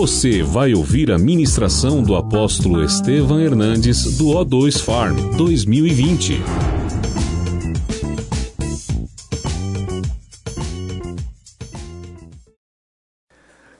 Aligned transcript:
Você 0.00 0.44
vai 0.44 0.74
ouvir 0.74 1.10
a 1.10 1.18
ministração 1.18 2.04
do 2.04 2.14
apóstolo 2.14 2.84
Estevam 2.84 3.40
Hernandes 3.40 4.16
do 4.16 4.26
O2 4.26 4.80
Farm 4.80 5.16
2020. 5.36 6.34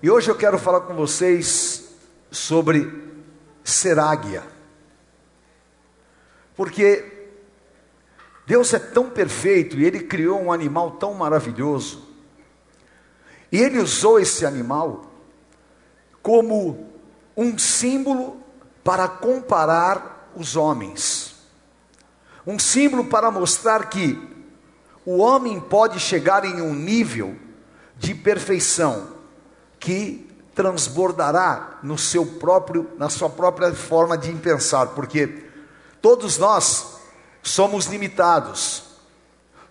E 0.03 0.11
hoje 0.11 0.29
eu 0.29 0.35
quero 0.35 0.59
falar 0.59 0.81
com 0.81 0.95
vocês 0.97 1.89
sobre 2.33 2.93
ser 3.63 4.01
águia. 4.01 4.43
Porque 6.57 7.29
Deus 8.45 8.75
é 8.75 8.81
tão 8.81 9.09
perfeito 9.09 9.79
e 9.79 9.85
Ele 9.85 10.01
criou 10.01 10.43
um 10.43 10.51
animal 10.51 10.91
tão 10.91 11.15
maravilhoso. 11.15 12.09
E 13.53 13.59
Ele 13.59 13.79
usou 13.79 14.19
esse 14.19 14.45
animal 14.45 15.08
como 16.29 16.87
um 17.35 17.57
símbolo 17.57 18.37
para 18.85 19.09
comparar 19.09 20.31
os 20.37 20.57
homens. 20.57 21.37
Um 22.47 22.59
símbolo 22.59 23.07
para 23.07 23.31
mostrar 23.31 23.89
que 23.89 24.21
o 25.07 25.21
homem 25.21 25.59
pode 25.59 25.99
chegar 25.99 26.45
em 26.45 26.61
um 26.61 26.75
nível 26.75 27.35
de 27.97 28.15
perfeição 28.15 29.09
que 29.81 30.31
transbordará 30.55 31.79
no 31.83 31.97
seu 31.97 32.27
próprio, 32.27 32.91
na 32.99 33.09
sua 33.09 33.31
própria 33.31 33.75
forma 33.75 34.19
de 34.19 34.31
pensar, 34.35 34.89
porque 34.89 35.47
todos 36.03 36.37
nós 36.37 36.99
somos 37.43 37.87
limitados. 37.87 38.83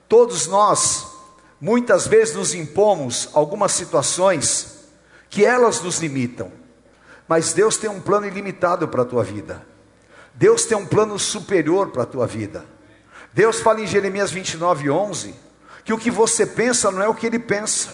Todos 0.10 0.48
nós 0.48 1.06
muitas 1.62 2.08
vezes 2.08 2.34
nos 2.34 2.56
impomos 2.56 3.30
algumas 3.36 3.74
situações 3.74 4.77
que 5.30 5.46
elas 5.46 5.82
nos 5.82 6.00
limitam. 6.00 6.52
Mas 7.28 7.54
Deus 7.54 7.78
tem 7.78 7.90
um 7.90 8.00
plano 8.00 8.26
ilimitado 8.26 8.88
para 8.88 9.02
a 9.02 9.06
tua 9.06 9.24
vida. 9.24 9.66
Deus 10.34 10.66
tem 10.66 10.78
um 10.78 10.86
plano 10.86 11.18
superior 11.18 11.90
para 11.90 12.04
a 12.04 12.06
tua 12.06 12.28
vida. 12.28 12.64
Deus 13.34 13.60
fala 13.60 13.82
em 13.82 13.88
Jeremias 13.88 14.32
29, 14.32 14.90
11, 14.90 15.36
que 15.84 15.94
o 15.94 15.98
que 15.98 16.10
você 16.10 16.46
pensa 16.46 16.92
não 16.92 17.02
é 17.02 17.08
o 17.08 17.14
que 17.14 17.26
ele 17.26 17.40
pensa, 17.40 17.90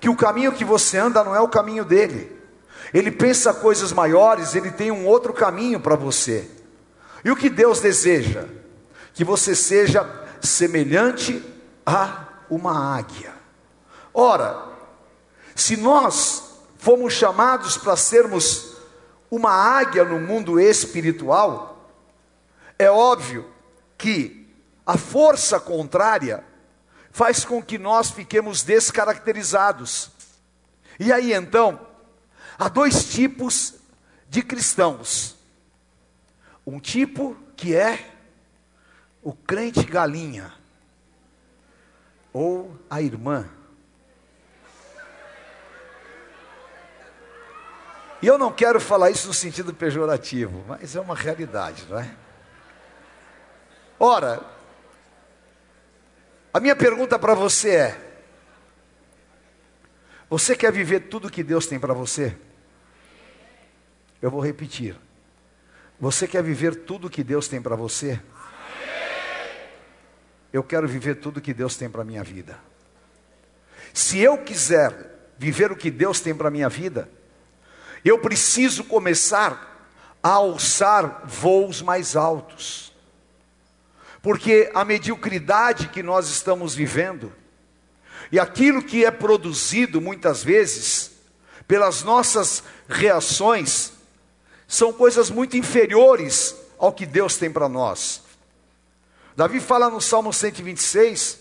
que 0.00 0.08
o 0.08 0.16
caminho 0.16 0.52
que 0.52 0.64
você 0.64 0.98
anda 0.98 1.24
não 1.24 1.34
é 1.34 1.40
o 1.40 1.48
caminho 1.48 1.84
dele. 1.84 2.36
Ele 2.92 3.10
pensa 3.10 3.52
coisas 3.52 3.92
maiores, 3.92 4.54
ele 4.54 4.70
tem 4.70 4.90
um 4.90 5.06
outro 5.06 5.32
caminho 5.32 5.80
para 5.80 5.96
você. 5.96 6.48
E 7.24 7.30
o 7.30 7.36
que 7.36 7.50
Deus 7.50 7.80
deseja? 7.80 8.44
Que 9.12 9.24
você 9.24 9.54
seja 9.54 10.08
semelhante 10.40 11.44
a 11.84 12.26
uma 12.48 12.96
águia. 12.96 13.32
Ora, 14.14 14.67
se 15.60 15.76
nós 15.76 16.60
fomos 16.78 17.12
chamados 17.12 17.76
para 17.76 17.96
sermos 17.96 18.76
uma 19.30 19.50
águia 19.50 20.04
no 20.04 20.20
mundo 20.20 20.60
espiritual, 20.60 21.90
é 22.78 22.88
óbvio 22.88 23.50
que 23.96 24.48
a 24.86 24.96
força 24.96 25.58
contrária 25.58 26.44
faz 27.10 27.44
com 27.44 27.60
que 27.60 27.76
nós 27.76 28.10
fiquemos 28.10 28.62
descaracterizados. 28.62 30.10
E 30.98 31.12
aí 31.12 31.32
então, 31.32 31.80
há 32.56 32.68
dois 32.68 33.12
tipos 33.12 33.74
de 34.28 34.42
cristãos. 34.42 35.36
Um 36.64 36.78
tipo 36.78 37.36
que 37.56 37.74
é 37.74 38.14
o 39.22 39.32
crente 39.32 39.82
galinha, 39.82 40.54
ou 42.32 42.78
a 42.88 43.02
irmã 43.02 43.57
E 48.20 48.26
eu 48.26 48.36
não 48.36 48.52
quero 48.52 48.80
falar 48.80 49.10
isso 49.10 49.28
no 49.28 49.34
sentido 49.34 49.72
pejorativo, 49.72 50.64
mas 50.66 50.96
é 50.96 51.00
uma 51.00 51.14
realidade, 51.14 51.86
não 51.88 51.98
é? 51.98 52.10
Ora, 53.98 54.40
a 56.52 56.60
minha 56.60 56.74
pergunta 56.74 57.18
para 57.18 57.34
você 57.34 57.70
é: 57.70 58.08
você 60.28 60.56
quer 60.56 60.72
viver 60.72 61.08
tudo 61.08 61.30
que 61.30 61.42
Deus 61.42 61.66
tem 61.66 61.78
para 61.78 61.94
você? 61.94 62.36
Eu 64.20 64.30
vou 64.30 64.40
repetir. 64.40 64.96
Você 66.00 66.26
quer 66.28 66.42
viver 66.42 66.84
tudo 66.84 67.10
que 67.10 67.24
Deus 67.24 67.48
tem 67.48 67.62
para 67.62 67.76
você? 67.76 68.20
Eu 70.52 70.62
quero 70.62 70.88
viver 70.88 71.16
tudo 71.16 71.40
que 71.40 71.54
Deus 71.54 71.76
tem 71.76 71.88
para 71.88 72.04
minha 72.04 72.22
vida. 72.22 72.58
Se 73.92 74.18
eu 74.18 74.38
quiser 74.38 75.32
viver 75.36 75.70
o 75.70 75.76
que 75.76 75.90
Deus 75.90 76.20
tem 76.20 76.34
para 76.34 76.50
minha 76.50 76.68
vida, 76.68 77.08
eu 78.04 78.18
preciso 78.18 78.84
começar 78.84 79.88
a 80.22 80.30
alçar 80.30 81.22
voos 81.26 81.82
mais 81.82 82.16
altos. 82.16 82.92
Porque 84.22 84.70
a 84.74 84.84
mediocridade 84.84 85.88
que 85.88 86.02
nós 86.02 86.28
estamos 86.28 86.74
vivendo, 86.74 87.32
e 88.30 88.38
aquilo 88.38 88.82
que 88.82 89.04
é 89.04 89.10
produzido 89.10 90.00
muitas 90.00 90.42
vezes, 90.42 91.12
pelas 91.66 92.02
nossas 92.02 92.62
reações, 92.88 93.92
são 94.66 94.92
coisas 94.92 95.30
muito 95.30 95.56
inferiores 95.56 96.54
ao 96.78 96.92
que 96.92 97.06
Deus 97.06 97.36
tem 97.36 97.50
para 97.50 97.68
nós. 97.68 98.22
Davi 99.36 99.60
fala 99.60 99.88
no 99.88 100.00
Salmo 100.00 100.32
126 100.32 101.38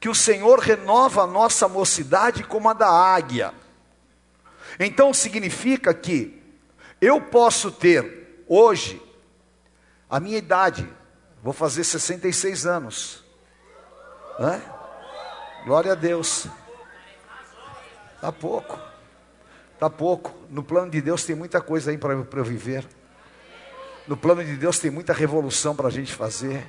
que 0.00 0.08
o 0.08 0.14
Senhor 0.14 0.58
renova 0.58 1.22
a 1.22 1.26
nossa 1.26 1.68
mocidade 1.68 2.42
como 2.42 2.68
a 2.68 2.72
da 2.72 2.88
águia. 2.88 3.52
Então 4.78 5.12
significa 5.14 5.92
que 5.94 6.42
eu 7.00 7.20
posso 7.20 7.70
ter 7.70 8.44
hoje 8.46 9.02
a 10.08 10.20
minha 10.20 10.38
idade, 10.38 10.88
vou 11.42 11.52
fazer 11.52 11.84
66 11.84 12.66
anos. 12.66 13.24
Né? 14.38 14.62
Glória 15.64 15.92
a 15.92 15.94
Deus. 15.94 16.46
Tá 18.20 18.30
pouco. 18.30 18.78
Tá 19.78 19.90
pouco. 19.90 20.34
No 20.50 20.62
plano 20.62 20.90
de 20.90 21.00
Deus 21.00 21.24
tem 21.24 21.34
muita 21.34 21.60
coisa 21.60 21.90
aí 21.90 21.98
para 21.98 22.12
eu 22.14 22.44
viver. 22.44 22.86
No 24.06 24.16
plano 24.16 24.44
de 24.44 24.56
Deus 24.56 24.78
tem 24.78 24.90
muita 24.90 25.12
revolução 25.12 25.74
para 25.74 25.88
a 25.88 25.90
gente 25.90 26.14
fazer. 26.14 26.64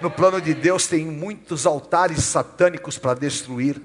No 0.00 0.10
plano 0.10 0.40
de 0.40 0.54
Deus 0.54 0.86
tem 0.86 1.06
muitos 1.06 1.66
altares 1.66 2.24
satânicos 2.24 2.98
para 2.98 3.14
destruir. 3.14 3.80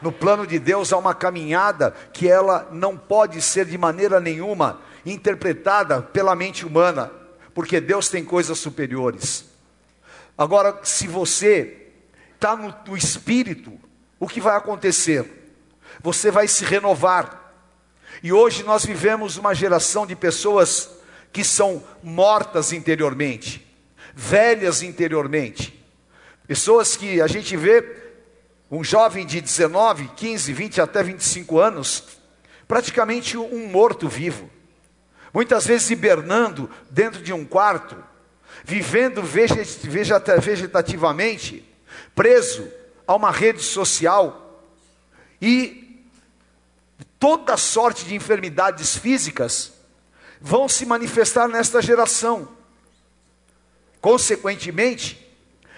No 0.00 0.12
plano 0.12 0.46
de 0.46 0.58
Deus 0.58 0.92
há 0.92 0.98
uma 0.98 1.14
caminhada 1.14 1.94
que 2.12 2.28
ela 2.28 2.68
não 2.70 2.96
pode 2.96 3.40
ser 3.40 3.66
de 3.66 3.78
maneira 3.78 4.20
nenhuma 4.20 4.80
interpretada 5.04 6.02
pela 6.02 6.34
mente 6.34 6.66
humana, 6.66 7.10
porque 7.54 7.80
Deus 7.80 8.08
tem 8.08 8.24
coisas 8.24 8.58
superiores. 8.58 9.46
Agora, 10.36 10.80
se 10.82 11.06
você 11.06 11.88
está 12.34 12.54
no, 12.54 12.74
no 12.86 12.96
espírito, 12.96 13.72
o 14.18 14.28
que 14.28 14.40
vai 14.40 14.56
acontecer? 14.56 15.54
Você 16.02 16.30
vai 16.30 16.46
se 16.46 16.64
renovar. 16.64 17.54
E 18.22 18.32
hoje 18.32 18.62
nós 18.62 18.84
vivemos 18.84 19.36
uma 19.36 19.54
geração 19.54 20.06
de 20.06 20.14
pessoas 20.14 20.90
que 21.32 21.44
são 21.44 21.82
mortas 22.02 22.72
interiormente, 22.72 23.66
velhas 24.14 24.82
interiormente, 24.82 25.84
pessoas 26.46 26.96
que 26.96 27.20
a 27.20 27.26
gente 27.26 27.56
vê 27.56 28.05
um 28.70 28.82
jovem 28.82 29.24
de 29.24 29.40
19, 29.40 30.08
15, 30.16 30.52
20 30.52 30.80
até 30.80 31.02
25 31.02 31.58
anos, 31.58 32.04
praticamente 32.66 33.36
um 33.36 33.68
morto-vivo. 33.68 34.50
Muitas 35.32 35.66
vezes 35.66 35.90
hibernando 35.90 36.68
dentro 36.90 37.22
de 37.22 37.32
um 37.32 37.44
quarto, 37.44 37.96
vivendo 38.64 39.22
vegetativamente, 39.22 41.64
preso 42.14 42.68
a 43.06 43.14
uma 43.14 43.30
rede 43.30 43.62
social 43.62 44.64
e 45.40 46.04
toda 47.18 47.56
sorte 47.56 48.04
de 48.04 48.14
enfermidades 48.14 48.96
físicas 48.96 49.72
vão 50.40 50.68
se 50.68 50.84
manifestar 50.84 51.48
nesta 51.48 51.80
geração. 51.80 52.48
Consequentemente, 54.00 55.24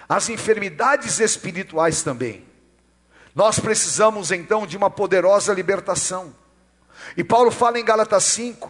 as 0.07 0.29
enfermidades 0.29 1.19
espirituais 1.19 2.01
também. 2.01 2.48
Nós 3.39 3.57
precisamos 3.57 4.33
então 4.33 4.67
de 4.67 4.75
uma 4.75 4.89
poderosa 4.89 5.53
libertação. 5.53 6.35
E 7.15 7.23
Paulo 7.23 7.49
fala 7.51 7.79
em 7.79 7.85
Gálatas 7.85 8.25
5 8.25 8.69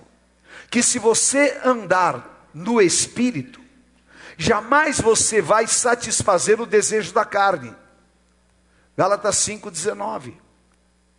que 0.70 0.84
se 0.84 1.00
você 1.00 1.60
andar 1.66 2.48
no 2.54 2.80
espírito, 2.80 3.60
jamais 4.38 5.02
você 5.02 5.42
vai 5.42 5.66
satisfazer 5.66 6.62
o 6.62 6.68
desejo 6.68 7.12
da 7.12 7.26
carne. 7.26 7.76
Gálatas 8.96 9.38
5:19. 9.38 10.40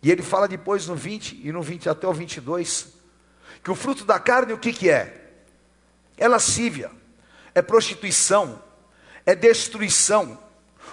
E 0.01 0.09
ele 0.09 0.23
fala 0.23 0.47
depois 0.47 0.87
no 0.87 0.95
20 0.95 1.41
e 1.45 1.51
no 1.51 1.61
20 1.61 1.89
até 1.89 2.07
o 2.07 2.13
22 2.13 2.87
que 3.61 3.69
o 3.69 3.75
fruto 3.75 4.05
da 4.05 4.17
carne 4.17 4.53
o 4.53 4.57
que 4.57 4.71
que 4.71 4.89
é? 4.89 5.29
É 6.17 6.25
lascívia, 6.25 6.89
é 7.53 7.61
prostituição, 7.61 8.63
é 9.25 9.35
destruição. 9.35 10.39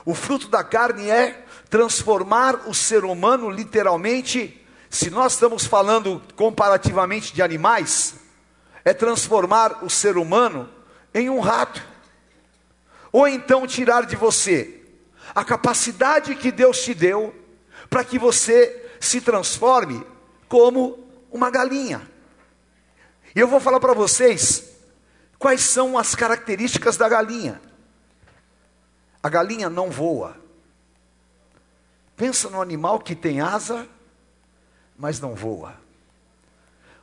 O 0.04 0.12
fruto 0.12 0.48
da 0.48 0.64
carne 0.64 1.08
é 1.08 1.44
transformar 1.70 2.68
o 2.68 2.74
ser 2.74 3.04
humano 3.04 3.50
literalmente 3.50 4.58
se 4.90 5.10
nós 5.10 5.34
estamos 5.34 5.66
falando 5.66 6.22
comparativamente 6.34 7.34
de 7.34 7.42
animais, 7.42 8.14
é 8.84 8.94
transformar 8.94 9.84
o 9.84 9.90
ser 9.90 10.16
humano 10.16 10.68
em 11.12 11.28
um 11.28 11.40
rato. 11.40 11.82
Ou 13.12 13.28
então 13.28 13.66
tirar 13.66 14.06
de 14.06 14.16
você 14.16 14.82
a 15.34 15.44
capacidade 15.44 16.34
que 16.34 16.50
Deus 16.50 16.82
te 16.82 16.94
deu 16.94 17.34
para 17.90 18.02
que 18.02 18.18
você 18.18 18.90
se 18.98 19.20
transforme 19.20 20.04
como 20.48 21.06
uma 21.30 21.50
galinha. 21.50 22.10
E 23.34 23.40
eu 23.40 23.46
vou 23.46 23.60
falar 23.60 23.80
para 23.80 23.92
vocês 23.92 24.64
quais 25.38 25.60
são 25.60 25.98
as 25.98 26.14
características 26.14 26.96
da 26.96 27.08
galinha. 27.08 27.60
A 29.22 29.28
galinha 29.28 29.68
não 29.68 29.90
voa. 29.90 30.36
Pensa 32.18 32.50
no 32.50 32.60
animal 32.60 32.98
que 32.98 33.14
tem 33.14 33.40
asa, 33.40 33.88
mas 34.98 35.20
não 35.20 35.36
voa. 35.36 35.76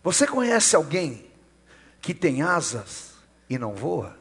Você 0.03 0.27
conhece 0.27 0.75
alguém 0.75 1.31
que 2.01 2.13
tem 2.13 2.41
asas 2.41 3.13
e 3.49 3.57
não 3.57 3.73
voa? 3.73 4.19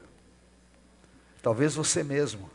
Talvez 1.43 1.75
você 1.75 2.05
mesmo. 2.05 2.49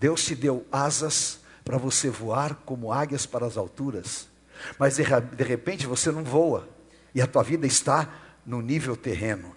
Deus 0.00 0.24
te 0.24 0.34
deu 0.34 0.66
asas 0.72 1.38
para 1.64 1.78
você 1.78 2.10
voar 2.10 2.56
como 2.66 2.92
águias 2.92 3.24
para 3.24 3.46
as 3.46 3.56
alturas, 3.56 4.28
mas 4.76 4.96
de, 4.96 5.04
de 5.04 5.44
repente 5.44 5.86
você 5.86 6.10
não 6.10 6.24
voa 6.24 6.68
e 7.14 7.22
a 7.22 7.26
tua 7.26 7.44
vida 7.44 7.68
está 7.68 8.12
no 8.44 8.60
nível 8.60 8.96
terreno. 8.96 9.54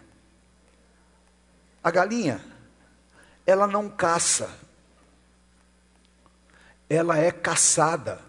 A 1.83 1.89
galinha, 1.89 2.45
ela 3.44 3.65
não 3.65 3.89
caça, 3.89 4.50
ela 6.89 7.18
é 7.18 7.31
caçada. 7.31 8.19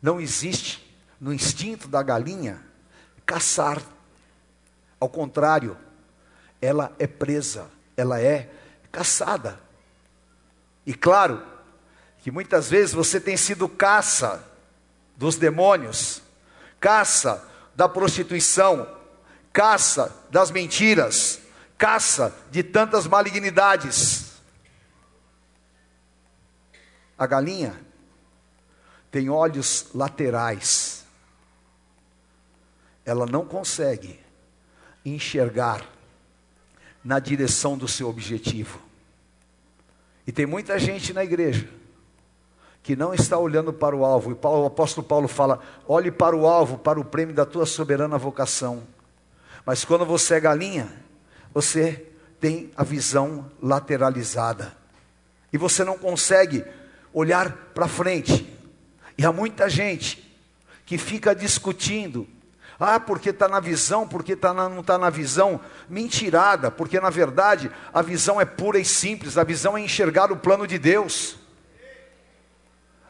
Não 0.00 0.20
existe 0.20 0.84
no 1.20 1.32
instinto 1.32 1.88
da 1.88 2.02
galinha 2.02 2.62
caçar. 3.24 3.82
Ao 5.00 5.08
contrário, 5.08 5.76
ela 6.60 6.92
é 6.98 7.06
presa, 7.06 7.70
ela 7.96 8.20
é 8.20 8.50
caçada. 8.90 9.58
E 10.86 10.94
claro, 10.94 11.42
que 12.20 12.30
muitas 12.30 12.70
vezes 12.70 12.94
você 12.94 13.20
tem 13.20 13.36
sido 13.36 13.68
caça 13.68 14.42
dos 15.16 15.36
demônios, 15.36 16.22
caça 16.80 17.46
da 17.74 17.88
prostituição, 17.88 18.88
caça 19.52 20.14
das 20.30 20.50
mentiras, 20.50 21.40
caça 21.76 22.34
de 22.50 22.62
tantas 22.62 23.06
malignidades. 23.06 24.23
A 27.18 27.26
galinha 27.26 27.80
tem 29.10 29.30
olhos 29.30 29.88
laterais. 29.94 31.04
Ela 33.04 33.26
não 33.26 33.44
consegue 33.44 34.18
enxergar 35.04 35.86
na 37.04 37.18
direção 37.18 37.76
do 37.76 37.86
seu 37.86 38.08
objetivo. 38.08 38.80
E 40.26 40.32
tem 40.32 40.46
muita 40.46 40.78
gente 40.78 41.12
na 41.12 41.22
igreja 41.22 41.68
que 42.82 42.96
não 42.96 43.14
está 43.14 43.38
olhando 43.38 43.72
para 43.72 43.94
o 43.94 44.04
alvo. 44.04 44.32
E 44.32 44.34
Paulo, 44.34 44.62
o 44.64 44.66
apóstolo 44.66 45.06
Paulo 45.06 45.28
fala: 45.28 45.60
olhe 45.86 46.10
para 46.10 46.36
o 46.36 46.46
alvo, 46.46 46.78
para 46.78 46.98
o 46.98 47.04
prêmio 47.04 47.34
da 47.34 47.46
tua 47.46 47.66
soberana 47.66 48.18
vocação. 48.18 48.82
Mas 49.64 49.84
quando 49.84 50.04
você 50.04 50.34
é 50.34 50.40
galinha, 50.40 50.92
você 51.52 52.06
tem 52.40 52.70
a 52.76 52.84
visão 52.84 53.50
lateralizada. 53.62 54.76
E 55.52 55.56
você 55.56 55.84
não 55.84 55.96
consegue 55.96 56.64
olhar 57.14 57.50
para 57.72 57.88
frente. 57.88 58.46
E 59.16 59.24
há 59.24 59.32
muita 59.32 59.70
gente 59.70 60.22
que 60.84 60.98
fica 60.98 61.34
discutindo 61.34 62.28
ah, 62.78 62.98
porque 62.98 63.30
está 63.30 63.48
na 63.48 63.60
visão, 63.60 64.06
porque 64.06 64.34
tá 64.34 64.52
na, 64.52 64.68
não 64.68 64.80
está 64.80 64.98
na 64.98 65.08
visão. 65.08 65.60
Mentirada, 65.88 66.70
porque 66.70 66.98
na 67.00 67.10
verdade 67.10 67.70
a 67.92 68.02
visão 68.02 68.40
é 68.40 68.44
pura 68.44 68.78
e 68.78 68.84
simples, 68.84 69.38
a 69.38 69.44
visão 69.44 69.78
é 69.78 69.80
enxergar 69.80 70.32
o 70.32 70.36
plano 70.36 70.66
de 70.66 70.78
Deus. 70.78 71.36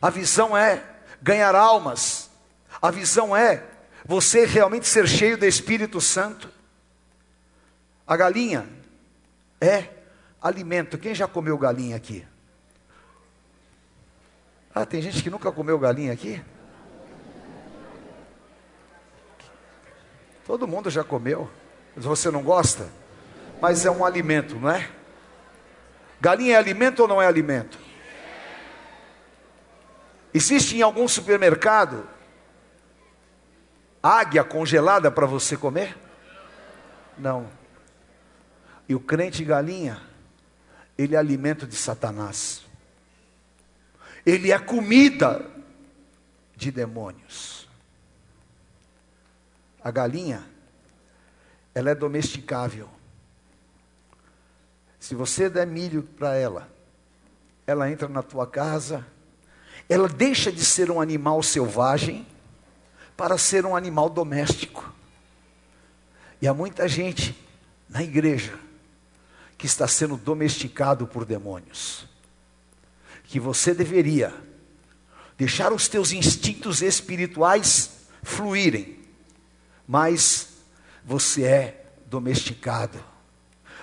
A 0.01 0.11
visão 0.11 0.57
é 0.57 0.83
ganhar 1.23 1.55
almas. 1.55 2.31
A 2.81 2.91
visão 2.91 3.35
é 3.35 3.65
você 4.05 4.45
realmente 4.45 4.87
ser 4.87 5.09
cheio 5.09 5.39
do 5.39 5.47
Espírito 5.47 5.99
Santo. 6.01 6.51
A 8.07 8.15
galinha 8.17 8.69
é 9.59 9.89
alimento. 10.43 10.99
Quem 10.99 11.15
já 11.15 11.27
comeu 11.27 11.57
galinha 11.57 11.97
aqui? 11.97 12.27
Ah, 14.75 14.85
tem 14.85 15.01
gente 15.01 15.23
que 15.23 15.31
nunca 15.31 15.53
comeu 15.53 15.79
galinha 15.79 16.13
aqui? 16.13 16.43
Todo 20.45 20.67
mundo 20.67 20.91
já 20.91 21.05
comeu. 21.05 21.49
Você 21.97 22.29
não 22.31 22.43
gosta? 22.43 22.89
Mas 23.61 23.87
é 23.87 23.91
um 23.91 24.05
alimento, 24.05 24.57
não 24.57 24.69
é? 24.69 24.91
Galinha 26.21 26.57
é 26.57 26.59
alimento 26.59 27.01
ou 27.01 27.09
não 27.09 27.23
é 27.23 27.27
alimento? 27.27 27.79
Existe 30.33 30.77
em 30.77 30.83
algum 30.83 31.07
supermercado 31.07 32.09
águia 34.03 34.43
congelada 34.43 35.09
para 35.09 35.25
você 35.25 35.57
comer? 35.57 35.97
Não. 37.17 37.49
E 38.89 38.95
o 38.95 39.01
crente 39.01 39.45
galinha, 39.45 40.03
ele 40.99 41.15
é 41.15 41.19
alimento 41.19 41.65
de 41.65 41.77
Satanás. 41.77 42.64
Ele 44.25 44.51
é 44.51 44.59
comida 44.59 45.45
de 46.57 46.71
demônios. 46.71 47.69
A 49.83 49.91
galinha, 49.91 50.45
ela 51.75 51.91
é 51.91 51.95
domesticável. 51.95 52.89
Se 54.99 55.15
você 55.15 55.51
der 55.51 55.67
milho 55.67 56.03
para 56.03 56.35
ela, 56.35 56.69
ela 57.67 57.91
entra 57.91 58.09
na 58.09 58.23
tua 58.23 58.47
casa, 58.47 59.07
ela 59.89 60.09
deixa 60.09 60.51
de 60.51 60.65
ser 60.65 60.91
um 60.91 61.01
animal 61.01 61.43
selvagem 61.43 62.27
para 63.17 63.37
ser 63.37 63.67
um 63.67 63.77
animal 63.77 64.09
doméstico. 64.09 64.93
E 66.41 66.49
há 66.49 66.55
muita 66.55 66.89
gente 66.89 67.37
na 67.89 68.03
igreja 68.03 68.59
que 69.59 69.67
está 69.67 69.87
sendo 69.87 70.17
domesticado 70.17 71.07
por 71.07 71.25
demônios. 71.25 72.09
Que 73.25 73.41
você 73.41 73.75
deveria 73.75 74.33
deixar 75.37 75.73
os 75.73 75.89
teus 75.89 76.13
instintos 76.13 76.81
espirituais 76.81 77.91
fluírem 78.23 79.05
mas 79.87 80.49
você 81.05 81.45
é 81.45 81.85
domesticado. 82.07 83.03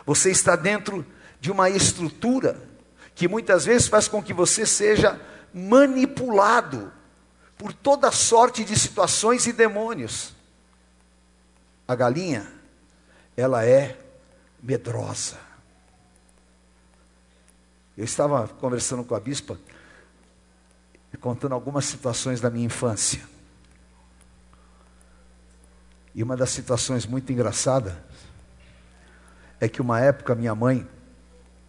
Você 0.05 0.31
está 0.31 0.55
dentro 0.55 1.05
de 1.39 1.51
uma 1.51 1.69
estrutura 1.69 2.61
que 3.13 3.27
muitas 3.27 3.65
vezes 3.65 3.87
faz 3.87 4.07
com 4.07 4.21
que 4.21 4.33
você 4.33 4.65
seja 4.65 5.19
manipulado 5.53 6.91
por 7.57 7.73
toda 7.73 8.11
sorte 8.11 8.63
de 8.63 8.77
situações 8.77 9.45
e 9.45 9.53
demônios. 9.53 10.33
A 11.87 11.93
galinha, 11.93 12.51
ela 13.37 13.65
é 13.65 13.99
medrosa. 14.61 15.37
Eu 18.01 18.05
estava 18.05 18.47
conversando 18.47 19.03
com 19.03 19.13
a 19.13 19.19
bispa, 19.19 19.59
contando 21.19 21.53
algumas 21.53 21.85
situações 21.85 22.41
da 22.41 22.49
minha 22.49 22.65
infância. 22.65 23.21
E 26.15 26.23
uma 26.23 26.35
das 26.35 26.49
situações 26.49 27.05
muito 27.05 27.31
engraçadas 27.31 27.93
é 29.59 29.69
que 29.69 29.83
uma 29.83 29.99
época 29.99 30.33
minha 30.33 30.55
mãe, 30.55 30.87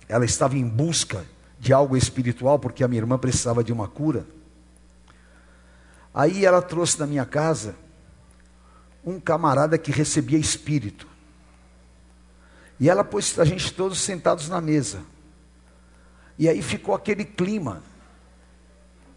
ela 0.09 0.25
estava 0.25 0.57
em 0.57 0.67
busca 0.67 1.23
de 1.59 1.71
algo 1.71 1.99
espiritual 1.99 2.59
porque 2.59 2.83
a 2.83 2.89
minha 2.89 3.03
irmã 3.03 3.19
precisava 3.19 3.63
de 3.63 3.71
uma 3.71 3.87
cura. 3.87 4.25
Aí 6.15 6.47
ela 6.47 6.63
trouxe 6.63 6.99
na 6.99 7.07
minha 7.07 7.27
casa 7.27 7.77
um 9.05 9.21
camarada 9.21 9.77
que 9.77 9.93
recebia 9.93 10.39
espírito. 10.39 11.07
E 12.81 12.89
ela 12.89 13.05
pôs 13.05 13.39
a 13.39 13.45
gente 13.45 13.71
todos 13.75 14.01
sentados 14.01 14.49
na 14.49 14.63
mesa. 14.63 15.13
E 16.39 16.49
aí 16.49 16.63
ficou 16.63 16.95
aquele 16.95 17.25
clima 17.25 17.83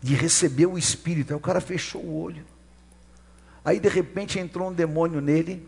de 0.02 0.14
receber 0.14 0.66
o 0.66 0.78
espírito. 0.78 1.32
Aí 1.32 1.38
o 1.38 1.42
cara 1.42 1.60
fechou 1.60 2.02
o 2.02 2.22
olho. 2.22 2.46
Aí 3.64 3.80
de 3.80 3.90
repente 3.90 4.38
entrou 4.38 4.70
um 4.70 4.74
demônio 4.74 5.20
nele, 5.20 5.68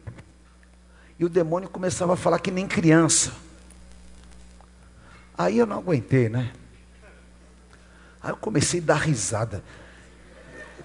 e 1.19 1.25
o 1.25 1.29
demônio 1.29 1.67
começava 1.67 2.13
a 2.13 2.15
falar 2.15 2.39
que 2.39 2.51
nem 2.51 2.67
criança. 2.67 3.33
Aí 5.35 5.57
eu 5.57 5.65
não 5.65 5.77
aguentei, 5.77 6.29
né? 6.29 6.53
Aí 8.21 8.31
eu 8.31 8.37
comecei 8.37 8.79
a 8.79 8.83
dar 8.83 8.97
risada. 8.97 9.63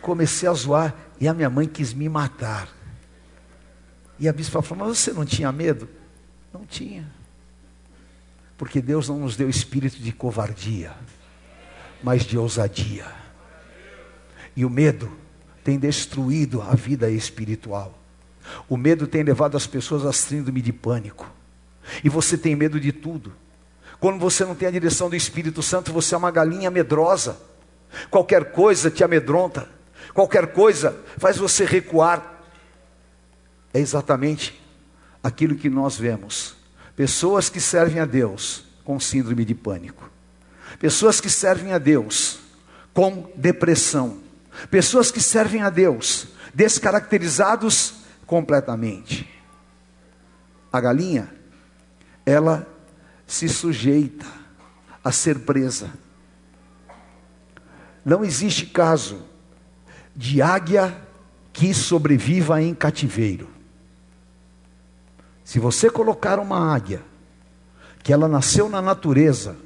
Comecei 0.00 0.49
a 0.49 0.52
zoar 0.52 0.95
e 1.21 1.28
a 1.28 1.35
minha 1.35 1.50
mãe 1.50 1.69
quis 1.69 1.92
me 1.92 2.09
matar. 2.09 2.69
E 4.19 4.28
a 4.28 4.33
bispa 4.33 4.62
falou: 4.62 4.87
Mas 4.87 4.99
você 4.99 5.12
não 5.12 5.25
tinha 5.25 5.52
medo? 5.52 5.88
Não 6.52 6.64
tinha. 6.64 7.11
Porque 8.62 8.81
Deus 8.81 9.09
não 9.09 9.19
nos 9.19 9.35
deu 9.35 9.50
espírito 9.50 9.97
de 9.97 10.12
covardia, 10.12 10.92
mas 12.00 12.23
de 12.23 12.38
ousadia. 12.38 13.04
E 14.54 14.64
o 14.64 14.71
medo 14.71 15.11
tem 15.64 15.81
destruído 15.81 16.62
a 16.62 16.73
vida 16.76 17.11
espiritual. 17.11 17.99
O 18.69 18.76
medo 18.76 19.09
tem 19.09 19.25
levado 19.25 19.57
as 19.57 19.66
pessoas 19.66 20.07
a 20.07 20.12
síndrome 20.12 20.62
de 20.62 20.73
pânico. 20.73 21.28
E 22.04 22.09
você 22.09 22.38
tem 22.38 22.54
medo 22.54 22.78
de 22.78 22.92
tudo. 22.92 23.33
Quando 23.99 24.21
você 24.21 24.45
não 24.45 24.54
tem 24.54 24.69
a 24.69 24.71
direção 24.71 25.11
do 25.11 25.16
Espírito 25.16 25.61
Santo, 25.61 25.92
você 25.92 26.14
é 26.14 26.19
uma 26.19 26.31
galinha 26.31 26.71
medrosa. 26.71 27.37
Qualquer 28.12 28.52
coisa 28.52 28.92
te 28.92 29.02
amedronta. 29.02 29.69
Qualquer 30.14 30.52
coisa 30.52 30.97
faz 31.19 31.37
você 31.37 31.64
recuar. 31.64 32.45
É 33.75 33.81
exatamente 33.81 34.62
aquilo 35.21 35.57
que 35.57 35.69
nós 35.69 35.99
vemos. 35.99 36.62
Pessoas 36.96 37.49
que 37.49 37.61
servem 37.61 38.00
a 38.00 38.04
Deus 38.04 38.64
com 38.84 39.00
síndrome 39.00 39.44
de 39.44 39.54
pânico. 39.54 40.11
Pessoas 40.78 41.20
que 41.20 41.30
servem 41.30 41.72
a 41.72 41.78
Deus 41.78 42.38
com 42.92 43.30
depressão. 43.37 44.18
Pessoas 44.70 45.11
que 45.11 45.20
servem 45.20 45.62
a 45.62 45.70
Deus 45.70 46.28
descaracterizados 46.54 47.94
completamente. 48.26 49.28
A 50.72 50.80
galinha, 50.80 51.32
ela 52.25 52.66
se 53.26 53.49
sujeita 53.49 54.26
a 55.02 55.11
ser 55.11 55.40
presa. 55.40 55.90
Não 58.04 58.25
existe 58.25 58.66
caso 58.66 59.22
de 60.14 60.42
águia 60.42 60.96
que 61.52 61.72
sobreviva 61.72 62.61
em 62.61 62.75
cativeiro. 62.75 63.51
Se 65.44 65.58
você 65.58 65.90
colocar 65.90 66.38
uma 66.38 66.75
águia 66.75 67.02
que 68.02 68.12
ela 68.12 68.28
nasceu 68.28 68.68
na 68.68 68.82
natureza 68.82 69.56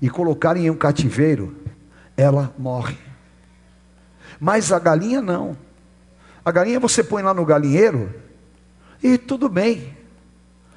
e 0.00 0.08
colocar 0.10 0.56
em 0.56 0.70
um 0.70 0.76
cativeiro, 0.76 1.56
ela 2.16 2.52
morre. 2.58 2.96
Mas 4.38 4.72
a 4.72 4.78
galinha 4.78 5.20
não. 5.20 5.56
A 6.44 6.50
galinha 6.50 6.78
você 6.78 7.02
põe 7.02 7.22
lá 7.22 7.34
no 7.34 7.44
galinheiro 7.44 8.14
e 9.02 9.18
tudo 9.18 9.48
bem. 9.48 9.96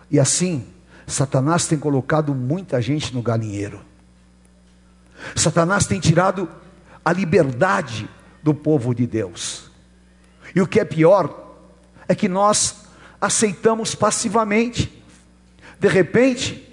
E 0.10 0.20
assim, 0.20 0.66
Satanás 1.06 1.68
tem 1.68 1.78
colocado 1.78 2.34
muita 2.34 2.82
gente 2.82 3.14
no 3.14 3.22
galinheiro. 3.22 3.82
Satanás 5.36 5.86
tem 5.86 6.00
tirado 6.00 6.50
a 7.04 7.12
liberdade 7.12 8.10
do 8.42 8.54
povo 8.54 8.94
de 8.94 9.06
Deus. 9.06 9.70
E 10.56 10.62
o 10.62 10.68
que 10.68 10.80
é 10.80 10.86
pior 10.86 11.58
é 12.08 12.16
que 12.16 12.28
nós 12.28 12.79
aceitamos 13.22 13.96
passivamente. 13.96 15.04
De 15.80 15.88
repente, 15.88 16.68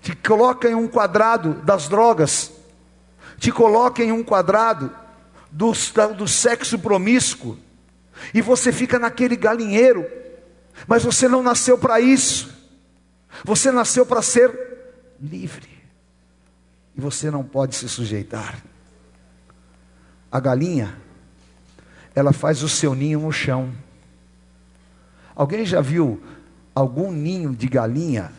te 0.00 0.14
coloca 0.14 0.68
em 0.68 0.74
um 0.74 0.86
quadrado 0.86 1.54
das 1.62 1.88
drogas, 1.88 2.52
te 3.38 3.50
coloca 3.50 4.02
em 4.02 4.12
um 4.12 4.22
quadrado 4.22 4.90
do, 5.50 5.72
do 6.16 6.28
sexo 6.28 6.78
promíscuo, 6.78 7.58
e 8.32 8.40
você 8.40 8.72
fica 8.72 8.98
naquele 8.98 9.36
galinheiro, 9.36 10.06
mas 10.86 11.02
você 11.02 11.28
não 11.28 11.42
nasceu 11.42 11.78
para 11.78 12.00
isso, 12.00 12.52
você 13.42 13.72
nasceu 13.72 14.04
para 14.04 14.20
ser 14.20 14.52
livre, 15.20 15.68
e 16.96 17.00
você 17.00 17.30
não 17.30 17.42
pode 17.42 17.74
se 17.74 17.88
sujeitar. 17.88 18.62
A 20.30 20.40
galinha, 20.40 20.98
ela 22.14 22.32
faz 22.32 22.62
o 22.62 22.68
seu 22.68 22.94
ninho 22.94 23.20
no 23.20 23.32
chão. 23.32 23.72
Alguém 25.34 25.64
já 25.64 25.80
viu 25.80 26.22
algum 26.74 27.10
ninho 27.10 27.54
de 27.54 27.68
galinha 27.68 28.32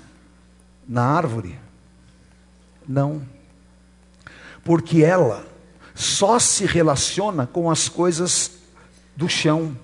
na 0.87 1.03
árvore? 1.03 1.59
Não. 2.87 3.21
Porque 4.63 5.03
ela 5.03 5.45
só 5.93 6.39
se 6.39 6.65
relaciona 6.65 7.47
com 7.47 7.69
as 7.69 7.89
coisas 7.89 8.51
do 9.15 9.29
chão. 9.29 9.77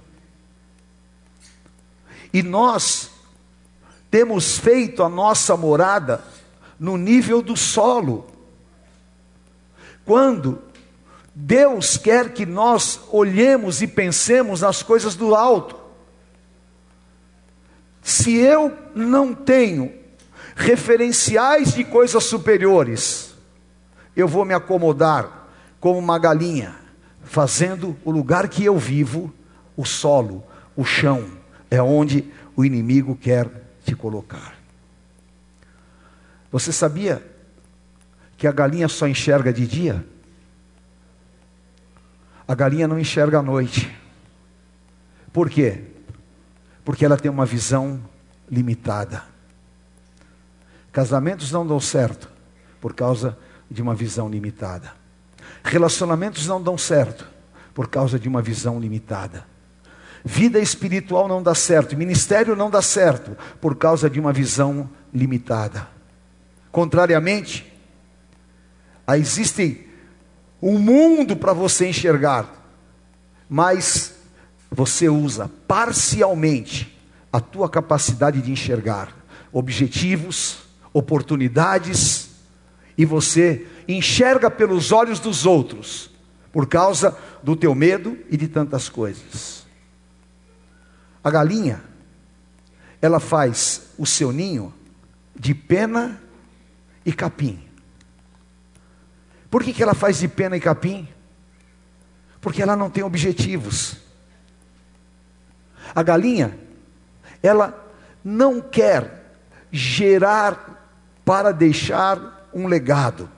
E 2.33 2.41
nós 2.41 3.09
temos 4.09 4.57
feito 4.57 5.03
a 5.03 5.09
nossa 5.09 5.55
morada 5.55 6.23
no 6.79 6.97
nível 6.97 7.41
do 7.41 7.55
solo. 7.55 8.27
Quando 10.05 10.61
Deus 11.33 11.97
quer 11.97 12.33
que 12.33 12.45
nós 12.45 12.99
olhemos 13.09 13.81
e 13.81 13.87
pensemos 13.87 14.61
nas 14.61 14.83
coisas 14.83 15.15
do 15.15 15.33
alto. 15.33 15.80
Se 18.01 18.35
eu 18.35 18.75
não 18.95 19.33
tenho 19.33 19.93
referenciais 20.55 21.73
de 21.73 21.83
coisas 21.83 22.23
superiores, 22.23 23.35
eu 24.15 24.27
vou 24.27 24.43
me 24.43 24.53
acomodar 24.53 25.49
como 25.79 25.99
uma 25.99 26.19
galinha, 26.19 26.75
fazendo 27.23 27.95
o 28.03 28.11
lugar 28.11 28.47
que 28.47 28.65
eu 28.65 28.77
vivo, 28.77 29.33
o 29.75 29.85
solo, 29.85 30.43
o 30.75 30.83
chão, 30.83 31.25
é 31.69 31.81
onde 31.81 32.31
o 32.55 32.65
inimigo 32.65 33.15
quer 33.15 33.49
te 33.85 33.95
colocar. 33.95 34.55
Você 36.51 36.71
sabia 36.71 37.25
que 38.37 38.45
a 38.45 38.51
galinha 38.51 38.87
só 38.87 39.07
enxerga 39.07 39.53
de 39.53 39.65
dia? 39.65 40.05
A 42.47 42.53
galinha 42.53 42.87
não 42.87 42.99
enxerga 42.99 43.39
à 43.39 43.41
noite. 43.41 43.89
Por 45.31 45.49
quê? 45.49 45.90
Porque 46.83 47.05
ela 47.05 47.17
tem 47.17 47.29
uma 47.29 47.45
visão 47.45 48.01
limitada. 48.49 49.23
Casamentos 50.91 51.51
não 51.51 51.65
dão 51.65 51.79
certo 51.79 52.29
por 52.79 52.93
causa 52.93 53.37
de 53.69 53.81
uma 53.81 53.95
visão 53.95 54.29
limitada. 54.29 54.93
Relacionamentos 55.63 56.47
não 56.47 56.61
dão 56.61 56.77
certo 56.77 57.25
por 57.73 57.87
causa 57.87 58.19
de 58.19 58.27
uma 58.27 58.41
visão 58.41 58.79
limitada. 58.79 59.45
Vida 60.23 60.59
espiritual 60.59 61.27
não 61.27 61.41
dá 61.41 61.55
certo, 61.55 61.97
ministério 61.97 62.55
não 62.55 62.69
dá 62.69 62.81
certo 62.81 63.35
por 63.59 63.75
causa 63.75 64.09
de 64.09 64.19
uma 64.19 64.31
visão 64.31 64.89
limitada. 65.13 65.87
Contrariamente, 66.71 67.71
existe 69.09 69.87
um 70.61 70.77
mundo 70.77 71.35
para 71.35 71.53
você 71.53 71.87
enxergar, 71.87 72.47
mas 73.49 74.13
você 74.71 75.09
usa 75.09 75.51
parcialmente 75.67 76.97
a 77.31 77.41
tua 77.41 77.69
capacidade 77.69 78.41
de 78.41 78.51
enxergar 78.51 79.13
objetivos, 79.51 80.59
oportunidades, 80.93 82.29
e 82.97 83.05
você 83.05 83.67
enxerga 83.87 84.49
pelos 84.49 84.93
olhos 84.93 85.19
dos 85.19 85.45
outros, 85.45 86.09
por 86.53 86.67
causa 86.67 87.17
do 87.43 87.55
teu 87.55 87.75
medo 87.75 88.17
e 88.29 88.37
de 88.37 88.47
tantas 88.47 88.87
coisas. 88.87 89.65
A 91.23 91.29
galinha, 91.29 91.83
ela 93.01 93.19
faz 93.19 93.89
o 93.97 94.05
seu 94.05 94.31
ninho 94.31 94.73
de 95.35 95.53
pena 95.53 96.21
e 97.05 97.11
capim. 97.11 97.59
Por 99.49 99.63
que, 99.63 99.73
que 99.73 99.83
ela 99.83 99.93
faz 99.93 100.19
de 100.19 100.27
pena 100.27 100.55
e 100.55 100.61
capim? 100.61 101.07
Porque 102.39 102.61
ela 102.61 102.75
não 102.75 102.89
tem 102.89 103.03
objetivos. 103.03 103.97
A 105.93 106.03
galinha, 106.03 106.57
ela 107.41 107.77
não 108.23 108.61
quer 108.61 109.33
gerar 109.71 110.93
para 111.25 111.51
deixar 111.51 112.49
um 112.53 112.67
legado. 112.67 113.29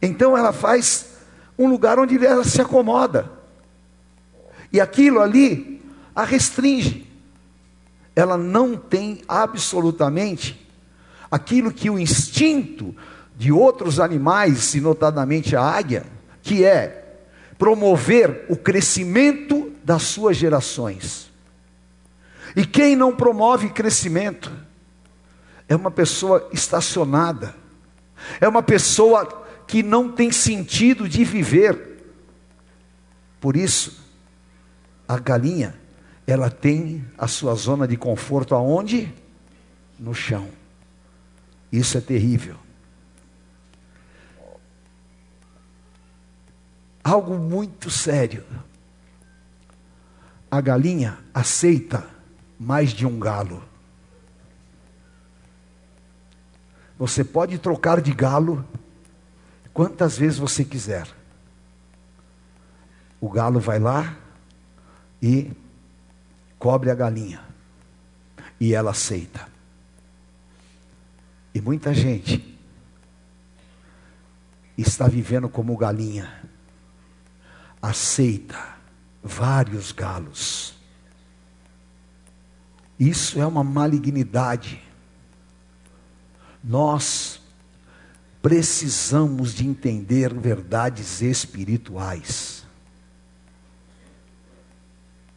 Então 0.00 0.36
ela 0.36 0.52
faz 0.52 1.14
um 1.58 1.68
lugar 1.68 1.98
onde 1.98 2.24
ela 2.24 2.44
se 2.44 2.60
acomoda. 2.60 3.30
E 4.72 4.80
aquilo 4.80 5.20
ali 5.20 5.74
a 6.14 6.24
restringe. 6.24 7.10
Ela 8.14 8.36
não 8.36 8.76
tem 8.76 9.22
absolutamente 9.26 10.64
aquilo 11.30 11.72
que 11.72 11.90
o 11.90 11.98
instinto 11.98 12.94
de 13.36 13.50
outros 13.50 13.98
animais, 13.98 14.74
e 14.74 14.80
notadamente 14.80 15.56
a 15.56 15.62
águia, 15.62 16.04
que 16.40 16.64
é 16.64 17.16
promover 17.58 18.46
o 18.48 18.56
crescimento 18.56 19.72
das 19.82 20.02
suas 20.02 20.36
gerações. 20.36 21.32
E 22.56 22.64
quem 22.64 22.94
não 22.94 23.14
promove 23.14 23.68
crescimento 23.70 24.52
é 25.68 25.74
uma 25.74 25.90
pessoa 25.90 26.48
estacionada, 26.52 27.54
é 28.40 28.46
uma 28.46 28.62
pessoa 28.62 29.44
que 29.66 29.82
não 29.82 30.12
tem 30.12 30.30
sentido 30.30 31.08
de 31.08 31.24
viver. 31.24 32.12
Por 33.40 33.56
isso, 33.56 34.04
a 35.08 35.18
galinha, 35.18 35.74
ela 36.26 36.50
tem 36.50 37.04
a 37.18 37.26
sua 37.26 37.54
zona 37.54 37.88
de 37.88 37.96
conforto 37.96 38.54
aonde? 38.54 39.12
No 39.98 40.14
chão. 40.14 40.48
Isso 41.72 41.98
é 41.98 42.00
terrível. 42.00 42.56
Algo 47.02 47.36
muito 47.36 47.90
sério. 47.90 48.44
A 50.50 50.60
galinha 50.60 51.18
aceita 51.34 52.13
mais 52.58 52.90
de 52.90 53.06
um 53.06 53.18
galo. 53.18 53.62
Você 56.98 57.24
pode 57.24 57.58
trocar 57.58 58.00
de 58.00 58.12
galo 58.12 58.64
quantas 59.72 60.16
vezes 60.16 60.38
você 60.38 60.64
quiser. 60.64 61.08
o 63.20 63.28
galo 63.28 63.58
vai 63.58 63.78
lá 63.78 64.16
e 65.20 65.50
cobre 66.58 66.90
a 66.90 66.94
galinha. 66.94 67.42
E 68.60 68.74
ela 68.74 68.90
aceita. 68.90 69.48
E 71.54 71.60
muita 71.60 71.94
gente 71.94 72.54
está 74.76 75.06
vivendo 75.06 75.48
como 75.48 75.76
galinha, 75.76 76.30
aceita 77.80 78.76
vários 79.22 79.92
galos. 79.92 80.74
Isso 82.98 83.40
é 83.40 83.46
uma 83.46 83.64
malignidade. 83.64 84.82
Nós 86.62 87.40
precisamos 88.40 89.54
de 89.54 89.66
entender 89.66 90.32
verdades 90.32 91.20
espirituais. 91.20 92.64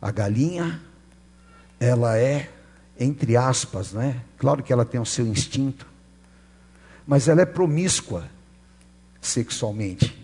A 0.01 0.11
galinha, 0.11 0.81
ela 1.79 2.17
é, 2.17 2.51
entre 2.99 3.35
aspas, 3.35 3.93
né? 3.93 4.21
Claro 4.37 4.61
que 4.61 4.71
ela 4.71 4.85
tem 4.85 4.99
o 4.99 5.05
seu 5.05 5.25
instinto, 5.25 5.87
mas 7.07 7.27
ela 7.27 7.41
é 7.41 7.45
promíscua 7.45 8.29
sexualmente. 9.21 10.15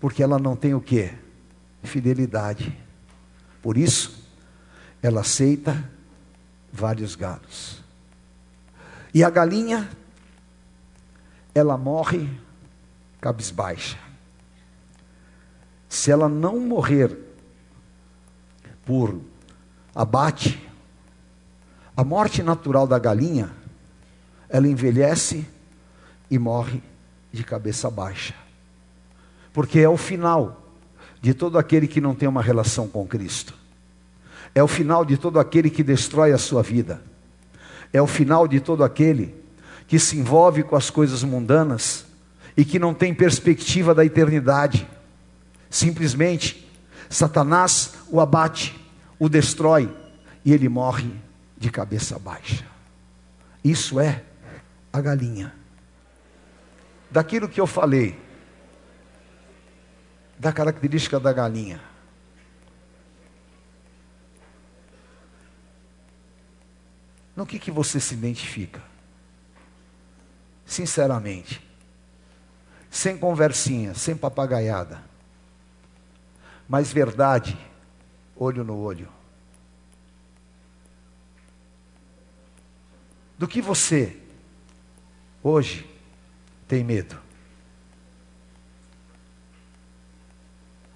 Porque 0.00 0.22
ela 0.22 0.38
não 0.38 0.56
tem 0.56 0.74
o 0.74 0.80
que? 0.80 1.12
Fidelidade. 1.82 2.76
Por 3.62 3.76
isso, 3.76 4.24
ela 5.02 5.20
aceita 5.20 5.88
vários 6.72 7.14
galos. 7.14 7.82
E 9.12 9.24
a 9.24 9.30
galinha, 9.30 9.88
ela 11.54 11.76
morre 11.76 12.30
cabisbaixa. 13.20 13.98
Se 15.88 16.10
ela 16.10 16.28
não 16.28 16.60
morrer 16.60 17.16
por 18.84 19.20
abate, 19.94 20.68
a 21.96 22.04
morte 22.04 22.42
natural 22.42 22.86
da 22.86 22.98
galinha, 22.98 23.50
ela 24.48 24.68
envelhece 24.68 25.46
e 26.30 26.38
morre 26.38 26.82
de 27.32 27.44
cabeça 27.44 27.90
baixa. 27.90 28.34
Porque 29.52 29.80
é 29.80 29.88
o 29.88 29.96
final 29.96 30.62
de 31.20 31.34
todo 31.34 31.58
aquele 31.58 31.86
que 31.86 32.00
não 32.00 32.14
tem 32.14 32.28
uma 32.28 32.42
relação 32.42 32.88
com 32.88 33.06
Cristo. 33.06 33.59
É 34.54 34.62
o 34.62 34.68
final 34.68 35.04
de 35.04 35.16
todo 35.16 35.38
aquele 35.38 35.70
que 35.70 35.82
destrói 35.82 36.32
a 36.32 36.38
sua 36.38 36.62
vida. 36.62 37.02
É 37.92 38.00
o 38.00 38.06
final 38.06 38.46
de 38.46 38.60
todo 38.60 38.84
aquele 38.84 39.34
que 39.86 39.98
se 39.98 40.16
envolve 40.16 40.62
com 40.62 40.76
as 40.76 40.90
coisas 40.90 41.22
mundanas 41.24 42.06
e 42.56 42.64
que 42.64 42.78
não 42.78 42.94
tem 42.94 43.14
perspectiva 43.14 43.94
da 43.94 44.04
eternidade. 44.04 44.88
Simplesmente, 45.68 46.68
Satanás 47.08 47.94
o 48.08 48.20
abate, 48.20 48.78
o 49.18 49.28
destrói 49.28 49.92
e 50.44 50.52
ele 50.52 50.68
morre 50.68 51.10
de 51.56 51.70
cabeça 51.70 52.18
baixa. 52.18 52.64
Isso 53.64 54.00
é 54.00 54.22
a 54.92 55.00
galinha. 55.00 55.52
Daquilo 57.10 57.48
que 57.48 57.60
eu 57.60 57.66
falei, 57.66 58.18
da 60.38 60.52
característica 60.52 61.20
da 61.20 61.32
galinha. 61.32 61.89
No 67.40 67.46
que, 67.46 67.58
que 67.58 67.70
você 67.70 67.98
se 67.98 68.12
identifica? 68.12 68.82
Sinceramente. 70.66 71.66
Sem 72.90 73.16
conversinha, 73.16 73.94
sem 73.94 74.14
papagaiada. 74.14 75.02
Mas 76.68 76.92
verdade, 76.92 77.56
olho 78.36 78.62
no 78.62 78.76
olho. 78.76 79.08
Do 83.38 83.48
que 83.48 83.62
você, 83.62 84.20
hoje, 85.42 85.88
tem 86.68 86.84
medo? 86.84 87.18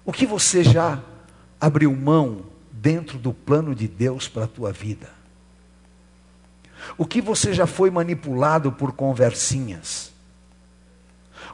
O 0.05 0.13
que 0.13 0.27
você 0.27 0.63
já 0.63 1.03
abriu 1.59 1.91
mão 1.95 2.45
dentro 2.71 3.17
do 3.17 3.33
plano 3.33 3.73
de 3.73 3.87
Deus 3.87 4.27
para 4.27 4.43
a 4.43 4.47
tua 4.47 4.71
vida? 4.71 5.24
O 6.97 7.05
que 7.05 7.21
você 7.21 7.53
já 7.53 7.65
foi 7.65 7.89
manipulado 7.89 8.71
por 8.71 8.93
conversinhas? 8.93 10.11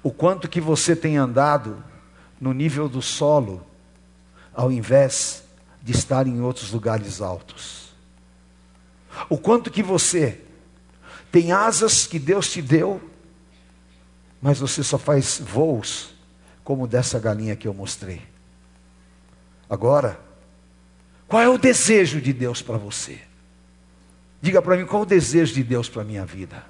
O 0.04 0.12
quanto 0.12 0.48
que 0.48 0.62
você 0.62 0.96
tem 0.96 1.18
andado 1.18 1.84
no 2.40 2.54
nível 2.54 2.90
do 2.90 3.02
solo, 3.02 3.66
ao 4.54 4.72
invés 4.72 5.44
de 5.82 5.92
estar 5.92 6.28
em 6.28 6.42
outros 6.42 6.72
lugares 6.72 7.22
altos? 7.22 7.94
O 9.30 9.38
quanto 9.38 9.70
que 9.70 9.84
você 9.84 10.42
tem 11.32 11.52
asas 11.52 12.06
que 12.06 12.20
Deus 12.20 12.50
te 12.52 12.62
deu, 12.62 13.02
mas 14.42 14.60
você 14.60 14.84
só 14.84 14.98
faz 14.98 15.40
voos 15.40 16.14
como 16.64 16.88
dessa 16.88 17.20
galinha 17.20 17.56
que 17.56 17.68
eu 17.68 17.74
mostrei. 17.74 18.22
Agora, 19.70 20.20
qual 21.28 21.42
é 21.42 21.48
o 21.48 21.58
desejo 21.58 22.20
de 22.20 22.34
Deus 22.34 22.62
para 22.62 22.78
você? 22.78 23.22
Diga 24.42 24.62
para 24.62 24.76
mim 24.76 24.86
qual 24.86 25.04
o 25.04 25.06
desejo 25.06 25.54
de 25.54 25.64
Deus 25.64 25.88
para 25.88 26.02
a 26.02 26.06
minha 26.06 26.26
vida. 26.26 26.66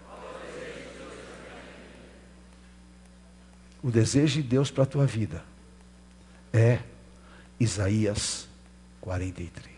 O 3.81 3.89
desejo 3.89 4.41
de 4.41 4.47
Deus 4.47 4.69
para 4.69 4.84
a 4.84 4.88
tua 4.88 5.07
vida 5.07 5.43
é 6.53 6.79
Isaías 7.60 8.47
43. 8.99 9.71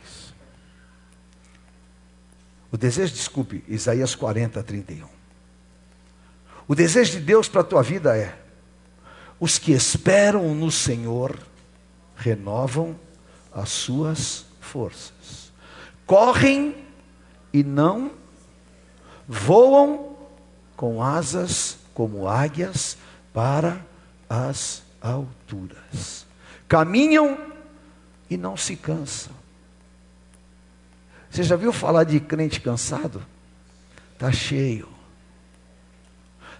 O 2.71 2.77
desejo, 2.77 3.13
desculpe, 3.13 3.63
Isaías 3.67 4.15
40, 4.15 4.63
31. 4.63 5.07
O 6.67 6.73
desejo 6.73 7.11
de 7.11 7.19
Deus 7.19 7.47
para 7.47 7.61
a 7.61 7.63
tua 7.63 7.83
vida 7.83 8.17
é: 8.17 8.35
os 9.39 9.59
que 9.59 9.71
esperam 9.71 10.55
no 10.55 10.71
Senhor 10.71 11.37
renovam 12.15 12.99
as 13.53 13.69
suas 13.69 14.45
forças, 14.59 15.53
correm 16.05 16.82
e 17.53 17.63
não 17.63 18.11
voam 19.27 20.17
com 20.75 21.01
asas 21.01 21.77
como 21.93 22.27
águias 22.27 22.97
para 23.31 23.85
as 24.27 24.81
alturas, 24.99 26.25
caminham 26.67 27.37
e 28.29 28.35
não 28.35 28.57
se 28.57 28.75
cansam. 28.75 29.33
Você 31.29 31.43
já 31.43 31.55
viu 31.55 31.71
falar 31.71 32.03
de 32.03 32.19
crente 32.19 32.59
cansado? 32.59 33.23
Está 34.13 34.31
cheio. 34.31 34.87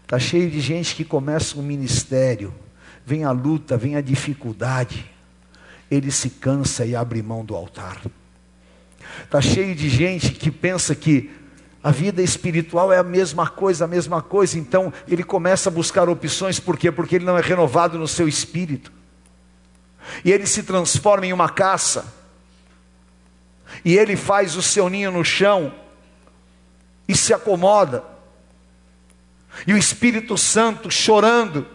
Está 0.04 0.20
cheio 0.20 0.50
de 0.50 0.60
gente 0.60 0.96
que 0.96 1.06
começa 1.06 1.58
um 1.58 1.64
ministério, 1.64 2.54
vem 3.06 3.24
a 3.24 3.32
luta, 3.32 3.78
vem 3.78 3.96
a 3.96 4.02
dificuldade, 4.02 5.10
ele 5.90 6.12
se 6.12 6.30
cansa 6.30 6.86
e 6.86 6.96
abre 6.96 7.22
mão 7.22 7.44
do 7.44 7.56
altar. 7.56 8.02
Está 9.24 9.42
cheio 9.42 9.76
de 9.76 9.90
gente 9.90 10.32
que 10.32 10.50
pensa 10.52 10.96
que 10.96 11.32
a 11.84 11.92
vida 11.92 12.22
espiritual 12.22 12.94
é 12.94 12.98
a 12.98 13.04
mesma 13.04 13.50
coisa, 13.50 13.84
a 13.84 13.88
mesma 13.88 14.22
coisa, 14.22 14.58
então 14.58 14.94
ele 15.08 15.24
começa 15.24 15.70
a 15.70 15.72
buscar 15.72 16.08
opções, 16.08 16.60
por 16.60 16.78
quê? 16.78 16.90
Porque 16.92 17.16
ele 17.16 17.26
não 17.26 17.38
é 17.38 17.42
renovado 17.42 18.00
no 18.00 18.08
seu 18.08 18.28
espírito. 18.28 18.92
E 20.24 20.32
ele 20.32 20.46
se 20.46 20.64
transforma 20.64 21.26
em 21.26 21.34
uma 21.34 21.50
caça. 21.50 22.14
E 23.84 23.98
ele 23.98 24.16
faz 24.16 24.56
o 24.56 24.62
seu 24.62 24.88
ninho 24.90 25.12
no 25.12 25.26
chão 25.26 25.74
e 27.08 27.16
se 27.16 27.34
acomoda. 27.34 28.04
E 29.68 29.74
o 29.74 29.78
Espírito 29.78 30.38
Santo 30.38 30.90
chorando, 30.90 31.68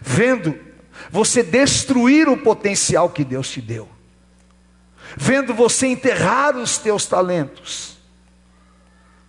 vendo 0.00 0.58
você 1.10 1.42
destruir 1.42 2.28
o 2.28 2.38
potencial 2.38 3.10
que 3.10 3.24
Deus 3.24 3.50
te 3.50 3.60
deu 3.60 3.93
vendo 5.16 5.54
você 5.54 5.86
enterrar 5.86 6.56
os 6.56 6.78
teus 6.78 7.06
talentos 7.06 7.96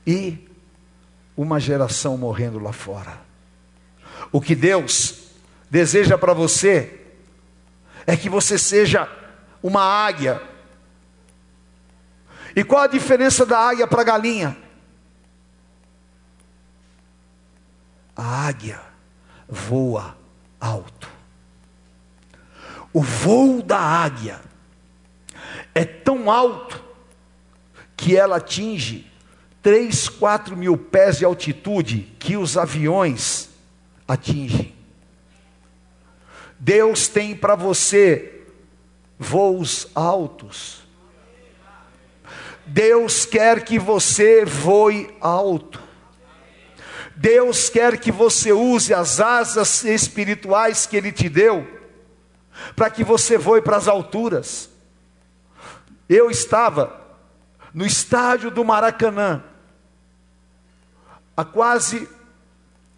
e 0.06 0.48
uma 1.36 1.60
geração 1.60 2.18
morrendo 2.18 2.60
lá 2.60 2.72
fora. 2.72 3.20
O 4.32 4.42
que 4.42 4.56
Deus 4.56 5.32
deseja 5.70 6.18
para 6.18 6.34
você 6.34 7.02
é 8.06 8.16
que 8.16 8.30
você 8.30 8.58
seja 8.58 9.10
uma 9.62 9.82
águia. 9.82 10.42
E 12.56 12.64
qual 12.64 12.84
a 12.84 12.88
diferença 12.88 13.46
da 13.46 13.60
águia 13.60 13.88
para 13.88 14.02
a 14.02 14.06
galinha? 14.06 14.58
A 18.16 18.48
águia 18.48 18.80
voa 19.50 20.16
alto. 20.60 21.10
O 22.94 23.02
voo 23.02 23.62
da 23.62 23.78
águia 23.78 24.40
é 25.76 25.84
tão 25.84 26.32
alto 26.32 26.82
que 27.98 28.16
ela 28.16 28.38
atinge 28.38 29.12
3, 29.62 30.08
4 30.08 30.56
mil 30.56 30.78
pés 30.78 31.18
de 31.18 31.26
altitude 31.26 32.16
que 32.18 32.38
os 32.38 32.58
aviões 32.58 33.50
atingem. 34.08 34.74
Deus 36.58 37.10
tem 37.10 37.36
para 37.36 37.56
você 37.56 38.44
voos 39.20 39.88
altos. 39.94 40.84
Deus 42.66 43.26
quer 43.26 43.64
que 43.64 43.78
você 43.78 44.46
voe 44.46 45.14
alto. 45.20 45.84
Deus 47.16 47.70
quer 47.70 47.98
que 47.98 48.12
você 48.12 48.52
use 48.52 48.94
as 48.94 49.20
asas 49.20 49.84
espirituais 49.84 50.86
que 50.86 50.98
Ele 50.98 51.12
te 51.12 51.30
deu, 51.30 51.68
para 52.76 52.90
que 52.90 53.04
você 53.04 53.38
voe 53.38 53.62
para 53.62 53.78
as 53.78 53.88
alturas. 53.88 54.75
Eu 56.08 56.30
estava 56.30 57.02
no 57.74 57.86
estádio 57.86 58.50
do 58.52 58.64
Maracanã, 58.64 59.44
há 61.36 61.44
quase 61.44 62.08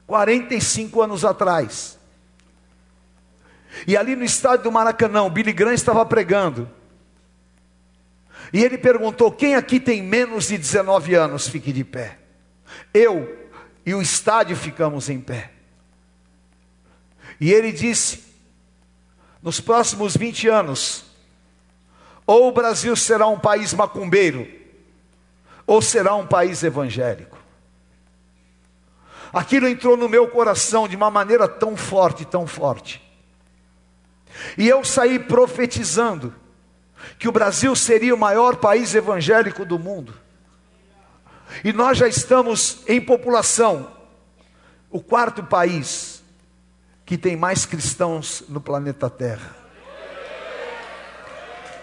45 0.06 1.02
anos 1.02 1.26
atrás. 1.26 1.98
E 3.86 3.96
ali 3.96 4.16
no 4.16 4.24
estádio 4.24 4.64
do 4.64 4.72
Maracanã, 4.72 5.24
o 5.24 5.30
Billy 5.30 5.54
Graham 5.54 5.74
estava 5.74 6.06
pregando. 6.06 6.70
E 8.52 8.64
ele 8.64 8.78
perguntou: 8.78 9.32
quem 9.32 9.56
aqui 9.56 9.80
tem 9.80 10.02
menos 10.02 10.48
de 10.48 10.58
19 10.58 11.16
anos? 11.16 11.48
Fique 11.48 11.72
de 11.72 11.84
pé. 11.84 12.18
Eu 12.94 13.48
e 13.86 13.94
o 13.94 14.02
estádio 14.02 14.56
ficamos 14.56 15.10
em 15.10 15.20
pé. 15.20 15.52
E 17.40 17.52
ele 17.52 17.72
disse: 17.72 18.24
nos 19.42 19.60
próximos 19.60 20.16
20 20.16 20.48
anos, 20.48 21.06
ou 22.28 22.50
o 22.50 22.52
Brasil 22.52 22.94
será 22.98 23.26
um 23.26 23.40
país 23.40 23.74
macumbeiro, 23.74 24.46
ou 25.66 25.82
será 25.82 26.14
um 26.16 26.28
país 26.28 26.62
evangélico. 26.62 27.38
Aquilo 29.32 29.68
entrou 29.68 29.96
no 29.96 30.10
meu 30.10 30.28
coração 30.28 30.88
de 30.88 30.96
uma 30.96 31.10
maneira 31.10 31.48
tão 31.48 31.78
forte, 31.78 32.26
tão 32.26 32.46
forte. 32.46 33.02
E 34.58 34.68
eu 34.68 34.84
saí 34.84 35.20
profetizando 35.20 36.36
que 37.18 37.28
o 37.28 37.32
Brasil 37.32 37.76
seria 37.76 38.14
o 38.14 38.18
maior 38.18 38.58
país 38.58 38.94
evangélico 38.94 39.66
do 39.66 39.80
mundo. 39.80 40.14
E 41.64 41.72
nós 41.72 41.98
já 41.98 42.08
estamos 42.08 42.80
em 42.88 43.00
população, 43.00 43.92
o 44.90 45.02
quarto 45.02 45.44
país 45.44 46.24
que 47.06 47.18
tem 47.18 47.38
mais 47.38 47.66
cristãos 47.66 48.44
no 48.50 48.60
planeta 48.60 49.10
Terra. 49.10 49.67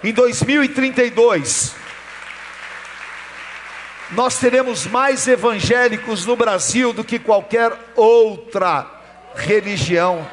Em 0.04 0.12
2032, 0.12 1.74
nós 4.10 4.38
teremos 4.38 4.86
mais 4.86 5.26
evangélicos 5.26 6.26
no 6.26 6.36
Brasil 6.36 6.92
do 6.92 7.02
que 7.02 7.18
qualquer 7.18 7.72
outra 7.96 8.86
religião. 9.34 10.28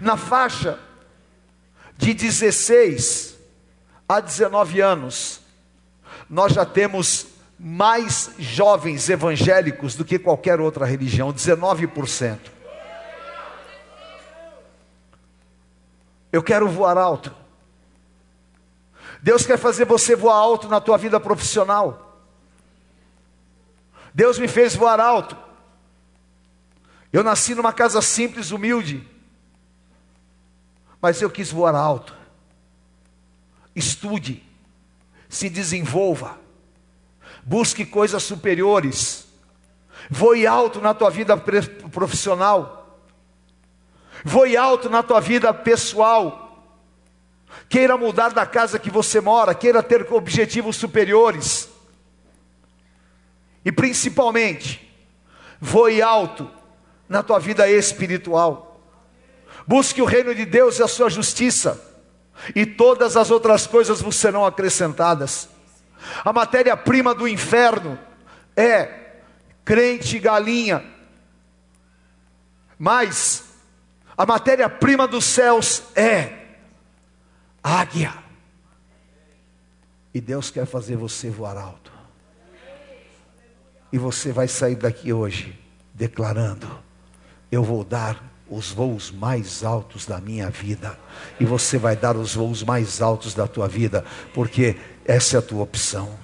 Na 0.00 0.16
faixa 0.16 0.78
de 1.98 2.14
16 2.14 3.36
a 4.08 4.20
19 4.20 4.80
anos, 4.80 5.42
nós 6.30 6.54
já 6.54 6.64
temos 6.64 7.26
mais 7.58 8.30
jovens 8.38 9.10
evangélicos 9.10 9.94
do 9.94 10.02
que 10.02 10.18
qualquer 10.18 10.62
outra 10.62 10.86
religião 10.86 11.30
19%. 11.30 12.53
Eu 16.34 16.42
quero 16.42 16.68
voar 16.68 16.98
alto. 16.98 17.34
Deus 19.22 19.46
quer 19.46 19.58
fazer 19.58 19.84
você 19.84 20.14
voar 20.16 20.34
alto 20.34 20.68
na 20.68 20.80
tua 20.80 20.98
vida 20.98 21.20
profissional. 21.20 22.20
Deus 24.12 24.38
me 24.38 24.48
fez 24.48 24.74
voar 24.74 25.00
alto. 25.00 25.36
Eu 27.12 27.22
nasci 27.22 27.54
numa 27.54 27.72
casa 27.72 28.02
simples, 28.02 28.50
humilde 28.50 29.14
mas 31.04 31.20
eu 31.20 31.28
quis 31.28 31.52
voar 31.52 31.74
alto. 31.74 32.16
Estude, 33.76 34.42
se 35.28 35.50
desenvolva, 35.50 36.38
busque 37.42 37.84
coisas 37.84 38.22
superiores, 38.22 39.26
voe 40.08 40.46
alto 40.46 40.80
na 40.80 40.94
tua 40.94 41.10
vida 41.10 41.36
profissional, 41.36 42.83
voe 44.24 44.56
alto 44.56 44.88
na 44.88 45.02
tua 45.02 45.20
vida 45.20 45.52
pessoal, 45.52 46.66
queira 47.68 47.96
mudar 47.96 48.32
da 48.32 48.46
casa 48.46 48.78
que 48.78 48.90
você 48.90 49.20
mora, 49.20 49.54
queira 49.54 49.82
ter 49.82 50.10
objetivos 50.10 50.76
superiores, 50.76 51.68
e 53.62 53.70
principalmente, 53.70 54.80
voe 55.60 56.00
alto 56.00 56.50
na 57.08 57.22
tua 57.22 57.38
vida 57.38 57.68
espiritual. 57.68 58.80
Busque 59.66 60.02
o 60.02 60.04
reino 60.04 60.34
de 60.34 60.44
Deus 60.44 60.78
e 60.78 60.82
a 60.82 60.88
sua 60.88 61.08
justiça, 61.08 61.80
e 62.54 62.66
todas 62.66 63.16
as 63.16 63.30
outras 63.30 63.66
coisas 63.66 64.00
vos 64.00 64.16
serão 64.16 64.44
acrescentadas. 64.44 65.48
A 66.24 66.32
matéria-prima 66.32 67.14
do 67.14 67.28
inferno 67.28 67.98
é 68.56 69.20
crente 69.64 70.18
galinha, 70.18 70.84
mas 72.78 73.53
a 74.16 74.24
matéria-prima 74.24 75.06
dos 75.08 75.24
céus 75.24 75.82
é 75.96 76.44
águia. 77.62 78.14
E 80.12 80.20
Deus 80.20 80.50
quer 80.50 80.66
fazer 80.66 80.96
você 80.96 81.28
voar 81.28 81.56
alto. 81.56 81.92
E 83.92 83.98
você 83.98 84.32
vai 84.32 84.46
sair 84.46 84.76
daqui 84.76 85.12
hoje 85.12 85.58
declarando: 85.92 86.68
Eu 87.50 87.62
vou 87.62 87.82
dar 87.82 88.22
os 88.48 88.70
voos 88.70 89.10
mais 89.10 89.64
altos 89.64 90.06
da 90.06 90.20
minha 90.20 90.50
vida. 90.50 90.98
E 91.40 91.44
você 91.44 91.78
vai 91.78 91.96
dar 91.96 92.16
os 92.16 92.34
voos 92.34 92.62
mais 92.62 93.00
altos 93.00 93.34
da 93.34 93.48
tua 93.48 93.66
vida, 93.66 94.04
porque 94.32 94.76
essa 95.04 95.36
é 95.36 95.38
a 95.38 95.42
tua 95.42 95.62
opção. 95.62 96.16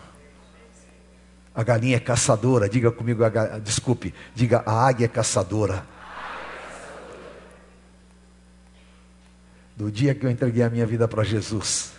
A 1.54 1.64
galinha 1.64 1.96
é 1.96 2.00
caçadora, 2.00 2.68
diga 2.68 2.92
comigo, 2.92 3.22
desculpe, 3.62 4.14
diga 4.34 4.62
a 4.64 4.86
águia 4.86 5.06
é 5.06 5.08
caçadora. 5.08 5.84
Do 9.80 9.90
dia 9.90 10.14
que 10.14 10.26
eu 10.26 10.30
entreguei 10.30 10.62
a 10.62 10.68
minha 10.68 10.84
vida 10.84 11.08
para 11.08 11.24
Jesus, 11.24 11.92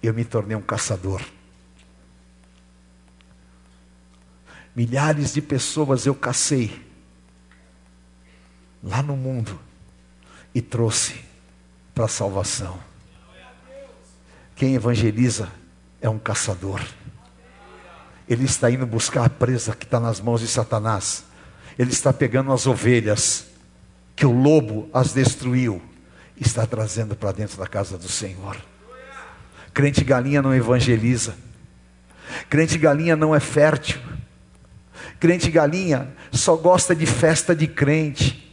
eu 0.00 0.14
me 0.14 0.24
tornei 0.24 0.56
um 0.56 0.62
caçador. 0.62 1.20
Milhares 4.76 5.34
de 5.34 5.42
pessoas 5.42 6.06
eu 6.06 6.14
cacei 6.14 6.86
lá 8.80 9.02
no 9.02 9.16
mundo 9.16 9.58
e 10.54 10.62
trouxe 10.62 11.20
para 11.92 12.04
a 12.04 12.08
salvação. 12.08 12.78
Quem 14.54 14.76
evangeliza 14.76 15.50
é 16.00 16.08
um 16.08 16.20
caçador. 16.20 16.80
Ele 18.28 18.44
está 18.44 18.70
indo 18.70 18.86
buscar 18.86 19.24
a 19.24 19.28
presa 19.28 19.74
que 19.74 19.84
está 19.84 19.98
nas 19.98 20.20
mãos 20.20 20.42
de 20.42 20.46
Satanás. 20.46 21.24
Ele 21.76 21.90
está 21.90 22.12
pegando 22.12 22.52
as 22.52 22.68
ovelhas 22.68 23.46
que 24.14 24.24
o 24.24 24.30
lobo 24.30 24.88
as 24.94 25.12
destruiu, 25.12 25.82
está 26.36 26.66
trazendo 26.66 27.14
para 27.14 27.32
dentro 27.32 27.58
da 27.58 27.66
casa 27.66 27.96
do 27.96 28.08
Senhor. 28.08 28.56
Crente 29.72 30.04
galinha 30.04 30.40
não 30.40 30.54
evangeliza. 30.54 31.34
Crente 32.48 32.78
galinha 32.78 33.16
não 33.16 33.34
é 33.34 33.40
fértil. 33.40 34.00
Crente 35.20 35.50
galinha 35.50 36.14
só 36.32 36.56
gosta 36.56 36.94
de 36.94 37.06
festa 37.06 37.54
de 37.54 37.66
crente 37.66 38.44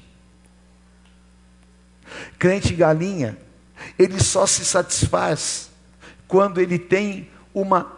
crente 2.41 2.73
galinha, 2.73 3.37
ele 3.99 4.19
só 4.19 4.47
se 4.47 4.65
satisfaz 4.65 5.69
quando 6.27 6.59
ele 6.59 6.79
tem 6.79 7.29
uma 7.53 7.95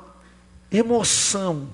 emoção. 0.70 1.70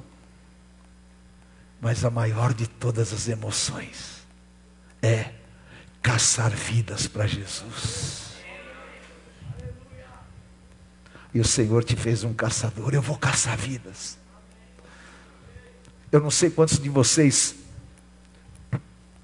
Mas 1.82 2.06
a 2.06 2.12
maior 2.12 2.54
de 2.54 2.68
todas 2.68 3.12
as 3.12 3.28
emoções 3.28 4.24
é 5.02 5.32
caçar 6.02 6.52
vidas 6.52 7.08
para 7.08 7.28
Jesus. 7.28 8.30
E 11.34 11.40
o 11.40 11.46
Senhor 11.46 11.84
te 11.84 11.96
fez 11.96 12.24
um 12.24 12.34
caçador, 12.34 12.94
eu 12.94 13.02
vou 13.02 13.18
caçar 13.18 13.58
vidas. 13.58 14.18
Eu 16.12 16.20
não 16.20 16.32
sei 16.32 16.50
quantos 16.50 16.80
de 16.80 16.90
vocês 16.90 17.56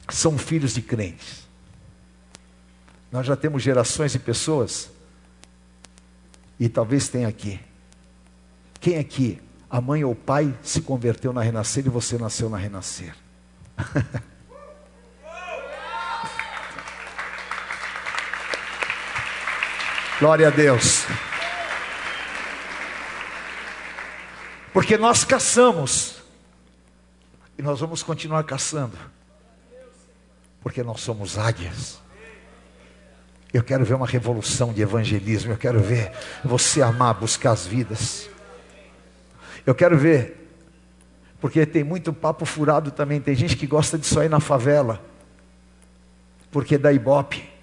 são 0.10 0.38
filhos 0.38 0.74
de 0.74 0.82
crentes. 0.82 1.48
Nós 3.12 3.26
já 3.26 3.36
temos 3.36 3.64
gerações 3.64 4.12
de 4.12 4.20
pessoas, 4.20 4.92
e 6.60 6.70
talvez 6.70 7.10
tenha 7.10 7.28
aqui. 7.28 7.60
Quem 8.80 8.98
aqui, 8.98 9.42
a 9.70 9.82
mãe 9.82 10.04
ou 10.04 10.12
o 10.12 10.16
pai, 10.16 10.58
se 10.62 10.82
converteu 10.82 11.34
na 11.34 11.42
renascer 11.42 11.86
e 11.86 11.90
você 11.90 12.18
nasceu 12.18 12.50
na 12.50 12.58
renascer? 12.58 13.16
Glória 20.20 20.48
a 20.48 20.50
Deus. 20.50 21.06
Porque 24.72 24.98
nós 24.98 25.26
caçamos. 25.26 26.16
E 27.58 27.62
nós 27.62 27.80
vamos 27.80 28.02
continuar 28.02 28.44
caçando. 28.44 28.98
Porque 30.62 30.84
nós 30.84 31.02
somos 31.02 31.38
águias. 31.38 32.00
Eu 33.54 33.64
quero 33.64 33.84
ver 33.84 33.94
uma 33.94 34.08
revolução 34.08 34.74
de 34.74 34.82
evangelismo. 34.82 35.52
Eu 35.52 35.58
quero 35.58 35.80
ver 35.82 36.12
você 36.44 36.82
amar, 36.82 37.14
buscar 37.14 37.52
as 37.52 37.66
vidas. 37.66 38.30
Eu 39.66 39.74
quero 39.74 39.98
ver, 39.98 40.50
porque 41.42 41.66
tem 41.66 41.84
muito 41.84 42.14
papo 42.14 42.46
furado 42.46 42.92
também. 42.92 43.20
Tem 43.20 43.36
gente 43.36 43.58
que 43.58 43.68
gosta 43.68 43.98
de 43.98 44.06
só 44.06 44.24
ir 44.24 44.30
na 44.30 44.40
favela, 44.40 45.04
porque 46.52 46.78
dá 46.78 46.94
ibope. 46.94 47.55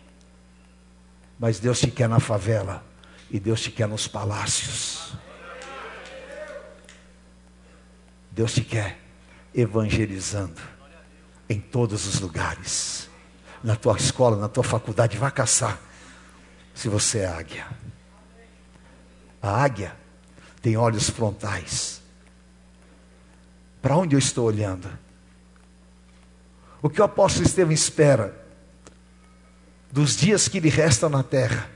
Mas 1.43 1.59
Deus 1.59 1.81
te 1.81 1.91
quer 1.91 2.09
na 2.09 2.21
favela 2.21 2.85
e 3.29 3.41
Deus 3.41 3.61
te 3.61 3.73
quer 3.73 3.89
nos 3.89 4.07
palácios. 4.07 5.13
Deus 8.31 8.53
te 8.53 8.61
quer 8.61 9.01
evangelizando 9.53 10.63
em 11.49 11.59
todos 11.59 12.07
os 12.07 12.21
lugares. 12.21 13.11
Na 13.61 13.75
tua 13.75 13.97
escola, 13.97 14.37
na 14.37 14.49
tua 14.49 14.63
faculdade, 14.63 15.19
vá 15.19 15.33
caçar. 15.33 15.81
Se 16.77 16.89
você 16.89 17.19
é 17.19 17.27
águia. 17.27 17.67
A 19.43 19.65
águia 19.65 19.97
tem 20.61 20.77
olhos 20.77 21.11
frontais. 21.11 22.01
Para 23.83 23.97
onde 23.97 24.15
eu 24.15 24.19
estou 24.21 24.47
olhando? 24.47 24.89
O 26.81 26.89
que 26.89 27.01
o 27.01 27.05
apóstolo 27.05 27.45
Estevão 27.45 27.73
espera 27.73 28.42
dos 29.93 30.17
dias 30.17 30.49
que 30.49 30.59
lhe 30.59 30.71
restam 30.71 31.11
na 31.11 31.23
terra? 31.23 31.71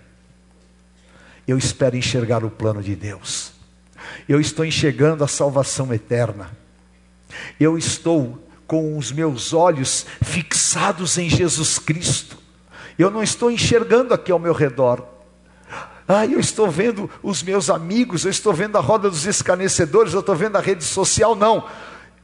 Eu 1.47 1.59
espero 1.59 1.97
enxergar 1.97 2.43
o 2.43 2.51
plano 2.51 2.83
de 2.83 2.97
Deus. 2.97 3.53
Eu 4.29 4.41
estou 4.41 4.65
enxergando 4.65 5.23
a 5.23 5.29
salvação 5.29 5.93
eterna. 5.93 6.51
Eu 7.61 7.77
estou 7.77 8.43
com 8.67 8.99
os 8.99 9.13
meus 9.13 9.53
olhos 9.53 10.07
fixados 10.25 11.19
em 11.19 11.29
Jesus 11.29 11.79
Cristo. 11.79 12.39
Eu 12.99 13.11
não 13.11 13.23
estou 13.23 13.51
enxergando 13.51 14.15
aqui 14.15 14.33
ao 14.33 14.39
meu 14.39 14.55
redor. 14.55 15.07
Ah, 16.09 16.25
eu 16.25 16.41
estou 16.41 16.71
vendo 16.71 17.11
os 17.23 17.43
meus 17.43 17.69
amigos, 17.69 18.25
eu 18.25 18.31
estou 18.31 18.53
vendo 18.53 18.79
a 18.79 18.81
roda 18.81 19.11
dos 19.11 19.27
escarnecedores, 19.27 20.15
eu 20.15 20.21
estou 20.21 20.37
vendo 20.37 20.57
a 20.57 20.61
rede 20.61 20.85
social. 20.85 21.35
Não, 21.35 21.69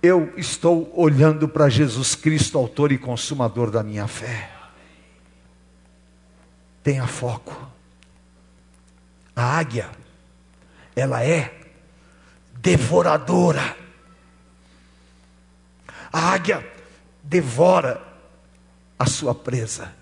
eu 0.03 0.33
estou 0.37 0.91
olhando 0.97 1.49
para 1.49 1.69
Jesus 1.69 2.15
Cristo, 2.15 2.57
autor 2.59 2.93
e 2.93 2.99
consumador 2.99 3.71
da 3.71 3.83
minha 3.83 4.07
fé. 4.07 4.52
Tenha 6.83 7.07
foco. 7.07 7.71
A 9.35 9.59
águia, 9.59 9.90
ela 10.95 11.25
é 11.25 11.55
devoradora. 12.55 13.77
A 16.12 16.33
águia 16.33 16.66
devora 17.23 18.03
a 18.99 19.07
sua 19.07 19.35
presa. 19.35 19.92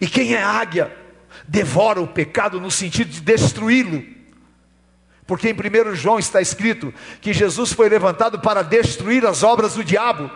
E 0.00 0.06
quem 0.06 0.34
é 0.34 0.42
águia 0.42 0.96
devora 1.46 2.00
o 2.00 2.06
pecado 2.06 2.60
no 2.60 2.70
sentido 2.70 3.10
de 3.10 3.20
destruí-lo. 3.20 4.04
Porque 5.26 5.48
em 5.48 5.54
1 5.54 5.94
João 5.94 6.18
está 6.18 6.40
escrito 6.40 6.92
que 7.20 7.32
Jesus 7.32 7.72
foi 7.72 7.88
levantado 7.88 8.40
para 8.40 8.62
destruir 8.62 9.24
as 9.24 9.42
obras 9.42 9.74
do 9.74 9.84
diabo. 9.84 10.30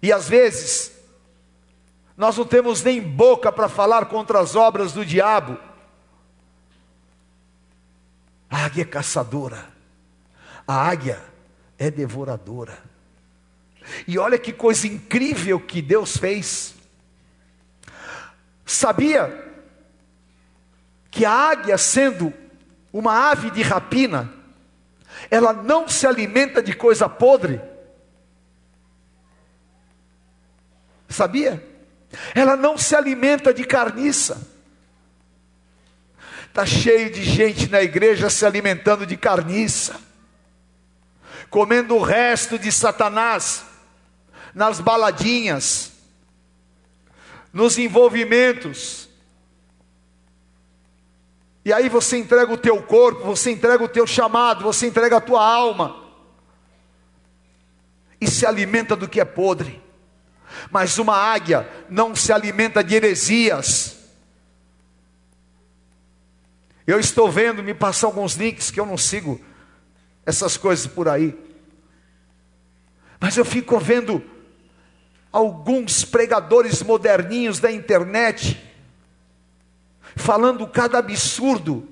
E 0.00 0.12
às 0.12 0.28
vezes, 0.28 0.92
nós 2.22 2.36
não 2.36 2.44
temos 2.44 2.84
nem 2.84 3.00
boca 3.00 3.50
para 3.50 3.68
falar 3.68 4.06
contra 4.06 4.38
as 4.38 4.54
obras 4.54 4.92
do 4.92 5.04
diabo. 5.04 5.58
A 8.48 8.58
águia 8.58 8.82
é 8.82 8.84
caçadora, 8.84 9.68
a 10.64 10.88
águia 10.88 11.20
é 11.76 11.90
devoradora. 11.90 12.78
E 14.06 14.20
olha 14.20 14.38
que 14.38 14.52
coisa 14.52 14.86
incrível 14.86 15.58
que 15.58 15.82
Deus 15.82 16.16
fez. 16.16 16.76
Sabia 18.64 19.52
que 21.10 21.24
a 21.24 21.32
águia, 21.32 21.76
sendo 21.76 22.32
uma 22.92 23.32
ave 23.32 23.50
de 23.50 23.62
rapina, 23.62 24.32
ela 25.28 25.52
não 25.52 25.88
se 25.88 26.06
alimenta 26.06 26.62
de 26.62 26.72
coisa 26.72 27.08
podre? 27.08 27.60
Sabia? 31.08 31.71
Ela 32.34 32.56
não 32.56 32.76
se 32.76 32.94
alimenta 32.94 33.52
de 33.52 33.64
carniça. 33.64 34.52
Está 36.48 36.66
cheio 36.66 37.10
de 37.10 37.24
gente 37.24 37.68
na 37.70 37.82
igreja 37.82 38.28
se 38.28 38.44
alimentando 38.44 39.06
de 39.06 39.16
carniça, 39.16 39.98
comendo 41.48 41.96
o 41.96 42.02
resto 42.02 42.58
de 42.58 42.70
Satanás 42.70 43.64
nas 44.54 44.78
baladinhas, 44.78 45.92
nos 47.52 47.78
envolvimentos. 47.78 49.08
E 51.64 51.72
aí 51.72 51.88
você 51.88 52.18
entrega 52.18 52.52
o 52.52 52.58
teu 52.58 52.82
corpo, 52.82 53.24
você 53.24 53.50
entrega 53.50 53.82
o 53.82 53.88
teu 53.88 54.06
chamado, 54.06 54.62
você 54.62 54.86
entrega 54.86 55.16
a 55.16 55.20
tua 55.22 55.42
alma. 55.42 56.02
E 58.20 58.30
se 58.30 58.44
alimenta 58.44 58.94
do 58.94 59.08
que 59.08 59.20
é 59.20 59.24
podre. 59.24 59.81
Mas 60.70 60.98
uma 60.98 61.16
águia 61.16 61.68
não 61.88 62.14
se 62.14 62.32
alimenta 62.32 62.82
de 62.82 62.94
heresias. 62.94 63.98
Eu 66.86 66.98
estou 66.98 67.30
vendo, 67.30 67.62
me 67.62 67.74
passar 67.74 68.08
alguns 68.08 68.34
links 68.34 68.70
que 68.70 68.80
eu 68.80 68.86
não 68.86 68.96
sigo 68.96 69.40
essas 70.26 70.56
coisas 70.56 70.86
por 70.86 71.08
aí. 71.08 71.36
Mas 73.20 73.36
eu 73.36 73.44
fico 73.44 73.78
vendo 73.78 74.22
alguns 75.30 76.04
pregadores 76.04 76.82
moderninhos 76.82 77.60
da 77.60 77.70
internet 77.70 78.60
falando 80.16 80.66
cada 80.66 80.98
absurdo 80.98 81.88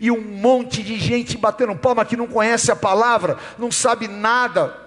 e 0.00 0.10
um 0.10 0.20
monte 0.20 0.82
de 0.82 0.98
gente 0.98 1.36
batendo 1.36 1.74
palma 1.76 2.04
que 2.04 2.16
não 2.16 2.26
conhece 2.26 2.70
a 2.70 2.76
palavra, 2.76 3.38
não 3.58 3.70
sabe 3.72 4.06
nada, 4.08 4.83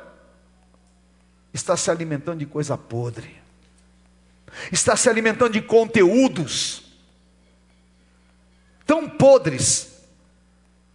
está 1.58 1.76
se 1.76 1.89
alimentando 1.89 2.39
de 2.39 2.46
coisa 2.46 2.78
podre, 2.78 3.36
está 4.72 4.96
se 4.96 5.10
alimentando 5.10 5.54
de 5.54 5.62
conteúdos 5.62 6.84
tão 8.86 9.10
podres, 9.10 10.02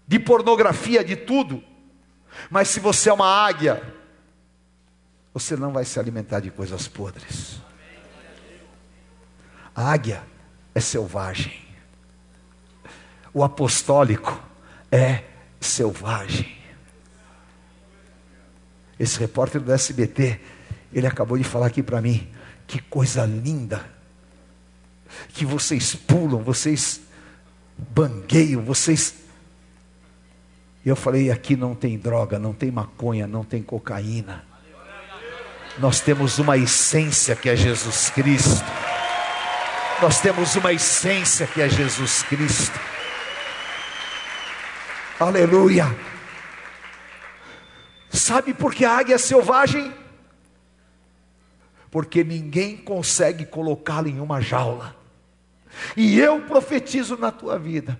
de 0.06 0.18
pornografia, 0.18 1.04
de 1.04 1.16
tudo, 1.16 1.62
mas 2.48 2.68
se 2.68 2.80
você 2.80 3.10
é 3.10 3.12
uma 3.12 3.26
águia, 3.26 3.82
você 5.34 5.56
não 5.56 5.72
vai 5.72 5.84
se 5.84 5.98
alimentar 5.98 6.40
de 6.40 6.50
coisas 6.50 6.88
podres. 6.88 7.60
A 9.74 9.92
águia 9.92 10.22
é 10.74 10.80
selvagem. 10.80 11.60
O 13.34 13.42
apostólico 13.42 14.42
é 14.90 15.24
selvagem. 15.60 16.62
Esse 18.98 19.18
repórter 19.18 19.60
do 19.60 19.72
SBT, 19.72 20.40
ele 20.92 21.06
acabou 21.06 21.38
de 21.38 21.44
falar 21.44 21.66
aqui 21.66 21.82
para 21.82 22.00
mim, 22.00 22.28
que 22.66 22.80
coisa 22.80 23.24
linda, 23.24 23.84
que 25.28 25.44
vocês 25.44 25.94
pulam, 25.94 26.42
vocês 26.42 27.00
bangueiam, 27.76 28.62
vocês. 28.62 29.14
E 30.84 30.88
eu 30.88 30.96
falei: 30.96 31.30
aqui 31.30 31.56
não 31.56 31.74
tem 31.74 31.98
droga, 31.98 32.38
não 32.38 32.52
tem 32.52 32.70
maconha, 32.70 33.26
não 33.26 33.44
tem 33.44 33.62
cocaína. 33.62 34.44
Nós 35.78 36.00
temos 36.00 36.38
uma 36.38 36.56
essência 36.58 37.34
que 37.34 37.48
é 37.48 37.56
Jesus 37.56 38.10
Cristo. 38.10 38.62
Nós 40.02 40.20
temos 40.20 40.54
uma 40.56 40.72
essência 40.72 41.46
que 41.46 41.62
é 41.62 41.68
Jesus 41.68 42.22
Cristo. 42.24 42.78
Aleluia. 45.18 45.96
Sabe 48.10 48.52
por 48.52 48.74
que 48.74 48.84
a 48.84 48.98
águia 48.98 49.14
é 49.14 49.18
selvagem? 49.18 50.01
Porque 51.92 52.24
ninguém 52.24 52.76
consegue 52.76 53.46
colocá-la 53.46 54.08
em 54.08 54.18
uma 54.18 54.40
jaula. 54.40 54.96
E 55.96 56.18
eu 56.18 56.40
profetizo 56.40 57.16
na 57.16 57.30
tua 57.30 57.56
vida 57.56 57.98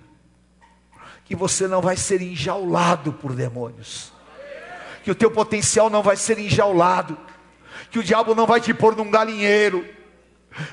que 1.25 1.37
você 1.37 1.69
não 1.69 1.81
vai 1.81 1.97
ser 1.97 2.21
enjaulado 2.21 3.13
por 3.13 3.33
demônios. 3.33 4.13
Que 5.05 5.13
o 5.13 5.15
teu 5.15 5.31
potencial 5.31 5.89
não 5.89 6.03
vai 6.03 6.17
ser 6.17 6.41
enjaulado 6.41 7.17
que 7.93 7.99
o 7.99 8.03
diabo 8.03 8.35
não 8.35 8.47
vai 8.47 8.59
te 8.59 8.73
pôr 8.73 8.97
num 8.97 9.11
galinheiro, 9.11 9.87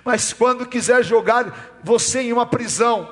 mas 0.06 0.32
quando 0.32 0.66
quiser 0.66 1.04
jogar 1.04 1.80
você 1.84 2.22
em 2.22 2.32
uma 2.34 2.46
prisão, 2.46 3.10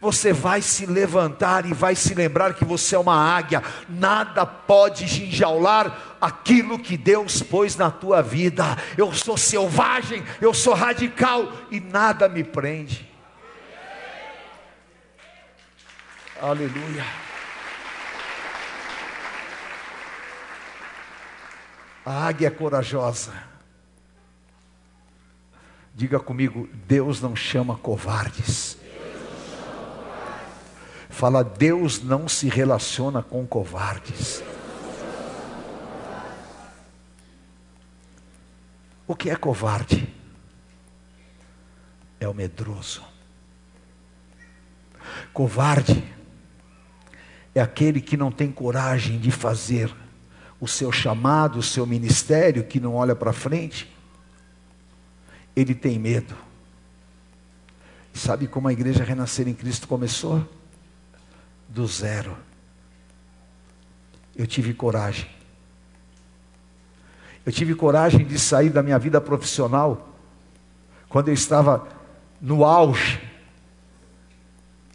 você 0.00 0.32
vai 0.32 0.62
se 0.62 0.86
levantar 0.86 1.66
e 1.66 1.74
vai 1.74 1.94
se 1.94 2.14
lembrar 2.14 2.54
que 2.54 2.64
você 2.64 2.96
é 2.96 2.98
uma 2.98 3.14
águia, 3.14 3.62
nada 3.90 4.46
pode 4.46 5.04
enjaular 5.04 6.11
aquilo 6.22 6.78
que 6.78 6.96
Deus 6.96 7.42
pôs 7.42 7.74
na 7.76 7.90
tua 7.90 8.22
vida. 8.22 8.64
Eu 8.96 9.12
sou 9.12 9.36
selvagem, 9.36 10.22
eu 10.40 10.54
sou 10.54 10.72
radical 10.72 11.52
e 11.68 11.80
nada 11.80 12.28
me 12.28 12.44
prende. 12.44 13.10
Aleluia. 16.40 17.04
A 22.06 22.26
águia 22.28 22.46
é 22.46 22.50
corajosa. 22.50 23.32
Diga 25.92 26.20
comigo, 26.20 26.68
Deus 26.86 27.20
não 27.20 27.34
chama 27.34 27.76
covardes. 27.76 28.78
Fala, 31.10 31.44
Deus 31.44 32.02
não 32.02 32.26
se 32.28 32.48
relaciona 32.48 33.22
com 33.22 33.46
covardes. 33.46 34.42
O 39.12 39.14
que 39.14 39.28
é 39.28 39.36
covarde? 39.36 40.08
É 42.18 42.26
o 42.26 42.32
medroso. 42.32 43.04
Covarde 45.34 46.02
é 47.54 47.60
aquele 47.60 48.00
que 48.00 48.16
não 48.16 48.32
tem 48.32 48.50
coragem 48.50 49.18
de 49.20 49.30
fazer 49.30 49.94
o 50.58 50.66
seu 50.66 50.90
chamado, 50.90 51.58
o 51.58 51.62
seu 51.62 51.84
ministério, 51.84 52.64
que 52.64 52.80
não 52.80 52.94
olha 52.94 53.14
para 53.14 53.34
frente. 53.34 53.94
Ele 55.54 55.74
tem 55.74 55.98
medo. 55.98 56.34
Sabe 58.14 58.46
como 58.46 58.68
a 58.68 58.72
igreja 58.72 59.04
renascer 59.04 59.46
em 59.46 59.52
Cristo 59.52 59.86
começou? 59.86 60.42
Do 61.68 61.86
zero. 61.86 62.34
Eu 64.34 64.46
tive 64.46 64.72
coragem. 64.72 65.41
Eu 67.44 67.52
tive 67.52 67.74
coragem 67.74 68.24
de 68.24 68.38
sair 68.38 68.70
da 68.70 68.82
minha 68.82 68.98
vida 68.98 69.20
profissional 69.20 70.08
quando 71.08 71.28
eu 71.28 71.34
estava 71.34 71.86
no 72.40 72.64
auge. 72.64 73.20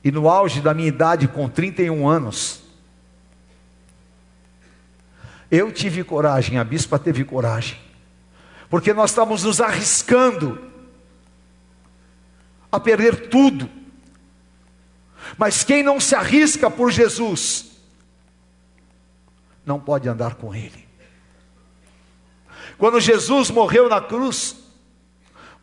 E 0.04 0.12
no 0.12 0.30
auge 0.30 0.62
da 0.62 0.74
minha 0.74 0.88
idade, 0.88 1.28
com 1.28 1.50
31 1.50 2.08
anos, 2.08 2.62
eu 5.52 5.72
tive 5.72 6.04
coragem, 6.04 6.58
a 6.58 6.64
bispa 6.64 6.98
teve 6.98 7.24
coragem, 7.24 7.78
porque 8.70 8.94
nós 8.94 9.12
estamos 9.12 9.44
nos 9.44 9.62
arriscando 9.62 10.62
a 12.72 12.80
perder 12.80 13.30
tudo. 13.30 13.70
Mas 15.38 15.64
quem 15.64 15.84
não 15.84 16.00
se 16.00 16.16
arrisca 16.16 16.72
por 16.72 16.92
Jesus, 16.92 17.72
não 19.66 19.80
pode 19.80 20.08
andar 20.08 20.36
com 20.36 20.56
Ele. 20.56 20.87
Quando 22.78 23.00
Jesus 23.00 23.50
morreu 23.50 23.90
na 23.90 24.00
cruz, 24.00 24.56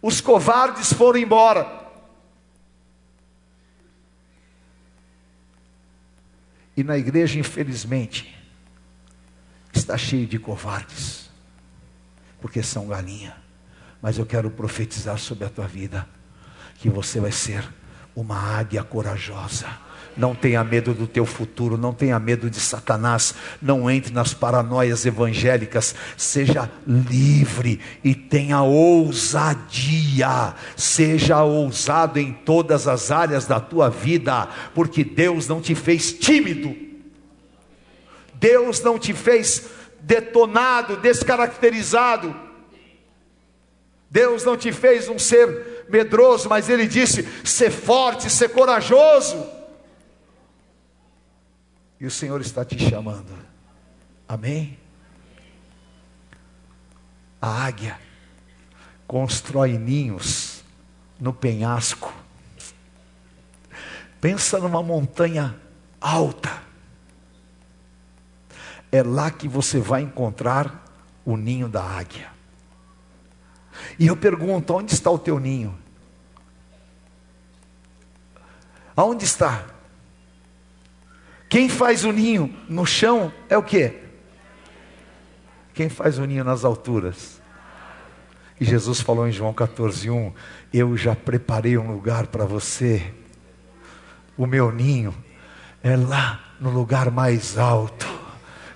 os 0.02 0.20
covardes 0.20 0.92
foram 0.92 1.18
embora. 1.18 1.82
E 6.76 6.82
na 6.82 6.98
igreja, 6.98 7.38
infelizmente, 7.38 8.36
está 9.72 9.96
cheio 9.96 10.26
de 10.26 10.38
covardes, 10.38 11.30
porque 12.40 12.62
são 12.62 12.88
galinha. 12.88 13.36
Mas 14.02 14.18
eu 14.18 14.26
quero 14.26 14.50
profetizar 14.50 15.18
sobre 15.18 15.44
a 15.44 15.48
tua 15.48 15.66
vida 15.66 16.08
que 16.78 16.90
você 16.90 17.20
vai 17.20 17.32
ser 17.32 17.66
uma 18.14 18.36
águia 18.36 18.82
corajosa 18.82 19.68
não 20.16 20.34
tenha 20.34 20.62
medo 20.62 20.94
do 20.94 21.06
teu 21.06 21.26
futuro, 21.26 21.76
não 21.76 21.92
tenha 21.92 22.18
medo 22.18 22.48
de 22.48 22.60
Satanás, 22.60 23.34
não 23.60 23.90
entre 23.90 24.12
nas 24.12 24.32
paranoias 24.32 25.04
evangélicas, 25.04 25.94
seja 26.16 26.70
livre 26.86 27.80
e 28.02 28.14
tenha 28.14 28.62
ousadia, 28.62 30.54
seja 30.76 31.42
ousado 31.42 32.18
em 32.18 32.32
todas 32.32 32.86
as 32.86 33.10
áreas 33.10 33.46
da 33.46 33.58
tua 33.60 33.90
vida, 33.90 34.48
porque 34.74 35.04
Deus 35.04 35.48
não 35.48 35.60
te 35.60 35.74
fez 35.74 36.12
tímido, 36.12 36.74
Deus 38.34 38.80
não 38.82 38.98
te 38.98 39.12
fez 39.12 39.66
detonado, 40.00 40.96
descaracterizado, 40.98 42.34
Deus 44.10 44.44
não 44.44 44.56
te 44.56 44.70
fez 44.70 45.08
um 45.08 45.18
ser 45.18 45.86
medroso, 45.88 46.48
mas 46.48 46.68
Ele 46.68 46.86
disse: 46.86 47.26
ser 47.42 47.70
forte, 47.70 48.30
ser 48.30 48.50
corajoso. 48.50 49.63
E 52.04 52.06
o 52.06 52.10
Senhor 52.10 52.38
está 52.42 52.66
te 52.66 52.78
chamando. 52.78 53.34
Amém? 54.28 54.78
A 57.40 57.64
águia 57.64 57.98
constrói 59.06 59.78
ninhos 59.78 60.62
no 61.18 61.32
penhasco. 61.32 62.12
Pensa 64.20 64.58
numa 64.58 64.82
montanha 64.82 65.58
alta. 65.98 66.62
É 68.92 69.02
lá 69.02 69.30
que 69.30 69.48
você 69.48 69.80
vai 69.80 70.02
encontrar 70.02 70.84
o 71.24 71.38
ninho 71.38 71.70
da 71.70 71.82
águia. 71.82 72.30
E 73.98 74.08
eu 74.08 74.16
pergunto: 74.18 74.74
onde 74.74 74.92
está 74.92 75.10
o 75.10 75.18
teu 75.18 75.40
ninho? 75.40 75.74
Aonde 78.94 79.24
está? 79.24 79.73
Quem 81.54 81.68
faz 81.68 82.04
o 82.04 82.10
ninho 82.10 82.52
no 82.68 82.84
chão 82.84 83.32
é 83.48 83.56
o 83.56 83.62
que? 83.62 83.92
Quem 85.72 85.88
faz 85.88 86.18
o 86.18 86.24
ninho 86.24 86.42
nas 86.42 86.64
alturas? 86.64 87.40
E 88.60 88.64
Jesus 88.64 89.00
falou 89.00 89.28
em 89.28 89.30
João 89.30 89.54
14:1, 89.54 90.32
eu 90.72 90.96
já 90.96 91.14
preparei 91.14 91.78
um 91.78 91.92
lugar 91.92 92.26
para 92.26 92.44
você. 92.44 93.14
O 94.36 94.48
meu 94.48 94.72
ninho 94.72 95.14
é 95.80 95.96
lá 95.96 96.40
no 96.58 96.70
lugar 96.70 97.08
mais 97.12 97.56
alto. 97.56 98.23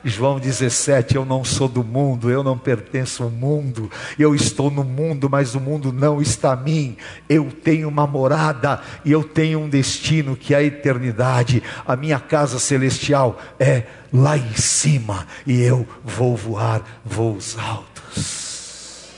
João 0.04 0.38
17: 0.38 1.16
Eu 1.16 1.24
não 1.24 1.44
sou 1.44 1.68
do 1.68 1.82
mundo, 1.82 2.30
eu 2.30 2.42
não 2.42 2.56
pertenço 2.56 3.22
ao 3.22 3.30
mundo, 3.30 3.90
eu 4.18 4.34
estou 4.34 4.70
no 4.70 4.84
mundo, 4.84 5.28
mas 5.28 5.54
o 5.54 5.60
mundo 5.60 5.92
não 5.92 6.22
está 6.22 6.52
a 6.52 6.56
mim. 6.56 6.96
Eu 7.28 7.50
tenho 7.50 7.88
uma 7.88 8.06
morada 8.06 8.80
e 9.04 9.12
eu 9.12 9.24
tenho 9.24 9.58
um 9.58 9.68
destino 9.68 10.36
que 10.36 10.54
é 10.54 10.58
a 10.58 10.62
eternidade. 10.62 11.62
A 11.86 11.96
minha 11.96 12.20
casa 12.20 12.58
celestial 12.58 13.40
é 13.58 13.84
lá 14.12 14.36
em 14.36 14.54
cima 14.54 15.26
e 15.46 15.60
eu 15.60 15.86
vou 16.04 16.36
voar 16.36 17.00
voos 17.04 17.58
altos. 17.58 19.08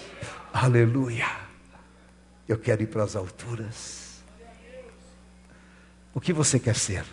Aleluia. 0.53 1.29
Eu 2.49 2.59
quero 2.59 2.83
ir 2.83 2.87
para 2.87 3.05
as 3.05 3.15
alturas. 3.15 4.01
O 6.13 6.21
que 6.21 6.33
você 6.33 6.59
quer 6.59 6.75
ser? 6.75 7.05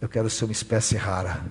Eu 0.00 0.08
quero 0.08 0.28
ser 0.28 0.44
uma 0.44 0.52
espécie 0.52 0.96
rara. 0.96 1.44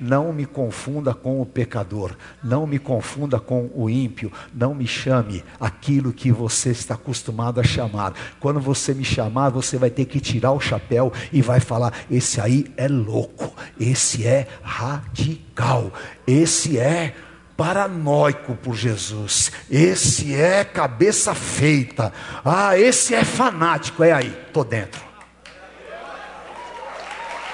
Não 0.00 0.32
me 0.32 0.46
confunda 0.46 1.12
com 1.12 1.40
o 1.40 1.46
pecador, 1.46 2.16
não 2.42 2.66
me 2.66 2.78
confunda 2.78 3.38
com 3.38 3.70
o 3.74 3.90
ímpio, 3.90 4.32
não 4.52 4.74
me 4.74 4.86
chame 4.86 5.44
aquilo 5.60 6.12
que 6.12 6.32
você 6.32 6.70
está 6.70 6.94
acostumado 6.94 7.60
a 7.60 7.64
chamar. 7.64 8.14
Quando 8.40 8.60
você 8.60 8.94
me 8.94 9.04
chamar, 9.04 9.50
você 9.50 9.76
vai 9.76 9.90
ter 9.90 10.06
que 10.06 10.18
tirar 10.20 10.52
o 10.52 10.60
chapéu 10.60 11.12
e 11.32 11.42
vai 11.42 11.60
falar: 11.60 11.92
esse 12.10 12.40
aí 12.40 12.66
é 12.76 12.88
louco, 12.88 13.54
esse 13.78 14.26
é 14.26 14.48
radical, 14.62 15.92
esse 16.26 16.78
é 16.78 17.14
paranoico 17.56 18.56
por 18.56 18.74
Jesus, 18.74 19.52
esse 19.70 20.34
é 20.34 20.64
cabeça 20.64 21.34
feita, 21.34 22.10
ah, 22.42 22.78
esse 22.78 23.14
é 23.14 23.22
fanático, 23.22 24.02
é 24.02 24.12
aí, 24.12 24.30
tô 24.50 24.64
dentro. 24.64 25.02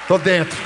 Tô 0.06 0.16
dentro. 0.16 0.56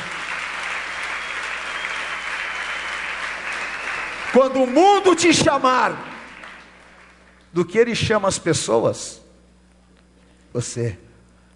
Quando 4.32 4.62
o 4.62 4.66
mundo 4.66 5.14
te 5.16 5.32
chamar, 5.32 6.10
do 7.52 7.64
que 7.64 7.78
ele 7.78 7.94
chama 7.94 8.28
as 8.28 8.38
pessoas, 8.38 9.20
você 10.52 10.98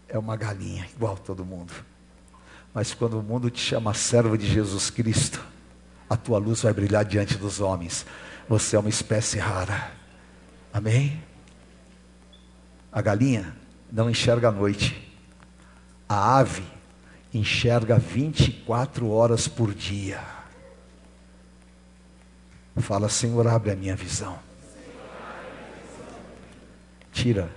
é 0.09 0.19
uma 0.19 0.37
galinha, 0.37 0.89
igual 0.95 1.17
todo 1.17 1.45
mundo. 1.45 1.73
Mas 2.73 2.93
quando 2.93 3.19
o 3.19 3.23
mundo 3.23 3.51
te 3.51 3.61
chama 3.61 3.95
servo 3.95 4.37
de 4.37 4.47
Jesus 4.47 4.91
Cristo, 4.91 5.41
a 6.11 6.17
tua 6.17 6.39
luz 6.39 6.63
vai 6.63 6.73
brilhar 6.73 7.05
diante 7.05 7.37
dos 7.37 7.61
homens. 7.61 8.05
Você 8.49 8.77
é 8.77 8.79
uma 8.79 8.89
espécie 8.89 9.39
rara. 9.39 9.93
Amém? 10.73 11.23
A 12.93 13.01
galinha 13.01 13.57
não 13.91 14.11
enxerga 14.11 14.49
à 14.49 14.53
noite. 14.53 15.01
A 16.09 16.39
ave 16.39 16.65
enxerga 17.33 17.99
24 17.99 19.09
horas 19.09 19.47
por 19.47 19.73
dia. 19.73 20.21
Fala, 22.77 23.09
Senhor, 23.09 23.47
abre 23.47 23.71
a 23.71 23.77
minha 23.77 23.97
visão. 23.97 24.39
Tira 27.13 27.51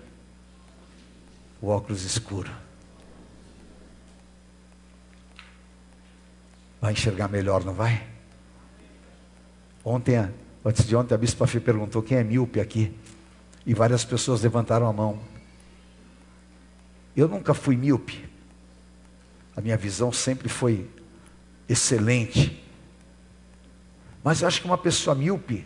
o 1.62 1.68
óculos 1.70 2.04
escuro. 2.04 2.52
Vai 6.80 6.94
enxergar 6.94 7.28
melhor, 7.28 7.66
não 7.66 7.74
vai? 7.74 8.08
Ontem, 9.84 10.32
antes 10.64 10.86
de 10.86 10.96
ontem, 10.96 11.16
a 11.16 11.18
Bispa 11.18 11.48
Fê 11.48 11.60
perguntou 11.60 12.04
quem 12.04 12.18
é 12.18 12.24
míope 12.24 12.60
aqui. 12.60 12.96
E 13.66 13.74
várias 13.74 14.06
pessoas 14.06 14.42
levantaram 14.42 14.88
a 14.88 14.94
mão. 14.94 15.20
Eu 17.16 17.28
nunca 17.28 17.54
fui 17.54 17.76
míope. 17.76 18.30
A 19.56 19.62
minha 19.62 19.76
visão 19.76 20.14
sempre 20.14 20.48
foi 20.48 20.88
excelente. 21.68 22.64
Mas 24.28 24.42
eu 24.42 24.48
acho 24.50 24.60
que 24.60 24.68
uma 24.68 24.78
pessoa 24.78 25.16
míope, 25.16 25.66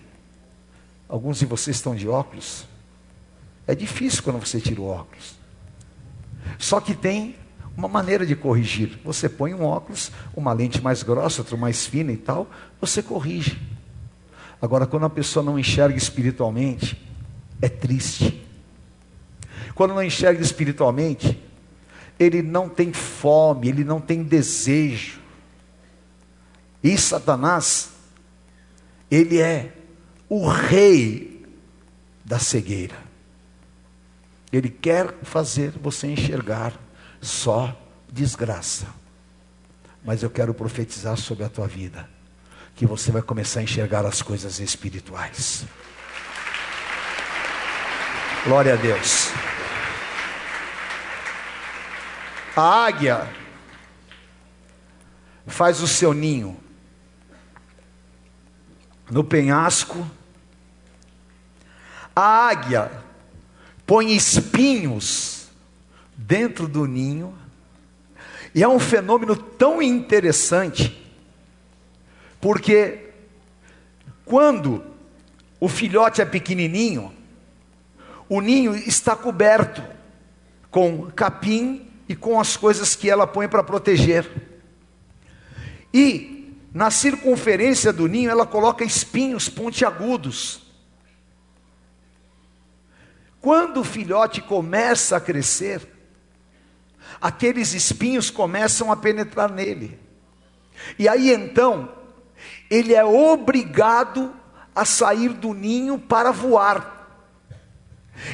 alguns 1.10 1.40
de 1.40 1.48
vocês 1.48 1.78
estão 1.78 1.96
de 1.96 2.08
óculos, 2.08 2.68
É 3.68 3.74
difícil 3.74 4.22
quando 4.22 4.40
você 4.40 4.62
tira 4.62 4.80
o 4.80 4.86
óculos. 4.86 5.36
Só 6.60 6.80
que 6.80 6.94
tem 6.94 7.36
uma 7.76 7.88
maneira 7.88 8.24
de 8.24 8.36
corrigir. 8.36 9.00
Você 9.04 9.28
põe 9.28 9.52
um 9.56 9.64
óculos, 9.64 10.12
uma 10.36 10.54
lente 10.54 10.80
mais 10.80 11.02
grossa, 11.02 11.42
outra 11.42 11.58
mais 11.58 11.88
fina 11.88 12.12
e 12.12 12.18
tal, 12.18 12.48
você 12.80 13.02
corrige. 13.02 13.60
Agora, 14.62 14.86
quando 14.86 15.08
a 15.08 15.10
pessoa 15.10 15.44
não 15.44 15.58
enxerga 15.58 15.98
espiritualmente, 15.98 17.02
é 17.60 17.68
triste. 17.68 18.48
Quando 19.74 19.96
não 19.96 20.04
enxerga 20.04 20.40
espiritualmente, 20.40 21.42
ele 22.20 22.44
não 22.44 22.70
tem 22.70 22.94
fome, 22.94 23.70
ele 23.70 23.84
não 23.84 24.00
tem 24.00 24.22
desejo. 24.22 25.20
E 26.84 26.96
Satanás, 26.96 28.01
ele 29.12 29.42
é 29.42 29.74
o 30.30 30.48
rei 30.48 31.46
da 32.24 32.40
cegueira. 32.40 32.96
Ele 34.54 34.70
quer 34.70 35.14
fazer 35.24 35.72
você 35.72 36.08
enxergar 36.08 36.74
só 37.20 37.78
desgraça. 38.10 38.88
Mas 40.04 40.24
eu 40.24 40.30
quero 40.30 40.54
profetizar 40.54 41.18
sobre 41.18 41.44
a 41.44 41.50
tua 41.50 41.68
vida 41.68 42.10
que 42.74 42.86
você 42.86 43.12
vai 43.12 43.22
começar 43.22 43.60
a 43.60 43.64
enxergar 43.64 44.06
as 44.06 44.22
coisas 44.22 44.60
espirituais. 44.60 45.66
Glória 48.46 48.74
a 48.74 48.78
Deus. 48.78 49.30
A 52.56 52.86
águia 52.86 53.30
faz 55.46 55.82
o 55.82 55.88
seu 55.88 56.14
ninho 56.14 56.58
no 59.12 59.24
penhasco. 59.24 60.10
A 62.16 62.48
águia 62.48 62.92
põe 63.86 64.16
espinhos 64.16 65.50
dentro 66.16 66.68
do 66.68 66.86
ninho. 66.86 67.38
E 68.56 68.64
é 68.64 68.68
um 68.68 68.80
fenômeno 68.80 69.36
tão 69.36 69.82
interessante, 69.82 71.10
porque 72.42 73.12
quando 74.26 74.84
o 75.58 75.70
filhote 75.70 76.22
é 76.22 76.26
pequenininho, 76.26 77.14
o 78.28 78.42
ninho 78.42 78.76
está 78.76 79.16
coberto 79.16 79.82
com 80.70 81.10
capim 81.12 81.88
e 82.10 82.16
com 82.16 82.40
as 82.40 82.58
coisas 82.58 82.94
que 82.94 83.10
ela 83.10 83.26
põe 83.26 83.48
para 83.48 83.64
proteger. 83.64 84.30
E 85.94 86.41
na 86.74 86.90
circunferência 86.90 87.92
do 87.92 88.08
ninho 88.08 88.30
ela 88.30 88.46
coloca 88.46 88.84
espinhos 88.84 89.50
pontiagudos. 89.50 90.62
Quando 93.40 93.82
o 93.82 93.84
filhote 93.84 94.42
começa 94.42 95.18
a 95.18 95.22
crescer, 95.22 95.82
aqueles 97.20 97.74
espinhos 97.74 98.30
começam 98.30 98.92
a 98.92 98.96
penetrar 98.96 99.52
nele. 99.52 100.00
E 100.98 101.08
aí 101.08 101.32
então, 101.32 101.92
ele 102.70 102.94
é 102.94 103.04
obrigado 103.04 104.34
a 104.74 104.86
sair 104.86 105.30
do 105.30 105.54
ninho 105.54 105.98
para 106.00 106.32
voar. 106.32 107.00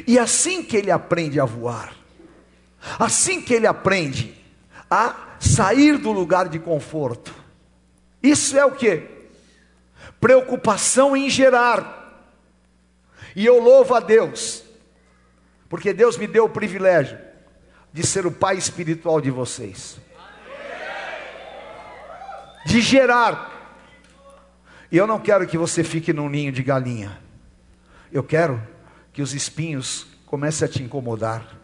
E 0.06 0.20
assim 0.20 0.62
que 0.62 0.76
ele 0.76 0.92
aprende 0.92 1.40
a 1.40 1.46
voar, 1.46 1.98
Assim 3.00 3.42
que 3.42 3.54
ele 3.54 3.68
aprende 3.68 4.34
a 4.90 5.16
sair 5.40 5.98
do 5.98 6.12
lugar 6.12 6.48
de 6.48 6.60
conforto. 6.60 7.34
Isso 8.22 8.58
é 8.58 8.66
o 8.66 8.72
que? 8.72 9.04
Preocupação 10.20 11.16
em 11.16 11.30
gerar. 11.30 11.98
E 13.36 13.46
eu 13.46 13.62
louvo 13.62 13.94
a 13.94 14.00
Deus, 14.00 14.64
porque 15.70 15.94
Deus 15.94 16.18
me 16.18 16.26
deu 16.26 16.46
o 16.46 16.50
privilégio 16.50 17.20
de 17.94 18.06
ser 18.06 18.26
o 18.26 18.32
pai 18.32 18.58
espiritual 18.58 19.22
de 19.22 19.30
vocês. 19.30 20.00
De 22.66 22.82
gerar. 22.82 23.56
E 24.92 24.98
eu 24.98 25.06
não 25.06 25.20
quero 25.20 25.48
que 25.48 25.58
você 25.58 25.84
fique 25.84 26.12
num 26.14 26.30
ninho 26.30 26.52
de 26.52 26.64
galinha. 26.64 27.20
Eu 28.12 28.24
quero 28.24 28.62
que 29.14 29.22
os 29.22 29.34
espinhos 29.34 30.08
comecem 30.26 30.66
a 30.66 30.70
te 30.70 30.82
incomodar. 30.82 31.58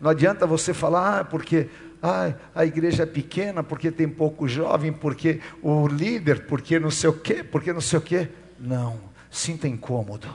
Não 0.00 0.10
adianta 0.10 0.46
você 0.46 0.72
falar, 0.72 1.20
ah, 1.20 1.24
porque 1.24 1.68
ah, 2.02 2.32
a 2.54 2.64
igreja 2.64 3.02
é 3.02 3.06
pequena, 3.06 3.62
porque 3.62 3.90
tem 3.90 4.08
pouco 4.08 4.46
jovem, 4.48 4.92
porque 4.92 5.40
o 5.62 5.86
líder, 5.86 6.46
porque 6.46 6.78
não 6.78 6.90
sei 6.90 7.10
o 7.10 7.12
quê, 7.12 7.42
porque 7.42 7.72
não 7.72 7.80
sei 7.80 7.98
o 7.98 8.02
quê. 8.02 8.28
Não, 8.58 8.98
sinta 9.30 9.66
incômodo. 9.68 10.28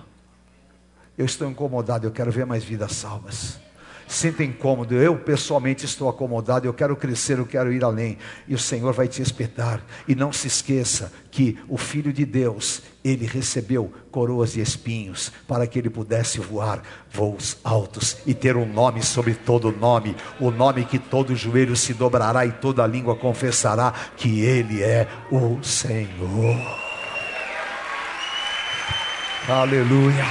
Eu 1.17 1.25
estou 1.25 1.49
incomodado, 1.49 2.07
eu 2.07 2.11
quero 2.11 2.31
ver 2.31 2.45
mais 2.45 2.63
vidas 2.63 2.93
salvas 2.93 3.59
sinta 4.13 4.43
incômodo. 4.43 4.95
Eu 4.95 5.17
pessoalmente 5.17 5.85
estou 5.85 6.07
acomodado, 6.07 6.67
eu 6.67 6.73
quero 6.73 6.95
crescer, 6.95 7.39
eu 7.39 7.45
quero 7.45 7.71
ir 7.71 7.83
além. 7.83 8.17
E 8.47 8.53
o 8.53 8.59
Senhor 8.59 8.93
vai 8.93 9.07
te 9.07 9.21
espetar. 9.21 9.81
E 10.07 10.15
não 10.15 10.31
se 10.31 10.47
esqueça 10.47 11.11
que 11.31 11.57
o 11.67 11.77
Filho 11.77 12.13
de 12.13 12.25
Deus, 12.25 12.81
ele 13.03 13.25
recebeu 13.25 13.91
coroas 14.11 14.53
de 14.53 14.61
espinhos 14.61 15.31
para 15.47 15.65
que 15.65 15.79
ele 15.79 15.89
pudesse 15.89 16.39
voar 16.39 16.81
voos 17.11 17.57
altos 17.63 18.17
e 18.25 18.33
ter 18.33 18.55
um 18.55 18.71
nome 18.71 19.01
sobre 19.03 19.33
todo 19.33 19.71
nome, 19.71 20.15
o 20.39 20.51
nome 20.51 20.85
que 20.85 20.99
todo 20.99 21.35
joelho 21.35 21.75
se 21.75 21.93
dobrará 21.93 22.45
e 22.45 22.51
toda 22.51 22.85
língua 22.85 23.15
confessará 23.15 23.93
que 24.15 24.41
ele 24.41 24.83
é 24.83 25.07
o 25.31 25.61
Senhor. 25.63 26.83
Aleluia. 29.49 30.25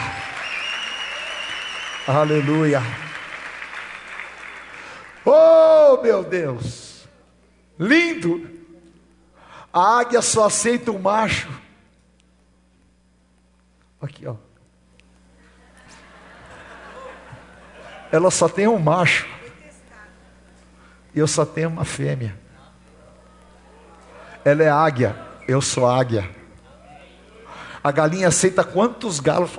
Aleluia. 2.07 3.12
Oh, 5.25 6.01
meu 6.03 6.25
Deus! 6.25 7.07
Lindo! 7.79 8.51
A 9.73 10.01
águia 10.01 10.21
só 10.21 10.47
aceita 10.47 10.91
o 10.91 10.99
macho. 10.99 11.49
Aqui, 14.01 14.27
ó. 14.27 14.35
Ela 18.11 18.31
só 18.31 18.49
tem 18.49 18.69
um 18.69 18.79
macho. 18.79 19.27
E 21.15 21.19
eu 21.19 21.27
só 21.27 21.47
tenho 21.47 21.71
uma 21.71 21.85
fêmea. 21.85 22.39
Ela 24.45 24.63
é 24.65 24.69
águia, 24.69 25.17
eu 25.47 25.63
sou 25.63 25.87
águia. 25.87 26.29
A 27.83 27.91
galinha 27.91 28.29
aceita 28.29 28.63
quantos 28.63 29.21
galos? 29.21 29.51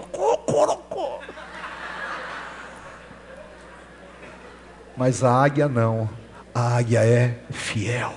Mas 4.96 5.24
a 5.24 5.32
águia 5.32 5.68
não. 5.68 6.10
A 6.54 6.78
águia 6.78 7.00
é 7.00 7.36
fiel. 7.52 8.14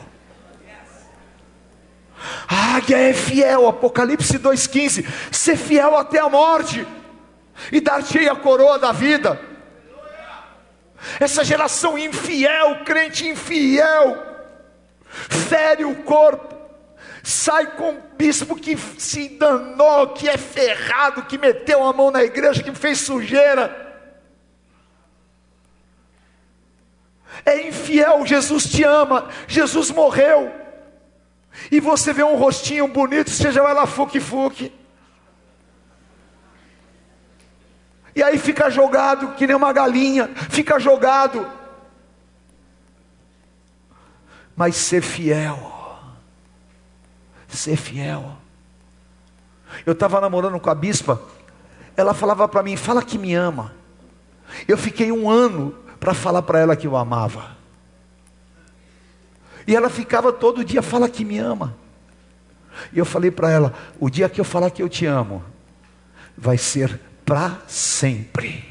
A 2.49 2.77
águia 2.77 2.99
é 2.99 3.13
fiel, 3.13 3.69
Apocalipse 3.69 4.39
2,15. 4.39 5.07
Ser 5.33 5.57
fiel 5.57 5.97
até 5.97 6.19
a 6.21 6.29
morte, 6.29 6.87
e 7.73 7.81
dar-te 7.81 8.29
a 8.29 8.37
coroa 8.37 8.79
da 8.79 8.93
vida. 8.93 9.41
Essa 11.21 11.45
geração 11.45 11.97
infiel, 11.97 12.85
crente 12.85 13.27
infiel, 13.27 14.17
fere 15.07 15.85
o 15.85 15.95
corpo, 16.03 16.55
sai 17.23 17.67
com 17.77 17.91
um 17.91 18.03
bispo 18.17 18.57
que 18.57 18.77
se 18.99 19.29
danou, 19.29 20.09
que 20.09 20.29
é 20.29 20.37
ferrado, 20.37 21.23
que 21.23 21.39
meteu 21.39 21.85
a 21.85 21.93
mão 21.93 22.11
na 22.11 22.25
igreja, 22.25 22.63
que 22.63 22.75
fez 22.75 22.99
sujeira 22.99 23.86
é 27.47 27.69
infiel, 27.69 28.27
Jesus 28.27 28.69
te 28.69 28.83
ama, 28.83 29.29
Jesus 29.47 29.93
morreu. 29.93 30.53
E 31.71 31.79
você 31.79 32.13
vê 32.13 32.25
um 32.25 32.37
rostinho 32.37 32.89
bonito, 32.89 33.31
você 33.31 33.53
já 33.53 33.63
vai 33.63 33.73
lá 33.73 33.87
fuque-fuque. 33.87 34.73
E 38.17 38.23
aí 38.23 38.37
fica 38.37 38.69
jogado 38.69 39.35
que 39.35 39.47
nem 39.47 39.55
uma 39.55 39.73
galinha, 39.73 40.29
fica 40.51 40.81
jogado. 40.81 41.49
Mas 44.57 44.75
ser 44.75 45.03
fiel, 45.03 45.73
ser 47.47 47.77
fiel. 47.77 48.37
Eu 49.85 49.93
estava 49.93 50.21
namorando 50.21 50.59
com 50.59 50.71
a 50.71 50.75
bispa, 50.75 51.23
ela 51.97 52.13
falava 52.13 52.49
para 52.49 52.63
mim: 52.63 52.77
fala 52.77 53.05
que 53.05 53.19
me 53.19 53.35
ama. 53.35 53.75
Eu 54.67 54.79
fiquei 54.79 55.13
um 55.13 55.31
ano 55.31 55.86
para 56.07 56.15
falar 56.15 56.43
para 56.43 56.61
ela 56.61 56.77
que 56.77 56.87
eu 56.87 56.97
amava. 56.97 57.57
E 59.67 59.75
ela 59.75 59.91
ficava 59.91 60.33
todo 60.33 60.65
dia, 60.65 60.81
fala 60.81 61.09
que 61.09 61.25
me 61.25 61.37
ama. 61.37 61.77
E 62.93 62.99
eu 63.01 63.05
falei 63.05 63.33
para 63.33 63.51
ela: 63.51 63.75
o 63.99 64.09
dia 64.09 64.29
que 64.29 64.41
eu 64.41 64.45
falar 64.45 64.71
que 64.71 64.81
eu 64.81 64.89
te 64.89 65.05
amo, 65.05 65.43
vai 66.39 66.57
ser 66.57 67.01
para 67.25 67.59
sempre. 67.67 68.65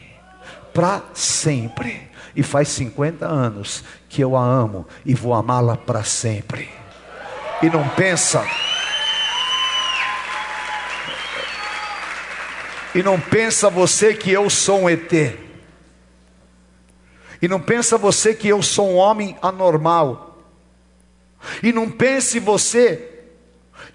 Para 0.73 1.03
sempre. 1.13 2.09
E 2.33 2.41
faz 2.41 2.69
50 2.69 3.25
anos 3.25 3.83
que 4.07 4.21
eu 4.23 4.37
a 4.37 4.41
amo 4.41 4.87
e 5.05 5.13
vou 5.13 5.33
amá-la 5.33 5.75
para 5.75 6.05
sempre. 6.05 6.69
E 7.61 7.69
não 7.69 7.85
pensa. 7.89 8.45
E 12.93 13.03
não 13.03 13.19
pensa 13.19 13.69
você 13.69 14.13
que 14.13 14.31
eu 14.31 14.49
sou 14.49 14.83
um 14.83 14.89
ET. 14.89 15.44
E 17.45 17.47
não 17.47 17.61
pensa 17.61 17.95
você 17.95 18.33
que 18.33 18.47
eu 18.47 18.59
sou 18.63 18.89
um 18.89 18.95
homem 18.95 19.37
anormal. 19.39 20.35
E 21.61 21.71
não 21.71 21.91
pense 21.91 22.39
você 22.39 23.21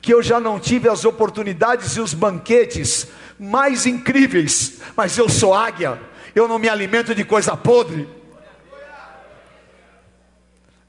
que 0.00 0.14
eu 0.14 0.22
já 0.22 0.38
não 0.38 0.60
tive 0.60 0.88
as 0.88 1.04
oportunidades 1.04 1.96
e 1.96 2.00
os 2.00 2.14
banquetes 2.14 3.08
mais 3.40 3.86
incríveis, 3.86 4.80
mas 4.96 5.18
eu 5.18 5.28
sou 5.28 5.52
águia, 5.52 6.00
eu 6.32 6.46
não 6.46 6.60
me 6.60 6.68
alimento 6.68 7.12
de 7.12 7.24
coisa 7.24 7.56
podre. 7.56 8.08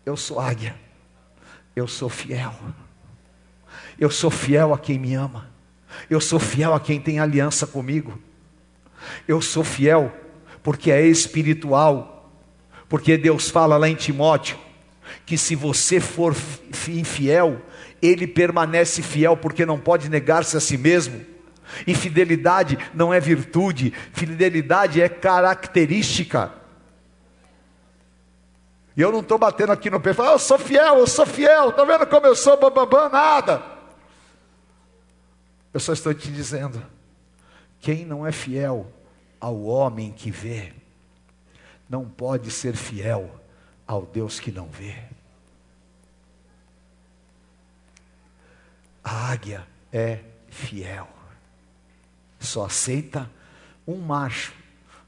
Eu 0.05 0.15
sou 0.15 0.39
águia, 0.39 0.75
eu 1.75 1.87
sou 1.87 2.09
fiel, 2.09 2.53
eu 3.97 4.11
sou 4.11 4.29
fiel 4.29 4.71
a 4.71 4.77
quem 4.77 4.99
me 4.99 5.15
ama, 5.15 5.49
eu 6.07 6.21
sou 6.21 6.39
fiel 6.39 6.75
a 6.75 6.79
quem 6.79 7.01
tem 7.01 7.19
aliança 7.19 7.65
comigo, 7.65 8.21
eu 9.27 9.41
sou 9.41 9.63
fiel 9.63 10.13
porque 10.61 10.91
é 10.91 11.03
espiritual, 11.03 12.20
porque 12.91 13.17
Deus 13.17 13.49
fala 13.49 13.77
lá 13.77 13.87
em 13.87 13.95
Timóteo 13.95 14.59
que 15.25 15.37
se 15.37 15.55
você 15.55 16.01
for 16.01 16.35
infiel, 16.89 17.61
ele 18.01 18.27
permanece 18.27 19.01
fiel 19.01 19.37
porque 19.37 19.65
não 19.65 19.79
pode 19.79 20.09
negar-se 20.09 20.57
a 20.57 20.59
si 20.59 20.77
mesmo. 20.77 21.25
Infidelidade 21.87 22.77
não 22.93 23.13
é 23.13 23.19
virtude, 23.21 23.93
fidelidade 24.11 25.01
é 25.01 25.07
característica. 25.07 26.51
E 28.97 28.99
eu 28.99 29.09
não 29.09 29.21
estou 29.21 29.37
batendo 29.37 29.71
aqui 29.71 29.89
no 29.89 30.01
pé, 30.01 30.13
falando, 30.13 30.31
ah, 30.31 30.35
eu 30.35 30.39
sou 30.39 30.59
fiel, 30.59 30.97
eu 30.97 31.07
sou 31.07 31.25
fiel, 31.25 31.69
está 31.69 31.85
vendo 31.85 32.05
como 32.07 32.27
eu 32.27 32.35
sou 32.35 32.59
bambambam? 32.59 33.07
Nada. 33.07 33.63
Eu 35.73 35.79
só 35.79 35.93
estou 35.93 36.13
te 36.13 36.29
dizendo, 36.29 36.85
quem 37.79 38.03
não 38.03 38.27
é 38.27 38.33
fiel 38.33 38.91
ao 39.39 39.63
homem 39.63 40.11
que 40.11 40.29
vê, 40.29 40.73
não 41.91 42.05
pode 42.05 42.49
ser 42.49 42.73
fiel 42.73 43.29
ao 43.85 44.05
Deus 44.05 44.39
que 44.39 44.49
não 44.49 44.67
vê. 44.67 44.95
A 49.03 49.31
águia 49.33 49.67
é 49.91 50.21
fiel, 50.47 51.09
só 52.39 52.65
aceita 52.65 53.29
um 53.85 53.97
macho 53.97 54.53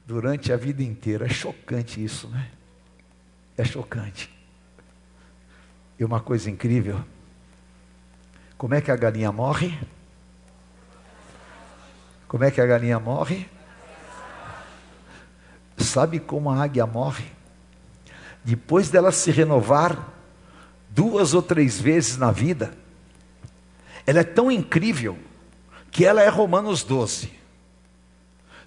durante 0.04 0.52
a 0.52 0.58
vida 0.58 0.82
inteira. 0.82 1.24
É 1.24 1.28
chocante 1.30 2.04
isso, 2.04 2.28
né? 2.28 2.50
É 3.56 3.64
chocante. 3.64 4.28
E 5.98 6.04
uma 6.04 6.20
coisa 6.20 6.50
incrível: 6.50 7.02
como 8.58 8.74
é 8.74 8.82
que 8.82 8.90
a 8.90 8.96
galinha 8.96 9.32
morre? 9.32 9.78
Como 12.28 12.44
é 12.44 12.50
que 12.50 12.60
a 12.60 12.66
galinha 12.66 13.00
morre? 13.00 13.48
Sabe 15.76 16.20
como 16.20 16.50
a 16.50 16.62
águia 16.62 16.86
morre? 16.86 17.26
Depois 18.44 18.90
dela 18.90 19.10
se 19.10 19.30
renovar 19.30 20.12
duas 20.90 21.34
ou 21.34 21.42
três 21.42 21.80
vezes 21.80 22.16
na 22.16 22.30
vida, 22.30 22.76
ela 24.06 24.20
é 24.20 24.24
tão 24.24 24.50
incrível 24.50 25.18
que 25.90 26.04
ela 26.04 26.22
é 26.22 26.28
Romanos 26.28 26.82
12. 26.82 27.32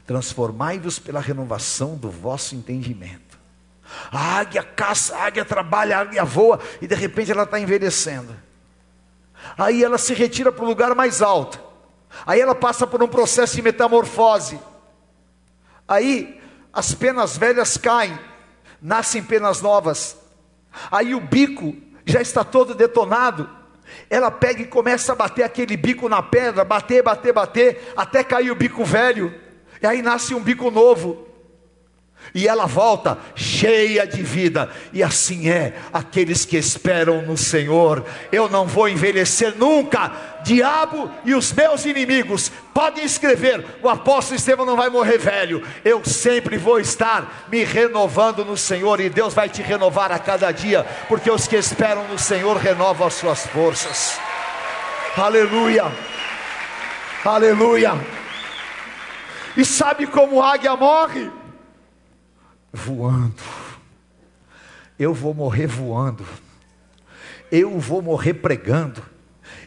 Transformai-vos 0.05 0.99
pela 0.99 1.19
renovação 1.19 1.95
do 1.95 2.09
vosso 2.09 2.55
entendimento. 2.55 3.37
A 4.11 4.39
águia 4.39 4.63
caça, 4.63 5.15
a 5.15 5.25
águia 5.25 5.45
trabalha, 5.45 5.97
a 5.97 6.01
águia 6.01 6.25
voa 6.25 6.59
e 6.81 6.87
de 6.87 6.95
repente 6.95 7.31
ela 7.31 7.43
está 7.43 7.59
envelhecendo. 7.59 8.35
Aí 9.57 9.83
ela 9.83 9.97
se 9.97 10.13
retira 10.13 10.51
para 10.51 10.63
o 10.63 10.67
lugar 10.67 10.95
mais 10.95 11.21
alto. 11.21 11.61
Aí 12.25 12.41
ela 12.41 12.55
passa 12.55 12.87
por 12.87 13.01
um 13.03 13.07
processo 13.07 13.55
de 13.55 13.61
metamorfose. 13.61 14.59
Aí 15.87 16.36
as 16.77 16.93
penas 16.93 17.35
velhas 17.35 17.75
caem, 17.75 18.19
nascem 18.79 19.23
penas 19.23 19.63
novas. 19.63 20.15
Aí 20.91 21.15
o 21.15 21.19
bico 21.19 21.75
já 22.05 22.21
está 22.21 22.43
todo 22.43 22.75
detonado. 22.75 23.49
Ela 24.11 24.29
pega 24.29 24.61
e 24.61 24.67
começa 24.67 25.11
a 25.11 25.15
bater 25.15 25.41
aquele 25.41 25.75
bico 25.75 26.07
na 26.07 26.21
pedra, 26.21 26.63
bater, 26.63 27.01
bater, 27.01 27.33
bater, 27.33 27.93
até 27.97 28.23
cair 28.23 28.51
o 28.51 28.55
bico 28.55 28.85
velho. 28.85 29.33
E 29.81 29.87
aí 29.87 30.03
nasce 30.03 30.35
um 30.35 30.39
bico 30.39 30.69
novo. 30.69 31.26
E 32.33 32.47
ela 32.47 32.65
volta 32.65 33.17
cheia 33.35 34.05
de 34.05 34.21
vida, 34.21 34.69
e 34.93 35.01
assim 35.01 35.49
é 35.49 35.75
aqueles 35.91 36.45
que 36.45 36.57
esperam 36.57 37.21
no 37.21 37.37
Senhor. 37.37 38.05
Eu 38.31 38.49
não 38.49 38.65
vou 38.67 38.89
envelhecer 38.89 39.55
nunca, 39.57 40.11
diabo 40.43 41.11
e 41.25 41.33
os 41.33 41.51
meus 41.51 41.85
inimigos 41.85 42.51
podem 42.73 43.03
escrever: 43.03 43.65
o 43.81 43.89
apóstolo 43.89 44.37
Estevão 44.37 44.65
não 44.65 44.75
vai 44.75 44.89
morrer 44.89 45.17
velho. 45.17 45.63
Eu 45.83 46.03
sempre 46.05 46.57
vou 46.57 46.79
estar 46.79 47.47
me 47.51 47.63
renovando 47.63 48.45
no 48.45 48.57
Senhor, 48.57 48.99
e 48.99 49.09
Deus 49.09 49.33
vai 49.33 49.49
te 49.49 49.61
renovar 49.61 50.11
a 50.11 50.19
cada 50.19 50.51
dia, 50.51 50.85
porque 51.07 51.29
os 51.29 51.47
que 51.47 51.55
esperam 51.55 52.07
no 52.07 52.19
Senhor 52.19 52.57
renovam 52.57 53.07
as 53.07 53.13
suas 53.13 53.45
forças. 53.47 54.19
Aleluia, 55.17 55.91
aleluia. 57.25 57.93
E 59.55 59.65
sabe 59.65 60.05
como 60.05 60.43
águia 60.43 60.75
morre? 60.75 61.31
Voando. 62.71 63.43
Eu 64.97 65.13
vou 65.13 65.33
morrer 65.33 65.67
voando. 65.67 66.25
Eu 67.51 67.79
vou 67.79 68.01
morrer 68.01 68.35
pregando. 68.35 69.01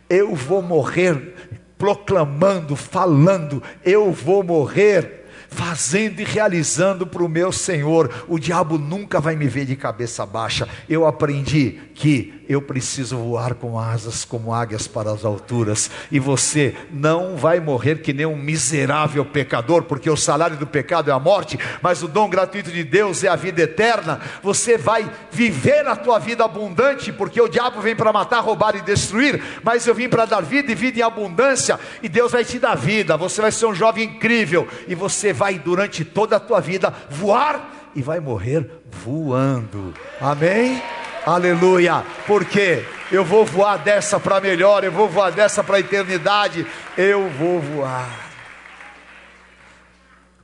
Eu 0.09 0.35
vou 0.35 0.61
morrer 0.61 1.35
proclamando, 1.79 2.77
falando. 2.77 3.63
Eu 3.85 4.13
vou 4.13 4.43
morrer 4.43 5.20
fazendo 5.51 6.21
e 6.21 6.25
realizando 6.25 7.07
para 7.07 7.23
o 7.23 7.29
meu 7.29 7.53
Senhor. 7.53 8.25
O 8.29 8.39
diabo 8.39 8.79
nunca 8.79 9.21
vai 9.21 9.37
me 9.37 9.49
ver 9.49 9.67
de 9.67 9.77
cabeça 9.77 10.25
baixa. 10.25 10.69
Eu 10.89 11.07
aprendi 11.07 11.79
que 11.95 12.41
eu 12.49 12.61
preciso 12.61 13.17
voar 13.17 13.55
com 13.55 13.79
asas 13.79 14.25
como 14.25 14.53
águias 14.53 14.89
para 14.89 15.13
as 15.13 15.25
alturas. 15.25 15.91
E 16.11 16.19
você 16.19 16.75
não 16.91 17.37
vai 17.37 17.61
morrer 17.61 18.01
que 18.01 18.13
nem 18.13 18.27
um 18.27 18.37
miserável 18.37 19.25
pecador, 19.25 19.85
porque 19.85 20.11
o 20.11 20.17
salário 20.17 20.57
do 20.57 20.67
pecado 20.67 21.11
é 21.11 21.13
a 21.13 21.19
morte, 21.19 21.59
mas 21.81 22.03
o 22.03 22.09
dom 22.09 22.29
gratuito 22.29 22.73
de 22.73 22.83
Deus 22.83 23.23
é 23.23 23.29
a 23.29 23.37
vida 23.37 23.63
eterna. 23.63 24.21
Você 24.43 24.77
vai 24.77 25.09
viver 25.31 25.87
a 25.87 25.95
tua 25.95 26.19
vida 26.19 26.45
abundante, 26.45 27.13
porque 27.13 27.41
o 27.41 27.49
diabo 27.49 27.81
vem 27.81 27.95
para 27.95 28.13
matar, 28.13 28.41
roubar 28.41 28.75
e 28.75 28.81
destruir, 28.81 29.41
mas 29.63 29.87
eu 29.87 29.95
vim 29.95 30.09
para 30.09 30.25
dar 30.25 30.41
vida 30.41 30.73
e 30.73 30.75
vida 30.75 30.99
em 30.99 31.03
abundância, 31.03 31.79
e 32.03 32.09
Deus 32.09 32.33
vai 32.33 32.45
te 32.45 32.59
dar 32.59 32.77
vida. 32.77 33.17
Você 33.17 33.41
vai 33.41 33.53
ser 33.53 33.67
um 33.67 33.75
jovem 33.75 34.05
incrível 34.05 34.67
e 34.89 34.95
você 34.95 35.33
vai 35.41 35.59
durante 35.59 36.05
toda 36.05 36.37
a 36.37 36.41
tua 36.41 36.61
vida 36.61 36.91
voar 37.09 37.91
e 37.95 38.03
vai 38.03 38.21
morrer 38.21 38.71
voando. 39.03 39.95
Amém? 40.21 40.83
Aleluia. 41.25 42.05
Porque 42.27 42.85
eu 43.11 43.25
vou 43.25 43.47
voar 43.47 43.79
dessa 43.79 44.21
para 44.21 44.39
melhor, 44.39 44.85
eu 44.85 44.93
vou 44.93 45.09
voar 45.09 45.31
dessa 45.33 45.65
para 45.65 45.79
a 45.79 45.81
eternidade, 45.81 46.67
eu 46.95 47.31
vou 47.31 47.59
voar. 47.59 48.31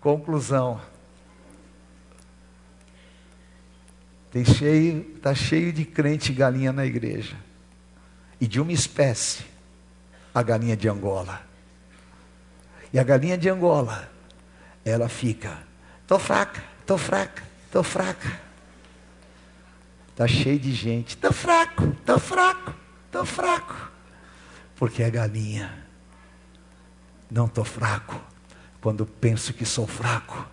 Conclusão. 0.00 0.80
Tem 4.30 4.46
cheio, 4.46 5.04
tá 5.20 5.34
cheio 5.34 5.74
de 5.74 5.84
crente 5.84 6.32
galinha 6.32 6.72
na 6.72 6.86
igreja. 6.86 7.36
E 8.40 8.46
de 8.46 8.62
uma 8.62 8.72
espécie, 8.72 9.44
a 10.34 10.42
galinha 10.42 10.76
de 10.76 10.88
Angola. 10.88 11.42
E 12.94 12.98
a 12.98 13.04
galinha 13.04 13.36
de 13.36 13.50
Angola 13.50 14.15
ela 14.90 15.08
fica: 15.08 15.58
estou 16.02 16.18
fraca, 16.18 16.62
estou 16.80 16.96
fraca, 16.96 17.42
estou 17.66 17.82
fraca. 17.82 18.40
Está 20.10 20.28
cheio 20.28 20.58
de 20.58 20.72
gente, 20.72 21.10
estou 21.10 21.32
fraco, 21.32 21.88
estou 21.88 22.18
fraco, 22.18 22.74
estou 23.06 23.26
fraco. 23.26 23.90
Porque 24.76 25.02
é 25.02 25.10
galinha. 25.10 25.84
Não 27.30 27.46
estou 27.46 27.64
fraco. 27.64 28.18
Quando 28.80 29.04
penso 29.04 29.52
que 29.52 29.66
sou 29.66 29.86
fraco, 29.86 30.46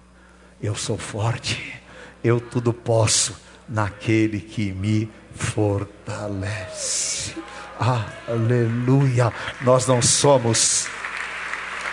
eu 0.62 0.76
sou 0.76 0.98
forte. 0.98 1.82
Eu 2.24 2.42
tudo 2.42 2.74
posso 2.74 3.40
naquele 3.70 4.40
que 4.40 4.72
me 4.72 5.10
fortalece. 5.36 7.36
Aleluia. 7.80 9.32
Nós 9.62 9.88
não 9.88 10.02
somos 10.02 10.88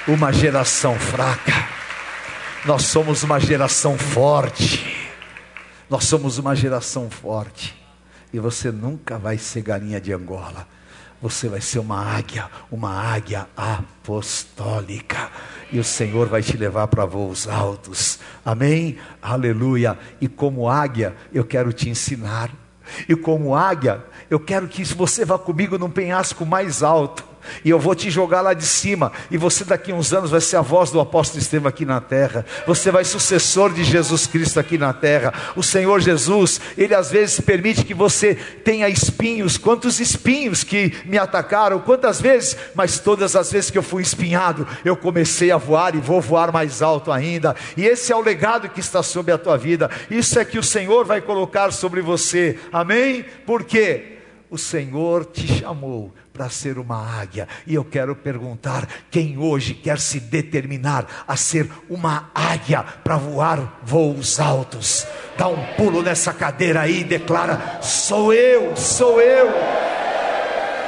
uma 0.08 0.32
geração 0.32 0.98
fraca. 0.98 1.79
Nós 2.66 2.82
somos 2.82 3.22
uma 3.22 3.40
geração 3.40 3.96
forte. 3.96 5.08
Nós 5.88 6.04
somos 6.04 6.36
uma 6.36 6.54
geração 6.54 7.08
forte. 7.08 7.74
E 8.34 8.38
você 8.38 8.70
nunca 8.70 9.18
vai 9.18 9.38
ser 9.38 9.62
galinha 9.62 9.98
de 9.98 10.12
Angola. 10.12 10.68
Você 11.22 11.48
vai 11.48 11.62
ser 11.62 11.78
uma 11.78 11.98
águia, 11.98 12.50
uma 12.70 12.92
águia 12.92 13.48
apostólica. 13.56 15.30
E 15.72 15.78
o 15.78 15.84
Senhor 15.84 16.28
vai 16.28 16.42
te 16.42 16.54
levar 16.54 16.86
para 16.88 17.06
voos 17.06 17.48
altos. 17.48 18.18
Amém? 18.44 18.98
Aleluia. 19.22 19.98
E 20.20 20.28
como 20.28 20.68
águia, 20.68 21.16
eu 21.32 21.44
quero 21.44 21.72
te 21.72 21.88
ensinar. 21.88 22.50
E 23.08 23.16
como 23.16 23.54
águia, 23.54 24.04
eu 24.28 24.38
quero 24.38 24.68
que 24.68 24.84
você 24.84 25.24
vá 25.24 25.38
comigo 25.38 25.78
num 25.78 25.90
penhasco 25.90 26.44
mais 26.44 26.82
alto 26.82 27.29
e 27.64 27.70
eu 27.70 27.78
vou 27.78 27.94
te 27.94 28.10
jogar 28.10 28.40
lá 28.40 28.54
de 28.54 28.64
cima, 28.64 29.12
e 29.30 29.36
você 29.36 29.64
daqui 29.64 29.92
a 29.92 29.94
uns 29.94 30.12
anos 30.12 30.30
vai 30.30 30.40
ser 30.40 30.56
a 30.56 30.60
voz 30.60 30.90
do 30.90 31.00
apóstolo 31.00 31.40
Estevão 31.40 31.68
aqui 31.68 31.84
na 31.84 32.00
terra, 32.00 32.44
você 32.66 32.90
vai 32.90 33.04
sucessor 33.04 33.72
de 33.72 33.84
Jesus 33.84 34.26
Cristo 34.26 34.58
aqui 34.60 34.78
na 34.78 34.92
terra. 34.92 35.32
O 35.56 35.62
Senhor 35.62 36.00
Jesus, 36.00 36.60
Ele 36.76 36.94
às 36.94 37.10
vezes 37.10 37.40
permite 37.40 37.84
que 37.84 37.94
você 37.94 38.34
tenha 38.34 38.88
espinhos, 38.88 39.58
quantos 39.58 40.00
espinhos 40.00 40.64
que 40.64 40.94
me 41.04 41.18
atacaram, 41.18 41.80
quantas 41.80 42.20
vezes, 42.20 42.56
mas 42.74 42.98
todas 42.98 43.36
as 43.36 43.50
vezes 43.50 43.70
que 43.70 43.78
eu 43.78 43.82
fui 43.82 44.02
espinhado, 44.02 44.66
eu 44.84 44.96
comecei 44.96 45.50
a 45.50 45.56
voar 45.56 45.94
e 45.94 45.98
vou 45.98 46.20
voar 46.20 46.52
mais 46.52 46.82
alto 46.82 47.12
ainda, 47.12 47.54
e 47.76 47.84
esse 47.84 48.12
é 48.12 48.16
o 48.16 48.22
legado 48.22 48.68
que 48.68 48.80
está 48.80 49.02
sobre 49.02 49.32
a 49.32 49.38
tua 49.38 49.56
vida, 49.56 49.90
isso 50.10 50.38
é 50.38 50.44
que 50.44 50.58
o 50.58 50.62
Senhor 50.62 51.04
vai 51.04 51.20
colocar 51.20 51.72
sobre 51.72 52.00
você, 52.00 52.58
amém? 52.72 53.24
Porque 53.46 54.19
o 54.50 54.58
Senhor 54.58 55.24
te 55.26 55.46
chamou 55.46 56.12
para 56.32 56.50
ser 56.50 56.76
uma 56.76 57.20
águia. 57.20 57.46
E 57.66 57.74
eu 57.74 57.84
quero 57.84 58.16
perguntar: 58.16 58.86
quem 59.10 59.38
hoje 59.38 59.74
quer 59.74 60.00
se 60.00 60.18
determinar 60.18 61.06
a 61.26 61.36
ser 61.36 61.70
uma 61.88 62.30
águia 62.34 62.82
para 62.82 63.16
voar 63.16 63.80
voos 63.84 64.40
altos? 64.40 65.06
Dá 65.38 65.46
um 65.46 65.64
pulo 65.74 66.02
nessa 66.02 66.34
cadeira 66.34 66.80
aí 66.80 67.00
e 67.00 67.04
declara: 67.04 67.78
sou 67.80 68.34
eu, 68.34 68.76
sou 68.76 69.20
eu. 69.20 69.48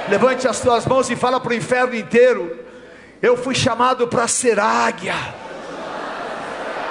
Levante 0.09 0.49
as 0.49 0.59
tuas 0.61 0.85
mãos 0.85 1.09
e 1.09 1.15
fala 1.15 1.39
para 1.39 1.53
o 1.53 1.57
inferno 1.57 1.95
inteiro: 1.95 2.59
eu 3.23 3.37
fui 3.37 3.55
chamado 3.55 4.09
para 4.09 4.27
ser 4.27 4.59
águia. 4.59 5.15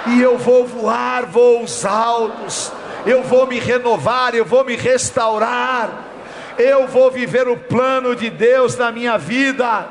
E 0.06 0.20
eu 0.20 0.38
vou 0.38 0.66
voar 0.66 1.26
voos 1.26 1.84
altos. 1.84 2.72
Eu 3.04 3.22
vou 3.22 3.46
me 3.46 3.58
renovar, 3.58 4.34
eu 4.34 4.44
vou 4.44 4.64
me 4.64 4.76
restaurar 4.76 6.11
eu 6.58 6.86
vou 6.86 7.10
viver 7.10 7.48
o 7.48 7.56
plano 7.56 8.14
de 8.14 8.30
Deus 8.30 8.76
na 8.76 8.90
minha 8.92 9.16
vida, 9.16 9.88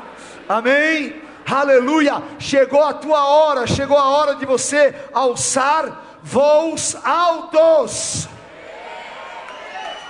amém? 0.48 1.20
Aleluia! 1.46 2.22
Chegou 2.38 2.82
a 2.82 2.92
tua 2.92 3.26
hora, 3.26 3.66
chegou 3.66 3.98
a 3.98 4.08
hora 4.08 4.36
de 4.36 4.46
você 4.46 4.94
alçar 5.12 6.20
voos 6.22 6.96
altos, 7.04 8.28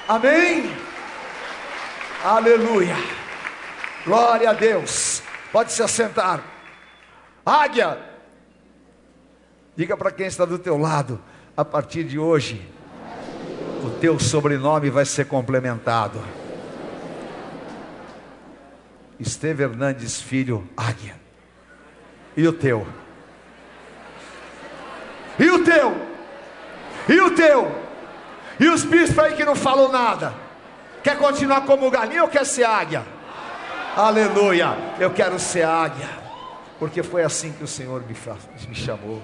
amém? 0.07 0.71
Aleluia! 2.25 2.97
Glória 4.05 4.51
a 4.51 4.53
Deus, 4.53 5.23
pode 5.53 5.73
se 5.73 5.83
assentar, 5.83 6.43
águia, 7.47 7.99
diga 9.77 9.97
para 9.97 10.11
quem 10.11 10.27
está 10.27 10.45
do 10.45 10.59
teu 10.59 10.77
lado, 10.77 11.21
a 11.57 11.65
partir 11.65 12.05
de 12.05 12.19
hoje, 12.19 12.61
o 13.85 13.91
teu 13.91 14.19
sobrenome 14.19 14.91
vai 14.91 15.05
ser 15.05 15.27
complementado. 15.27 16.42
Esteve 19.23 19.63
Hernandes 19.63 20.21
Filho 20.21 20.69
Águia. 20.77 21.15
E 22.37 22.47
o 22.47 22.53
teu? 22.53 22.87
E 25.39 25.49
o 25.49 25.65
teu? 25.65 25.97
E 27.09 27.21
o 27.21 27.31
teu? 27.35 27.83
E 28.59 28.69
os 28.69 28.85
bispos 28.85 29.19
aí 29.19 29.35
que 29.35 29.45
não 29.45 29.55
falam 29.55 29.91
nada? 29.91 30.35
Quer 31.03 31.17
continuar 31.19 31.63
como 31.63 31.91
galinha 31.91 32.23
ou 32.23 32.29
quer 32.29 32.45
ser 32.45 32.65
águia? 32.65 33.05
Aleluia! 33.97 34.77
Eu 34.99 35.13
quero 35.13 35.39
ser 35.39 35.65
águia, 35.65 36.09
porque 36.79 37.03
foi 37.03 37.23
assim 37.23 37.53
que 37.53 37.63
o 37.63 37.69
Senhor 37.69 38.03
me, 38.03 38.17
me 38.69 38.75
chamou. 38.75 39.23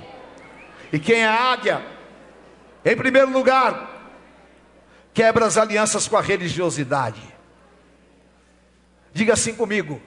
E 0.92 0.98
quem 0.98 1.22
é 1.22 1.28
águia? 1.28 1.84
Em 2.84 2.96
primeiro 2.96 3.30
lugar, 3.30 4.12
quebra 5.12 5.46
as 5.46 5.56
alianças 5.56 6.06
com 6.06 6.16
a 6.16 6.20
religiosidade. 6.20 7.37
Diga 9.18 9.32
assim 9.32 9.52
comigo: 9.52 10.00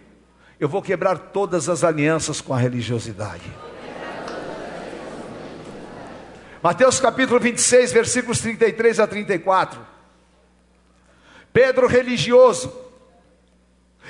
eu 0.57 0.69
vou 0.69 0.81
quebrar 0.81 1.17
todas 1.17 1.67
as 1.67 1.83
alianças 1.83 2.39
com 2.39 2.53
a 2.53 2.57
religiosidade. 2.57 3.43
Mateus 6.63 6.97
capítulo 6.97 7.37
26, 7.37 7.91
versículos 7.91 8.39
33 8.39 9.01
a 9.01 9.07
34. 9.07 9.85
Pedro 11.51 11.87
religioso. 11.87 12.73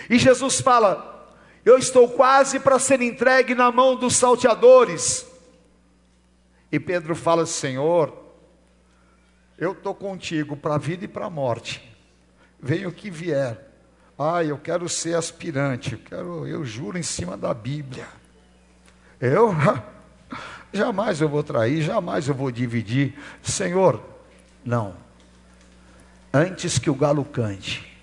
E 0.08 0.20
Jesus 0.20 0.62
fala: 0.62 1.34
Eu 1.66 1.80
estou 1.80 2.08
quase 2.08 2.60
para 2.60 2.78
ser 2.78 3.02
entregue 3.02 3.56
na 3.56 3.72
mão 3.72 3.95
dos 3.95 4.16
salteadores. 4.16 5.26
E 6.72 6.80
Pedro 6.80 7.16
fala: 7.16 7.47
Senhor, 7.47 8.16
eu 9.58 9.72
estou 9.72 9.95
contigo 9.95 10.56
para 10.56 10.76
a 10.76 10.78
vida 10.78 11.06
e 11.06 11.08
para 11.08 11.26
a 11.26 11.32
morte. 11.32 11.91
Venha 12.62 12.88
o 12.88 12.93
que 12.93 13.10
vier. 13.10 13.71
Ah, 14.24 14.44
eu 14.44 14.56
quero 14.56 14.88
ser 14.88 15.16
aspirante, 15.16 15.94
eu, 15.94 16.00
quero, 16.00 16.48
eu 16.48 16.64
juro 16.64 16.96
em 16.96 17.02
cima 17.02 17.36
da 17.36 17.56
Bíblia. 17.56 18.06
Eu 19.20 19.52
jamais 20.72 21.20
eu 21.22 21.28
vou 21.28 21.42
trair, 21.42 21.82
jamais 21.82 22.28
eu 22.28 22.36
vou 22.36 22.52
dividir. 22.52 23.18
Senhor, 23.42 24.00
não. 24.64 24.96
Antes 26.32 26.78
que 26.78 26.88
o 26.88 26.94
galo 26.94 27.26
cante, 27.26 27.98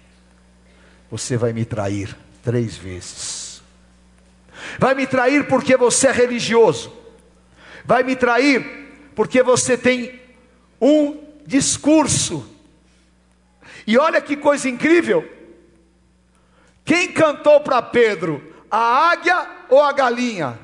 você 1.08 1.36
vai 1.36 1.52
me 1.52 1.64
trair 1.64 2.16
três 2.42 2.76
vezes. 2.76 3.62
Vai 4.76 4.96
me 4.96 5.06
trair 5.06 5.46
porque 5.46 5.76
você 5.76 6.08
é 6.08 6.12
religioso. 6.12 6.92
Vai 7.84 8.02
me 8.02 8.16
trair 8.16 8.88
porque 9.14 9.40
você 9.40 9.78
tem 9.78 10.20
um 10.80 11.16
discurso. 11.46 12.44
E 13.86 13.96
olha 13.96 14.20
que 14.20 14.36
coisa 14.36 14.68
incrível. 14.68 15.37
Quem 16.88 17.12
cantou 17.12 17.60
para 17.60 17.82
Pedro? 17.82 18.42
A 18.70 19.10
águia 19.10 19.46
ou 19.68 19.82
a 19.82 19.92
galinha? 19.92 20.58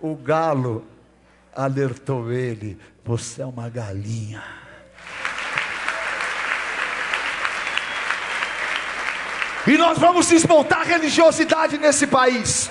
O 0.00 0.16
galo 0.16 0.84
alertou 1.54 2.32
ele: 2.32 2.76
Você 3.04 3.42
é 3.42 3.46
uma 3.46 3.68
galinha. 3.68 4.42
E 9.68 9.78
nós 9.78 9.96
vamos 9.96 10.26
desmontar 10.26 10.80
a 10.80 10.82
religiosidade 10.82 11.78
nesse 11.78 12.08
país. 12.08 12.68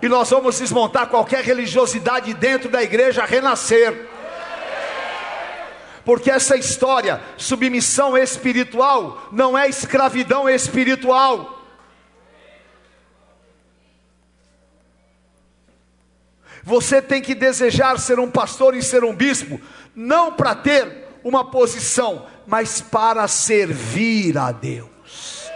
E 0.00 0.08
nós 0.08 0.30
vamos 0.30 0.58
desmontar 0.58 1.08
qualquer 1.08 1.44
religiosidade 1.44 2.32
dentro 2.32 2.70
da 2.70 2.82
igreja 2.82 3.26
renascer 3.26 4.08
porque 6.08 6.30
essa 6.30 6.56
história, 6.56 7.22
submissão 7.36 8.16
espiritual, 8.16 9.28
não 9.30 9.58
é 9.58 9.68
escravidão 9.68 10.48
espiritual. 10.48 11.62
Você 16.64 17.02
tem 17.02 17.20
que 17.20 17.34
desejar 17.34 17.98
ser 17.98 18.18
um 18.18 18.30
pastor 18.30 18.74
e 18.74 18.82
ser 18.82 19.04
um 19.04 19.14
bispo, 19.14 19.60
não 19.94 20.32
para 20.32 20.54
ter 20.54 21.08
uma 21.22 21.50
posição, 21.50 22.26
mas 22.46 22.80
para 22.80 23.28
servir 23.28 24.38
a 24.38 24.50
Deus. 24.50 25.50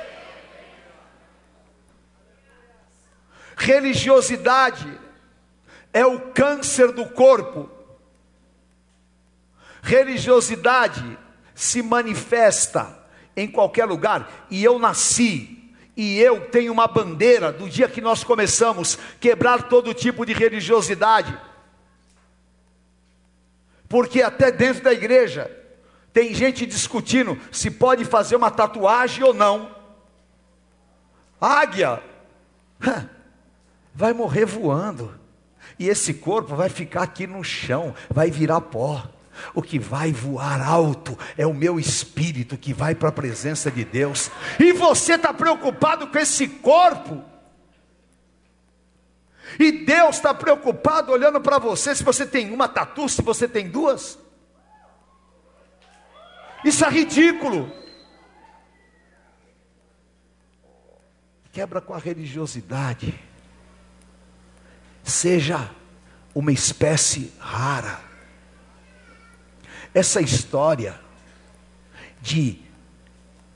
Religiosidade 3.57 5.01
é 5.95 6.05
o 6.05 6.21
câncer 6.21 6.93
do 6.93 7.07
corpo 7.07 7.71
Religiosidade 9.83 11.19
se 11.55 11.83
manifesta 11.83 12.99
em 13.37 13.49
qualquer 13.49 13.85
lugar, 13.85 14.47
e 14.51 14.63
eu 14.63 14.79
nasci, 14.79 15.75
e 15.97 16.19
eu 16.21 16.49
tenho 16.49 16.73
uma 16.73 16.87
bandeira 16.87 17.53
do 17.53 17.69
dia 17.69 17.89
que 17.89 18.01
nós 18.01 18.23
começamos 18.23 18.99
quebrar 19.21 19.65
todo 19.65 19.93
tipo 19.93 20.25
de 20.25 20.33
religiosidade. 20.33 21.37
Porque 23.89 24.23
até 24.23 24.51
dentro 24.51 24.83
da 24.85 24.93
igreja 24.93 25.51
tem 26.13 26.33
gente 26.33 26.65
discutindo 26.65 27.39
se 27.51 27.71
pode 27.71 28.05
fazer 28.05 28.37
uma 28.37 28.51
tatuagem 28.51 29.25
ou 29.25 29.35
não. 29.35 29.75
Águia 31.41 32.03
vai 33.95 34.13
morrer 34.13 34.47
voando. 34.47 35.21
E 35.79 35.89
esse 35.89 36.15
corpo 36.15 36.55
vai 36.55 36.69
ficar 36.69 37.03
aqui 37.03 37.27
no 37.27 37.43
chão, 37.43 37.95
vai 38.09 38.31
virar 38.31 38.61
pó. 38.61 39.07
O 39.55 39.63
que 39.63 39.79
vai 39.79 40.13
voar 40.13 40.61
alto 40.61 41.19
é 41.37 41.47
o 41.47 41.55
meu 41.55 41.79
espírito 41.79 42.57
que 42.57 42.73
vai 42.73 42.95
para 42.95 43.09
a 43.09 43.13
presença 43.13 43.71
de 43.71 43.85
Deus. 43.85 44.31
E 44.59 44.73
você 44.73 45.15
está 45.15 45.33
preocupado 45.33 46.07
com 46.07 46.19
esse 46.19 46.47
corpo? 46.47 47.23
E 49.59 49.85
Deus 49.85 50.17
está 50.17 50.33
preocupado 50.33 51.13
olhando 51.13 51.41
para 51.41 51.59
você 51.59 51.95
se 51.95 52.03
você 52.03 52.27
tem 52.27 52.53
uma 52.53 52.69
tatu, 52.69 53.09
se 53.09 53.21
você 53.23 53.47
tem 53.47 53.69
duas? 53.69 54.19
Isso 56.65 56.85
é 56.85 56.91
ridículo. 56.91 57.71
Quebra 61.53 61.81
com 61.81 61.93
a 61.93 61.99
religiosidade. 61.99 63.19
Seja 65.03 65.71
uma 66.35 66.53
espécie 66.53 67.33
rara 67.39 68.12
essa 69.95 70.21
história 70.21 70.99
de 72.21 72.59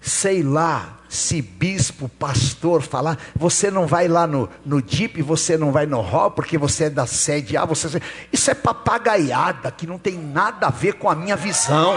sei 0.01 0.43
lá 0.43 0.99
se 1.09 1.41
bispo, 1.41 2.09
pastor 2.09 2.83
falar, 2.83 3.19
você 3.35 3.71
não 3.71 3.87
vai 3.87 4.07
lá 4.07 4.27
no, 4.27 4.49
no 4.65 4.81
DIP, 4.83 5.23
você 5.23 5.57
não 5.57 5.73
vai 5.73 5.87
no 5.87 6.01
hall, 6.01 6.31
porque 6.31 6.59
você 6.59 6.85
é 6.85 6.91
da 6.91 7.07
sede 7.07 7.57
A, 7.57 7.65
você... 7.65 8.01
isso 8.33 8.51
é 8.51 8.55
papagaiada, 8.55 9.71
que 9.71 9.87
não 9.87 9.99
tem 9.99 10.19
nada 10.19 10.69
a 10.69 10.71
ver 10.71 10.95
com 10.95 11.09
a 11.09 11.15
minha 11.15 11.37
visão. 11.37 11.95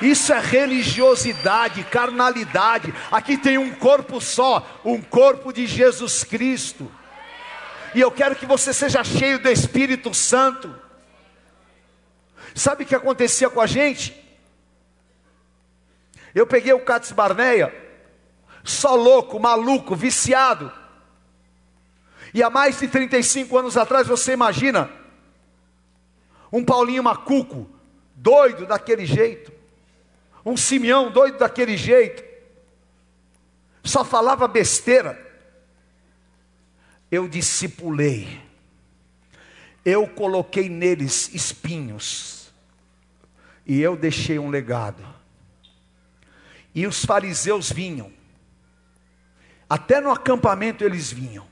Isso 0.00 0.32
é 0.32 0.40
religiosidade, 0.40 1.82
carnalidade. 1.84 2.94
Aqui 3.10 3.36
tem 3.36 3.58
um 3.58 3.72
corpo 3.74 4.20
só, 4.20 4.80
um 4.84 5.00
corpo 5.00 5.52
de 5.52 5.66
Jesus 5.66 6.22
Cristo. 6.22 6.90
E 7.94 8.00
eu 8.00 8.10
quero 8.10 8.36
que 8.36 8.46
você 8.46 8.72
seja 8.72 9.02
cheio 9.02 9.40
do 9.40 9.48
Espírito 9.48 10.14
Santo. 10.14 10.72
Sabe 12.58 12.82
o 12.82 12.86
que 12.86 12.94
acontecia 12.94 13.48
com 13.48 13.60
a 13.60 13.68
gente? 13.68 14.20
Eu 16.34 16.44
peguei 16.44 16.72
o 16.72 16.84
Cates 16.84 17.12
Barneia, 17.12 17.72
só 18.64 18.96
louco, 18.96 19.38
maluco, 19.38 19.94
viciado. 19.94 20.72
E 22.34 22.42
há 22.42 22.50
mais 22.50 22.80
de 22.80 22.88
35 22.88 23.56
anos 23.56 23.76
atrás, 23.76 24.08
você 24.08 24.32
imagina, 24.32 24.90
um 26.52 26.64
Paulinho 26.64 27.02
Macuco, 27.02 27.70
doido 28.16 28.66
daquele 28.66 29.06
jeito, 29.06 29.52
um 30.44 30.56
Simeão 30.56 31.12
doido 31.12 31.38
daquele 31.38 31.76
jeito, 31.76 32.24
só 33.84 34.04
falava 34.04 34.48
besteira. 34.48 35.16
Eu 37.08 37.28
discipulei, 37.28 38.42
eu 39.84 40.08
coloquei 40.08 40.68
neles 40.68 41.32
espinhos, 41.32 42.37
e 43.68 43.82
eu 43.82 43.94
deixei 43.94 44.38
um 44.38 44.48
legado. 44.48 45.06
E 46.74 46.86
os 46.86 47.04
fariseus 47.04 47.70
vinham. 47.70 48.10
Até 49.68 50.00
no 50.00 50.10
acampamento 50.10 50.82
eles 50.82 51.12
vinham. 51.12 51.46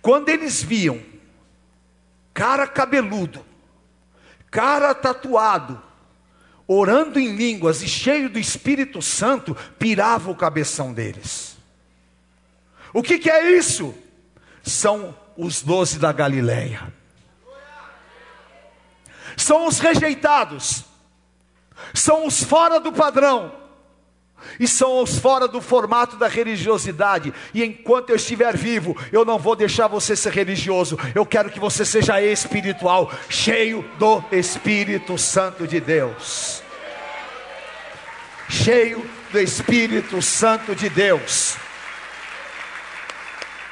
Quando 0.00 0.30
eles 0.30 0.62
viam 0.62 1.02
cara 2.32 2.66
cabeludo, 2.66 3.44
cara 4.50 4.94
tatuado, 4.94 5.82
orando 6.66 7.18
em 7.18 7.36
línguas 7.36 7.82
e 7.82 7.88
cheio 7.88 8.30
do 8.30 8.38
Espírito 8.38 9.02
Santo, 9.02 9.54
pirava 9.78 10.30
o 10.30 10.36
cabeção 10.36 10.94
deles. 10.94 11.58
O 12.92 13.02
que, 13.02 13.18
que 13.18 13.30
é 13.30 13.52
isso? 13.56 13.94
São 14.62 15.14
os 15.36 15.60
doze 15.62 15.98
da 15.98 16.12
Galileia. 16.12 16.92
São 19.36 19.66
os 19.66 19.78
rejeitados. 19.78 20.84
São 21.92 22.26
os 22.26 22.42
fora 22.42 22.80
do 22.80 22.92
padrão 22.92 23.66
e 24.58 24.66
são 24.66 25.02
os 25.02 25.18
fora 25.18 25.48
do 25.48 25.60
formato 25.60 26.16
da 26.16 26.28
religiosidade. 26.28 27.32
E 27.52 27.64
enquanto 27.64 28.10
eu 28.10 28.16
estiver 28.16 28.56
vivo, 28.56 28.96
eu 29.12 29.24
não 29.24 29.38
vou 29.38 29.56
deixar 29.56 29.86
você 29.86 30.14
ser 30.14 30.32
religioso. 30.32 30.98
Eu 31.14 31.26
quero 31.26 31.50
que 31.50 31.60
você 31.60 31.84
seja 31.84 32.20
espiritual, 32.20 33.10
cheio 33.28 33.82
do 33.98 34.22
Espírito 34.32 35.18
Santo 35.18 35.66
de 35.66 35.80
Deus. 35.80 36.62
Cheio 38.48 39.08
do 39.32 39.40
Espírito 39.40 40.22
Santo 40.22 40.74
de 40.74 40.88
Deus. 40.88 41.56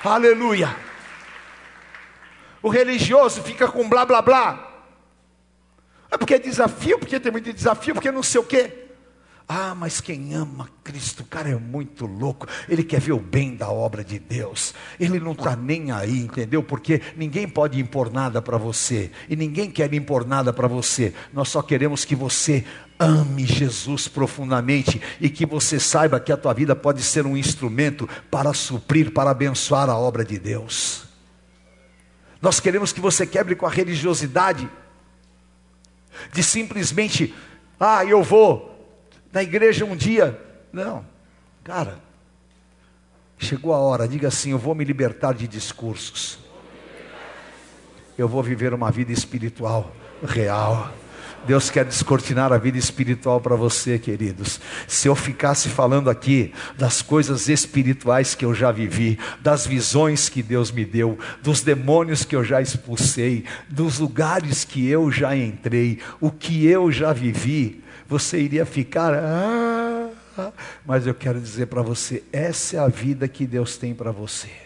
Aleluia. 0.02 0.74
O 2.60 2.68
religioso 2.68 3.42
fica 3.42 3.68
com 3.68 3.88
blá 3.88 4.04
blá 4.04 4.20
blá. 4.20 4.73
É 6.14 6.16
porque 6.16 6.34
é 6.34 6.38
desafio, 6.38 6.96
porque 6.96 7.18
tem 7.18 7.32
muito 7.32 7.52
desafio, 7.52 7.92
porque 7.92 8.12
não 8.12 8.22
sei 8.22 8.40
o 8.40 8.44
quê. 8.44 8.72
Ah, 9.48 9.74
mas 9.74 10.00
quem 10.00 10.32
ama 10.32 10.70
Cristo, 10.84 11.24
o 11.24 11.26
cara 11.26 11.48
é 11.48 11.56
muito 11.56 12.06
louco. 12.06 12.46
Ele 12.68 12.84
quer 12.84 13.00
ver 13.00 13.12
o 13.12 13.18
bem 13.18 13.56
da 13.56 13.68
obra 13.68 14.04
de 14.04 14.20
Deus. 14.20 14.72
Ele 14.98 15.18
não 15.18 15.32
está 15.32 15.56
nem 15.56 15.90
aí, 15.90 16.20
entendeu? 16.20 16.62
Porque 16.62 17.02
ninguém 17.16 17.48
pode 17.48 17.80
impor 17.80 18.12
nada 18.12 18.40
para 18.40 18.56
você. 18.56 19.10
E 19.28 19.34
ninguém 19.34 19.72
quer 19.72 19.92
impor 19.92 20.24
nada 20.24 20.52
para 20.52 20.68
você. 20.68 21.12
Nós 21.32 21.48
só 21.48 21.60
queremos 21.60 22.04
que 22.04 22.14
você 22.14 22.64
ame 22.96 23.44
Jesus 23.44 24.06
profundamente 24.06 25.02
e 25.20 25.28
que 25.28 25.44
você 25.44 25.80
saiba 25.80 26.20
que 26.20 26.30
a 26.30 26.36
tua 26.36 26.54
vida 26.54 26.76
pode 26.76 27.02
ser 27.02 27.26
um 27.26 27.36
instrumento 27.36 28.08
para 28.30 28.54
suprir, 28.54 29.10
para 29.10 29.30
abençoar 29.30 29.90
a 29.90 29.98
obra 29.98 30.24
de 30.24 30.38
Deus. 30.38 31.06
Nós 32.40 32.60
queremos 32.60 32.92
que 32.92 33.00
você 33.00 33.26
quebre 33.26 33.56
com 33.56 33.66
a 33.66 33.70
religiosidade 33.70 34.70
de 36.32 36.42
simplesmente, 36.42 37.34
ah, 37.78 38.04
eu 38.04 38.22
vou 38.22 38.74
na 39.32 39.42
igreja 39.42 39.84
um 39.84 39.96
dia. 39.96 40.40
Não, 40.72 41.04
cara, 41.62 41.98
chegou 43.38 43.72
a 43.72 43.78
hora, 43.78 44.08
diga 44.08 44.28
assim: 44.28 44.50
eu 44.50 44.58
vou 44.58 44.74
me 44.74 44.84
libertar 44.84 45.34
de 45.34 45.46
discursos. 45.46 46.38
Eu 48.16 48.28
vou 48.28 48.42
viver 48.42 48.72
uma 48.72 48.90
vida 48.90 49.12
espiritual 49.12 49.92
real. 50.22 50.92
Deus 51.46 51.70
quer 51.70 51.84
descortinar 51.84 52.52
a 52.52 52.58
vida 52.58 52.78
espiritual 52.78 53.40
para 53.40 53.54
você, 53.56 53.98
queridos. 53.98 54.60
Se 54.88 55.08
eu 55.08 55.14
ficasse 55.14 55.68
falando 55.68 56.08
aqui 56.08 56.52
das 56.78 57.02
coisas 57.02 57.48
espirituais 57.48 58.34
que 58.34 58.44
eu 58.44 58.54
já 58.54 58.72
vivi, 58.72 59.18
das 59.40 59.66
visões 59.66 60.28
que 60.28 60.42
Deus 60.42 60.70
me 60.70 60.84
deu, 60.84 61.18
dos 61.42 61.60
demônios 61.60 62.24
que 62.24 62.34
eu 62.34 62.42
já 62.42 62.60
expulsei, 62.60 63.44
dos 63.68 63.98
lugares 63.98 64.64
que 64.64 64.88
eu 64.88 65.10
já 65.10 65.36
entrei, 65.36 65.98
o 66.20 66.30
que 66.30 66.66
eu 66.66 66.90
já 66.90 67.12
vivi, 67.12 67.82
você 68.08 68.40
iria 68.40 68.64
ficar. 68.64 69.14
Ah, 69.14 70.08
ah. 70.38 70.52
mas 70.84 71.06
eu 71.06 71.14
quero 71.14 71.40
dizer 71.40 71.66
para 71.66 71.82
você: 71.82 72.22
essa 72.32 72.76
é 72.76 72.78
a 72.78 72.88
vida 72.88 73.28
que 73.28 73.46
Deus 73.46 73.76
tem 73.76 73.94
para 73.94 74.10
você. 74.10 74.63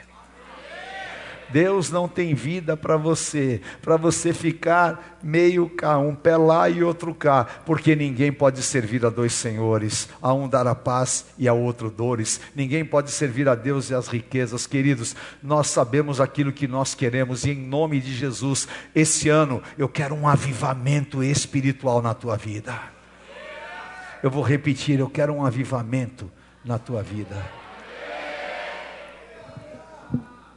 Deus 1.51 1.91
não 1.91 2.07
tem 2.07 2.35
vida 2.35 2.77
para 2.77 2.97
você, 2.97 3.61
para 3.81 3.97
você 3.97 4.33
ficar 4.33 5.19
meio 5.23 5.69
cá, 5.69 5.99
um 5.99 6.15
pé 6.15 6.37
lá 6.37 6.69
e 6.69 6.83
outro 6.83 7.15
cá, 7.15 7.45
porque 7.65 7.97
ninguém 7.97 8.33
pode 8.33 8.63
servir 8.63 9.05
a 9.05 9.11
dois 9.11 9.33
senhores, 9.33 10.09
a 10.21 10.33
um 10.33 10.49
dar 10.49 10.67
a 10.67 10.75
paz 10.75 11.27
e 11.39 11.49
a 11.49 11.53
outro 11.53 11.91
dores, 11.91 12.41
ninguém 12.55 12.85
pode 12.85 13.11
servir 13.11 13.49
a 13.49 13.55
Deus 13.55 13.91
e 13.91 13.95
as 13.95 14.09
riquezas, 14.09 14.67
queridos. 14.67 15.17
Nós 15.43 15.69
sabemos 15.69 16.21
aquilo 16.21 16.53
que 16.53 16.69
nós 16.69 16.95
queremos 16.95 17.45
e 17.45 17.51
em 17.51 17.67
nome 17.67 18.01
de 18.01 18.15
Jesus, 18.15 18.69
esse 18.95 19.29
ano 19.29 19.63
eu 19.77 19.89
quero 19.89 20.15
um 20.15 20.29
avivamento 20.29 21.23
espiritual 21.23 22.03
na 22.03 22.15
tua 22.15 22.37
vida. 22.37 22.79
Eu 24.23 24.31
vou 24.31 24.43
repetir, 24.43 24.99
eu 24.99 25.09
quero 25.09 25.33
um 25.33 25.47
avivamento 25.47 26.31
na 26.65 26.79
tua 26.79 27.03
vida. 27.03 27.58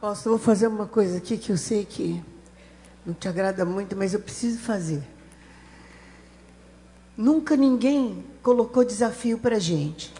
Posso, 0.02 0.30
vou 0.30 0.36
fazer 0.36 0.66
uma 0.66 0.88
coisa 0.88 1.18
aqui 1.18 1.38
que 1.38 1.52
eu 1.52 1.56
sei 1.56 1.84
que 1.84 2.20
não 3.06 3.14
te 3.14 3.28
agrada 3.28 3.64
muito, 3.64 3.94
mas 3.94 4.12
eu 4.12 4.18
preciso 4.18 4.58
fazer. 4.58 5.00
Nunca 7.16 7.54
ninguém 7.54 8.24
colocou 8.42 8.84
desafio 8.84 9.38
para 9.38 9.58
a 9.58 9.60
gente. 9.60 10.12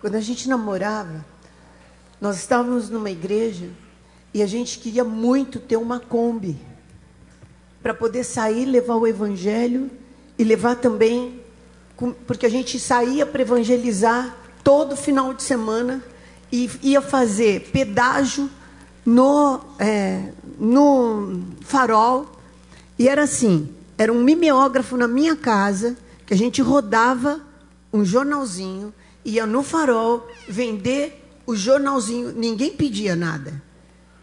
Quando 0.00 0.16
a 0.16 0.20
gente 0.20 0.48
namorava, 0.48 1.24
nós 2.20 2.38
estávamos 2.38 2.90
numa 2.90 3.12
igreja 3.12 3.70
e 4.34 4.42
a 4.42 4.46
gente 4.46 4.80
queria 4.80 5.04
muito 5.04 5.60
ter 5.60 5.76
uma 5.76 6.00
Kombi 6.00 6.58
para 7.80 7.94
poder 7.94 8.24
sair, 8.24 8.64
levar 8.64 8.96
o 8.96 9.06
evangelho 9.06 9.88
e 10.36 10.42
levar 10.42 10.74
também 10.74 11.40
porque 12.26 12.44
a 12.44 12.50
gente 12.50 12.76
saía 12.80 13.24
para 13.24 13.42
evangelizar 13.42 14.36
todo 14.64 14.96
final 14.96 15.32
de 15.32 15.44
semana 15.44 16.02
e 16.50 16.68
ia 16.82 17.00
fazer 17.00 17.70
pedágio 17.70 18.50
no, 19.04 19.60
é, 19.78 20.32
no 20.58 21.42
farol. 21.60 22.26
E 22.98 23.08
era 23.08 23.24
assim: 23.24 23.68
era 23.98 24.12
um 24.12 24.22
mimeógrafo 24.22 24.96
na 24.96 25.08
minha 25.08 25.36
casa, 25.36 25.96
que 26.26 26.34
a 26.34 26.36
gente 26.36 26.62
rodava 26.62 27.40
um 27.92 28.04
jornalzinho, 28.04 28.92
ia 29.24 29.46
no 29.46 29.62
farol 29.62 30.26
vender 30.48 31.22
o 31.46 31.54
jornalzinho, 31.54 32.32
ninguém 32.32 32.70
pedia 32.70 33.14
nada. 33.14 33.62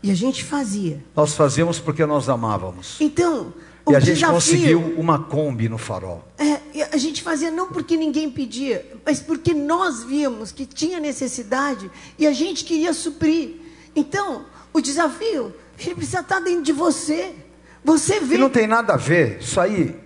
E 0.01 0.09
a 0.09 0.15
gente 0.15 0.43
fazia. 0.43 1.03
Nós 1.15 1.35
fazíamos 1.35 1.77
porque 1.79 2.05
nós 2.05 2.29
amávamos. 2.29 2.95
Então, 3.01 3.53
e 3.87 3.95
a 3.95 3.99
gente 3.99 4.15
desafio, 4.15 4.33
conseguiu 4.35 4.93
uma 4.97 5.19
Kombi 5.19 5.67
no 5.67 5.77
farol. 5.77 6.23
É, 6.37 6.59
a 6.91 6.97
gente 6.97 7.21
fazia 7.21 7.51
não 7.51 7.67
porque 7.67 7.97
ninguém 7.97 8.29
pedia, 8.29 8.85
mas 9.05 9.19
porque 9.19 9.53
nós 9.53 10.03
víamos 10.03 10.51
que 10.51 10.65
tinha 10.65 10.99
necessidade 10.99 11.89
e 12.17 12.25
a 12.25 12.31
gente 12.31 12.63
queria 12.63 12.93
suprir. 12.93 13.55
Então, 13.95 14.45
o 14.73 14.81
desafio, 14.81 15.53
ele 15.77 15.95
precisa 15.95 16.19
estar 16.19 16.39
dentro 16.39 16.63
de 16.63 16.71
você. 16.71 17.35
Você 17.83 18.19
vê. 18.19 18.35
E 18.35 18.37
não 18.37 18.49
tem 18.49 18.67
nada 18.67 18.93
a 18.93 18.97
ver, 18.97 19.39
isso 19.39 19.59
aí 19.59 19.99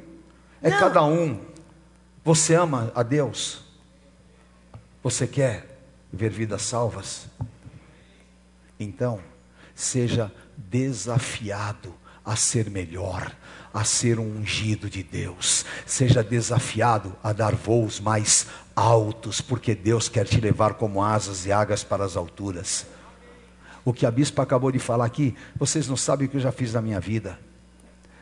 é 0.62 0.70
não. 0.70 0.80
cada 0.80 1.04
um. 1.04 1.40
Você 2.24 2.56
ama 2.56 2.92
a 2.96 3.04
Deus? 3.04 3.62
Você 5.04 5.28
quer 5.28 5.82
ver 6.12 6.30
vidas 6.30 6.62
salvas? 6.62 7.26
Então, 8.80 9.20
seja 9.76 10.32
desafiado 10.56 11.94
a 12.24 12.36
ser 12.38 12.70
melhor, 12.70 13.36
a 13.74 13.84
ser 13.84 14.20
um 14.20 14.38
ungido 14.38 14.90
de 14.90 15.04
Deus. 15.04 15.66
Seja 15.86 16.24
desafiado 16.24 17.14
a 17.22 17.34
dar 17.34 17.56
voos 17.56 18.00
mais 18.00 18.48
altos, 18.76 19.42
porque 19.42 19.76
Deus 19.76 20.08
quer 20.08 20.26
te 20.26 20.40
levar 20.40 20.76
como 20.76 21.04
asas 21.04 21.46
e 21.46 21.52
águas 21.52 21.84
para 21.84 22.06
as 22.06 22.16
alturas. 22.16 22.86
O 23.86 23.92
que 23.92 24.06
a 24.06 24.12
bispa 24.12 24.44
acabou 24.44 24.72
de 24.72 24.80
falar 24.80 25.06
aqui, 25.06 25.36
vocês 25.56 25.88
não 25.88 25.98
sabem 25.98 26.28
o 26.28 26.30
que 26.30 26.38
eu 26.38 26.42
já 26.42 26.52
fiz 26.52 26.74
na 26.74 26.82
minha 26.82 27.00
vida. 27.00 27.40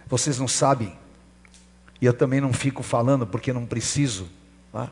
Vocês 0.07 0.39
não 0.39 0.47
sabem. 0.47 0.97
E 2.01 2.05
eu 2.05 2.13
também 2.13 2.41
não 2.41 2.51
fico 2.51 2.81
falando 2.81 3.27
porque 3.27 3.53
não 3.53 3.65
preciso. 3.65 4.27
Tá? 4.71 4.91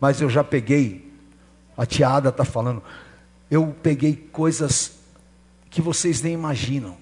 Mas 0.00 0.20
eu 0.20 0.30
já 0.30 0.42
peguei. 0.42 1.12
A 1.76 1.84
tia 1.84 2.08
Ada 2.08 2.30
está 2.30 2.44
falando. 2.44 2.82
Eu 3.50 3.76
peguei 3.82 4.16
coisas 4.32 4.92
que 5.70 5.82
vocês 5.82 6.22
nem 6.22 6.32
imaginam. 6.32 6.96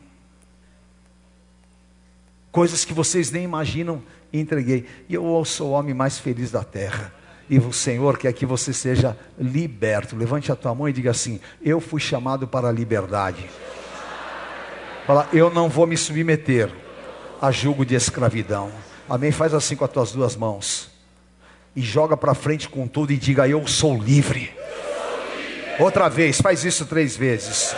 Coisas 2.50 2.84
que 2.84 2.92
vocês 2.92 3.30
nem 3.30 3.44
imaginam 3.44 4.02
e 4.32 4.40
entreguei. 4.40 4.86
E 5.08 5.14
eu 5.14 5.44
sou 5.44 5.70
o 5.70 5.72
homem 5.72 5.94
mais 5.94 6.18
feliz 6.18 6.50
da 6.50 6.64
terra. 6.64 7.14
E 7.52 7.58
o 7.58 7.70
Senhor 7.70 8.16
quer 8.16 8.32
que 8.32 8.46
você 8.46 8.72
seja 8.72 9.14
liberto. 9.38 10.16
Levante 10.16 10.50
a 10.50 10.56
tua 10.56 10.74
mão 10.74 10.88
e 10.88 10.92
diga 10.92 11.10
assim: 11.10 11.38
Eu 11.62 11.82
fui 11.82 12.00
chamado 12.00 12.48
para 12.48 12.68
a 12.68 12.72
liberdade. 12.72 13.44
Fala, 15.06 15.28
eu 15.34 15.50
não 15.50 15.68
vou 15.68 15.86
me 15.86 15.94
submeter 15.94 16.72
a 17.42 17.50
julgo 17.50 17.84
de 17.84 17.94
escravidão. 17.94 18.72
Amém? 19.06 19.30
Faz 19.30 19.52
assim 19.52 19.76
com 19.76 19.84
as 19.84 19.90
tuas 19.90 20.12
duas 20.12 20.34
mãos. 20.34 20.90
E 21.76 21.82
joga 21.82 22.16
para 22.16 22.32
frente 22.32 22.70
com 22.70 22.88
tudo 22.88 23.12
e 23.12 23.18
diga: 23.18 23.46
Eu 23.46 23.66
sou 23.66 23.98
livre. 23.98 24.50
Outra 25.78 26.08
vez, 26.08 26.40
faz 26.40 26.64
isso 26.64 26.86
três 26.86 27.18
vezes. 27.18 27.76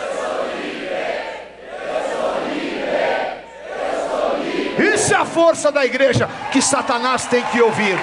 Isso 4.79 5.13
é 5.13 5.17
a 5.17 5.25
força 5.25 5.69
da 5.69 5.85
igreja 5.85 6.29
que 6.53 6.61
Satanás 6.61 7.25
tem 7.25 7.43
que 7.47 7.61
ouvir. 7.61 7.97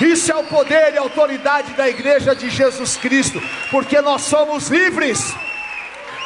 Isso 0.00 0.32
é 0.32 0.36
o 0.36 0.44
poder 0.44 0.94
e 0.94 0.98
a 0.98 1.02
autoridade 1.02 1.74
da 1.74 1.88
igreja 1.88 2.34
de 2.34 2.50
Jesus 2.50 2.96
Cristo, 2.96 3.40
porque 3.70 4.00
nós 4.00 4.22
somos 4.22 4.68
livres. 4.68 5.34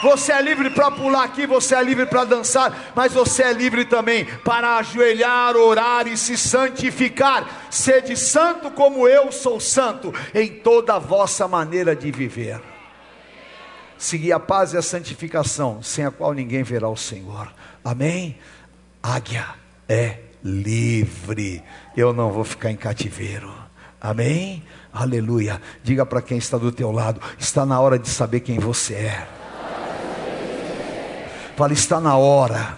Você 0.03 0.31
é 0.31 0.43
livre 0.43 0.71
para 0.71 0.91
pular 0.91 1.25
aqui, 1.25 1.47
você 1.47 1.75
é 1.75 1.83
livre 1.83 2.07
para 2.07 2.25
dançar, 2.25 2.93
mas 2.95 3.13
você 3.13 3.43
é 3.43 3.53
livre 3.53 3.85
também 3.85 4.27
para 4.45 4.77
ajoelhar, 4.77 5.57
orar 5.57 6.07
e 6.07 6.17
se 6.17 6.37
santificar. 6.37 7.69
Sede 7.71 8.17
santo 8.17 8.71
como 8.71 9.09
eu 9.09 9.33
sou 9.33 9.59
santo 9.59 10.13
em 10.35 10.49
toda 10.49 10.95
a 10.95 10.99
vossa 10.99 11.49
maneira 11.49 11.97
de 11.97 12.11
viver. 12.11 12.61
Seguir 13.97 14.33
a 14.33 14.41
paz 14.41 14.75
e 14.75 14.77
a 14.77 14.83
santificação, 14.83 15.83
sem 15.83 16.05
a 16.05 16.11
qual 16.11 16.35
ninguém 16.35 16.63
verá 16.63 16.89
o 16.89 16.97
Senhor. 16.97 17.51
Amém? 17.83 18.39
Águia 19.03 19.47
é 19.89 20.19
livre. 20.45 21.63
Eu 21.97 22.13
não 22.13 22.31
vou 22.31 22.45
ficar 22.45 22.71
em 22.71 22.77
cativeiro. 22.77 23.53
Amém? 24.01 24.63
Aleluia. 24.93 25.61
Diga 25.83 26.05
para 26.05 26.21
quem 26.21 26.37
está 26.37 26.59
do 26.59 26.71
teu 26.71 26.93
lado: 26.93 27.21
está 27.39 27.65
na 27.65 27.81
hora 27.81 27.99
de 27.99 28.09
saber 28.09 28.41
quem 28.41 28.59
você 28.59 28.95
é. 28.95 29.27
Fala, 31.57 31.73
está 31.73 31.99
na 31.99 32.17
hora 32.17 32.77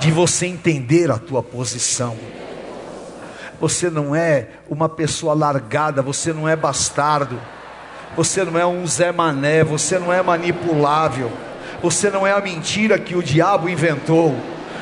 de 0.00 0.10
você 0.10 0.46
entender 0.46 1.10
a 1.10 1.18
tua 1.18 1.42
posição. 1.42 2.16
Você 3.58 3.88
não 3.88 4.14
é 4.14 4.48
uma 4.68 4.88
pessoa 4.88 5.34
largada, 5.34 6.02
você 6.02 6.32
não 6.32 6.48
é 6.48 6.54
bastardo, 6.54 7.40
você 8.16 8.44
não 8.44 8.58
é 8.58 8.66
um 8.66 8.86
Zé 8.86 9.12
Mané, 9.12 9.64
você 9.64 9.98
não 9.98 10.12
é 10.12 10.22
manipulável, 10.22 11.30
você 11.82 12.10
não 12.10 12.26
é 12.26 12.32
a 12.32 12.40
mentira 12.40 12.98
que 12.98 13.14
o 13.14 13.22
diabo 13.22 13.68
inventou. 13.68 14.34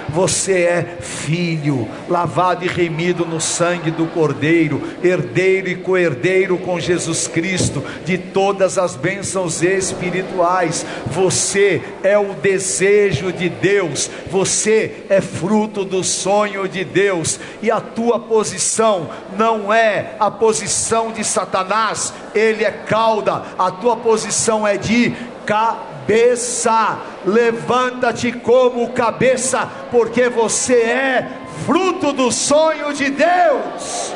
Você 0.08 0.62
é 0.62 0.98
filho, 1.00 1.86
lavado 2.08 2.64
e 2.64 2.68
remido 2.68 3.26
no 3.26 3.40
sangue 3.40 3.90
do 3.90 4.06
Cordeiro, 4.06 4.82
herdeiro 5.02 5.68
e 5.68 5.76
co-herdeiro 5.76 6.56
com 6.58 6.80
Jesus 6.80 7.28
Cristo 7.28 7.84
de 8.04 8.16
todas 8.16 8.78
as 8.78 8.96
bênçãos 8.96 9.62
espirituais. 9.62 10.86
Você 11.06 11.82
é 12.02 12.18
o 12.18 12.34
desejo 12.34 13.32
de 13.32 13.48
Deus, 13.48 14.10
você 14.30 15.04
é 15.10 15.20
fruto 15.20 15.84
do 15.84 16.02
sonho 16.02 16.66
de 16.66 16.84
Deus, 16.84 17.38
e 17.62 17.70
a 17.70 17.80
tua 17.80 18.18
posição 18.18 19.10
não 19.36 19.72
é 19.72 20.16
a 20.18 20.30
posição 20.30 21.12
de 21.12 21.22
Satanás, 21.22 22.14
ele 22.34 22.64
é 22.64 22.70
cauda, 22.70 23.42
a 23.58 23.70
tua 23.70 23.96
posição 23.96 24.66
é 24.66 24.76
de 24.76 25.14
cabeça 25.44 25.97
cabeça, 26.08 27.02
levanta-te 27.26 28.32
como 28.32 28.94
cabeça, 28.94 29.66
porque 29.90 30.30
você 30.30 30.80
é 30.80 31.28
fruto 31.66 32.14
do 32.14 32.32
sonho 32.32 32.94
de 32.94 33.10
Deus. 33.10 34.14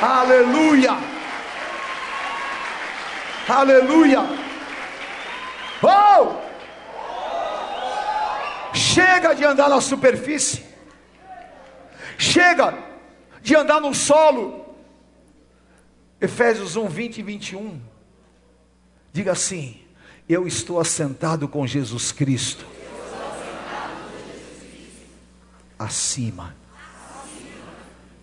Aleluia, 0.00 0.96
aleluia. 3.48 4.20
Oh! 5.82 6.36
Chega 8.72 9.34
de 9.34 9.44
andar 9.44 9.68
na 9.68 9.80
superfície, 9.80 10.64
chega 12.16 12.72
de 13.42 13.56
andar 13.56 13.80
no 13.80 13.92
solo. 13.92 14.64
Efésios 16.20 16.76
1, 16.76 16.86
20 16.86 17.18
e 17.18 17.22
21. 17.22 17.97
Diga 19.12 19.32
assim: 19.32 19.76
Eu 20.28 20.46
estou 20.46 20.80
assentado 20.80 21.48
com 21.48 21.66
Jesus 21.66 22.12
Cristo. 22.12 22.66
Acima 25.78 26.54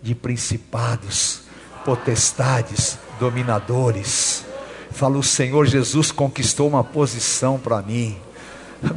de 0.05 0.13
principados, 0.13 1.45
potestades, 1.83 2.99
dominadores. 3.19 4.45
Fala, 4.91 5.17
o 5.17 5.23
Senhor 5.23 5.65
Jesus 5.65 6.11
conquistou 6.11 6.67
uma 6.67 6.83
posição 6.83 7.57
para 7.57 7.81
mim. 7.81 8.15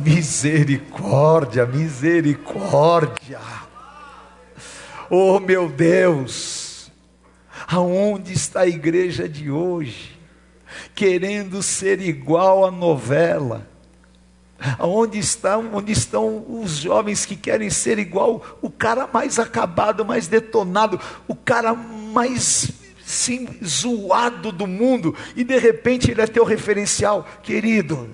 Misericórdia, 0.04 1.64
misericórdia. 1.64 3.40
Oh 5.08 5.40
meu 5.40 5.70
Deus, 5.70 6.90
aonde 7.66 8.34
está 8.34 8.60
a 8.60 8.68
igreja 8.68 9.26
de 9.26 9.50
hoje? 9.50 10.17
Querendo 10.94 11.62
ser 11.62 12.00
igual 12.00 12.64
à 12.64 12.70
novela. 12.70 13.66
Onde 14.80 15.18
estão, 15.18 15.70
onde 15.74 15.92
estão 15.92 16.44
os 16.48 16.78
jovens 16.78 17.24
que 17.24 17.36
querem 17.36 17.70
ser 17.70 17.98
igual 17.98 18.58
o 18.60 18.68
cara 18.68 19.06
mais 19.06 19.38
acabado, 19.38 20.04
mais 20.04 20.26
detonado, 20.26 21.00
o 21.28 21.34
cara 21.34 21.72
mais 21.74 22.72
sim, 23.04 23.48
zoado 23.64 24.52
do 24.52 24.66
mundo, 24.66 25.14
e 25.34 25.42
de 25.42 25.58
repente 25.58 26.10
ele 26.10 26.20
é 26.20 26.26
teu 26.26 26.44
referencial, 26.44 27.26
querido. 27.42 28.10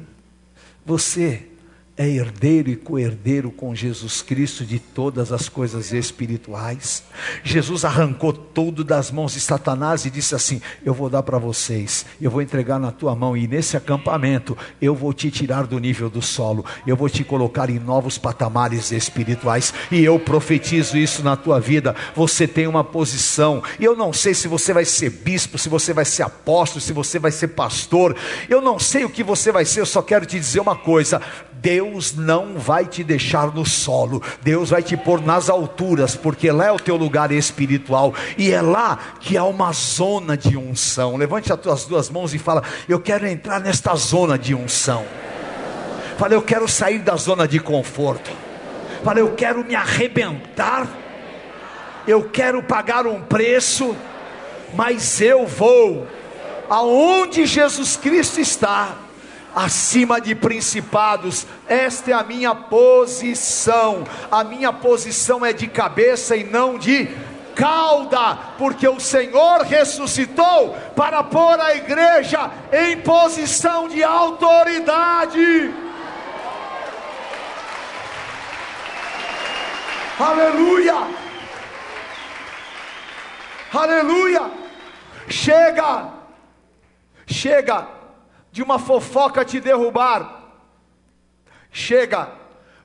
Você 0.86 1.48
é 1.96 2.08
herdeiro 2.08 2.70
e 2.70 2.76
co-herdeiro 2.76 3.52
com 3.52 3.72
Jesus 3.72 4.20
Cristo 4.20 4.64
de 4.64 4.80
todas 4.80 5.30
as 5.30 5.48
coisas 5.48 5.92
espirituais. 5.92 7.04
Jesus 7.44 7.84
arrancou 7.84 8.32
tudo 8.32 8.82
das 8.82 9.12
mãos 9.12 9.34
de 9.34 9.40
Satanás 9.40 10.04
e 10.04 10.10
disse 10.10 10.34
assim: 10.34 10.60
Eu 10.84 10.92
vou 10.92 11.08
dar 11.08 11.22
para 11.22 11.38
vocês, 11.38 12.04
eu 12.20 12.32
vou 12.32 12.42
entregar 12.42 12.80
na 12.80 12.90
tua 12.90 13.14
mão, 13.14 13.36
e 13.36 13.46
nesse 13.46 13.76
acampamento 13.76 14.58
eu 14.82 14.94
vou 14.94 15.12
te 15.12 15.30
tirar 15.30 15.68
do 15.68 15.78
nível 15.78 16.10
do 16.10 16.20
solo, 16.20 16.64
eu 16.84 16.96
vou 16.96 17.08
te 17.08 17.22
colocar 17.22 17.70
em 17.70 17.78
novos 17.78 18.18
patamares 18.18 18.90
espirituais, 18.90 19.72
e 19.90 20.02
eu 20.02 20.18
profetizo 20.18 20.98
isso 20.98 21.22
na 21.22 21.36
tua 21.36 21.60
vida. 21.60 21.94
Você 22.16 22.48
tem 22.48 22.66
uma 22.66 22.82
posição, 22.82 23.62
e 23.78 23.84
eu 23.84 23.94
não 23.94 24.12
sei 24.12 24.34
se 24.34 24.48
você 24.48 24.72
vai 24.72 24.84
ser 24.84 25.10
bispo, 25.10 25.58
se 25.58 25.68
você 25.68 25.92
vai 25.92 26.04
ser 26.04 26.24
apóstolo, 26.24 26.80
se 26.80 26.92
você 26.92 27.20
vai 27.20 27.30
ser 27.30 27.48
pastor, 27.48 28.16
eu 28.48 28.60
não 28.60 28.80
sei 28.80 29.04
o 29.04 29.10
que 29.10 29.22
você 29.22 29.52
vai 29.52 29.64
ser, 29.64 29.80
eu 29.80 29.86
só 29.86 30.02
quero 30.02 30.26
te 30.26 30.40
dizer 30.40 30.58
uma 30.58 30.74
coisa: 30.74 31.22
Deus 31.64 32.14
não 32.14 32.58
vai 32.58 32.84
te 32.84 33.02
deixar 33.02 33.46
no 33.54 33.64
solo, 33.64 34.22
Deus 34.42 34.68
vai 34.68 34.82
te 34.82 34.98
pôr 34.98 35.22
nas 35.22 35.48
alturas, 35.48 36.14
porque 36.14 36.52
lá 36.52 36.66
é 36.66 36.72
o 36.72 36.78
teu 36.78 36.94
lugar 36.94 37.32
espiritual 37.32 38.12
e 38.36 38.52
é 38.52 38.60
lá 38.60 38.98
que 39.18 39.34
há 39.34 39.44
uma 39.44 39.72
zona 39.72 40.36
de 40.36 40.58
unção. 40.58 41.16
Levante 41.16 41.50
as 41.50 41.58
tuas 41.58 41.86
duas 41.86 42.10
mãos 42.10 42.34
e 42.34 42.38
fala: 42.38 42.62
Eu 42.86 43.00
quero 43.00 43.26
entrar 43.26 43.60
nesta 43.60 43.94
zona 43.94 44.38
de 44.38 44.54
unção. 44.54 45.06
Fala, 46.18 46.34
eu 46.34 46.42
quero 46.42 46.68
sair 46.68 46.98
da 46.98 47.16
zona 47.16 47.48
de 47.48 47.58
conforto. 47.58 48.30
Fala, 49.02 49.20
eu 49.20 49.34
quero 49.34 49.64
me 49.64 49.74
arrebentar. 49.74 50.86
Eu 52.06 52.28
quero 52.28 52.62
pagar 52.62 53.06
um 53.06 53.22
preço, 53.22 53.96
mas 54.74 55.18
eu 55.18 55.46
vou 55.46 56.06
aonde 56.68 57.46
Jesus 57.46 57.96
Cristo 57.96 58.38
está 58.38 58.98
acima 59.54 60.20
de 60.20 60.34
principados. 60.34 61.46
Esta 61.68 62.10
é 62.10 62.14
a 62.14 62.24
minha 62.24 62.54
posição. 62.54 64.04
A 64.30 64.42
minha 64.42 64.72
posição 64.72 65.44
é 65.44 65.52
de 65.52 65.68
cabeça 65.68 66.36
e 66.36 66.44
não 66.44 66.76
de 66.76 67.08
cauda, 67.54 68.36
porque 68.58 68.88
o 68.88 68.98
Senhor 68.98 69.62
ressuscitou 69.62 70.76
para 70.96 71.22
pôr 71.22 71.60
a 71.60 71.74
igreja 71.76 72.50
em 72.72 73.00
posição 73.00 73.88
de 73.88 74.02
autoridade. 74.02 75.72
Aleluia! 80.18 80.94
Aleluia! 83.72 84.50
Chega! 85.28 86.08
Chega 87.26 88.03
de 88.54 88.62
uma 88.62 88.78
fofoca 88.78 89.44
te 89.44 89.58
derrubar. 89.58 90.44
Chega 91.72 92.32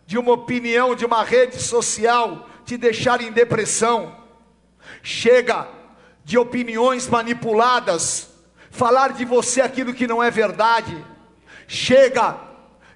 de 0.04 0.18
uma 0.18 0.32
opinião 0.32 0.96
de 0.96 1.06
uma 1.06 1.24
rede 1.24 1.62
social 1.62 2.50
te 2.66 2.76
deixar 2.76 3.22
em 3.22 3.32
depressão. 3.32 4.16
Chega 5.04 5.68
de 6.26 6.40
opiniões 6.40 7.08
manipuladas 7.08 8.32
falar 8.72 9.14
de 9.14 9.24
você 9.26 9.62
aquilo 9.62 9.94
que 9.94 10.08
não 10.08 10.24
é 10.24 10.32
verdade. 10.32 11.06
Chega 11.68 12.36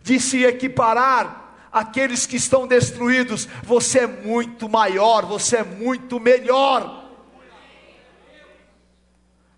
de 0.02 0.20
se 0.20 0.44
equiparar 0.44 1.68
aqueles 1.72 2.26
que 2.26 2.38
estão 2.38 2.66
destruídos. 2.66 3.48
Você 3.62 4.00
é 4.00 4.08
muito 4.08 4.68
maior, 4.68 5.28
você 5.28 5.58
é 5.58 5.64
muito 5.64 6.20
melhor. 6.20 7.08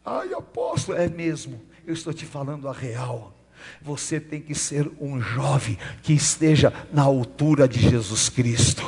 Ai, 0.03 0.34
apóstolo, 0.34 0.97
é 0.97 1.07
mesmo. 1.07 1.75
Eu 1.88 1.94
estou 1.94 2.12
te 2.12 2.26
falando 2.26 2.68
a 2.68 2.74
real. 2.74 3.32
Você 3.80 4.20
tem 4.20 4.42
que 4.42 4.56
ser 4.56 4.92
um 5.00 5.22
jovem 5.22 5.78
que 6.02 6.14
esteja 6.14 6.74
na 6.92 7.04
altura 7.04 7.68
de 7.68 7.80
Jesus 7.80 8.28
Cristo. 8.28 8.84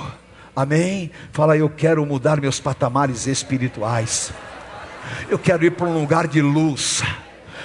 Amém? 0.55 1.11
Fala, 1.31 1.55
eu 1.55 1.69
quero 1.69 2.03
mudar 2.07 2.41
meus 2.41 2.59
patamares 2.59 3.27
espirituais. 3.27 4.31
Eu 5.29 5.37
quero 5.37 5.63
ir 5.63 5.71
para 5.71 5.85
um 5.85 5.99
lugar 5.99 6.27
de 6.27 6.41
luz 6.41 7.03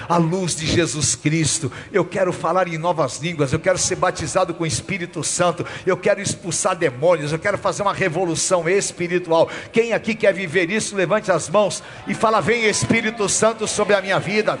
a 0.07 0.17
luz 0.17 0.55
de 0.55 0.65
Jesus 0.65 1.15
Cristo. 1.15 1.71
Eu 1.91 2.03
quero 2.03 2.33
falar 2.33 2.67
em 2.67 2.77
novas 2.77 3.19
línguas, 3.19 3.53
eu 3.53 3.59
quero 3.59 3.77
ser 3.77 3.95
batizado 3.95 4.53
com 4.53 4.63
o 4.63 4.67
Espírito 4.67 5.23
Santo, 5.23 5.65
eu 5.85 5.95
quero 5.95 6.21
expulsar 6.21 6.75
demônios, 6.75 7.31
eu 7.31 7.39
quero 7.39 7.57
fazer 7.57 7.83
uma 7.83 7.93
revolução 7.93 8.67
espiritual. 8.67 9.49
Quem 9.71 9.93
aqui 9.93 10.13
quer 10.13 10.33
viver 10.33 10.69
isso, 10.69 10.95
levante 10.95 11.31
as 11.31 11.49
mãos 11.49 11.81
e 12.07 12.13
fala: 12.13 12.41
Vem 12.41 12.65
Espírito 12.65 13.27
Santo 13.29 13.67
sobre 13.67 13.95
a 13.95 14.01
minha 14.01 14.19
vida. 14.19 14.59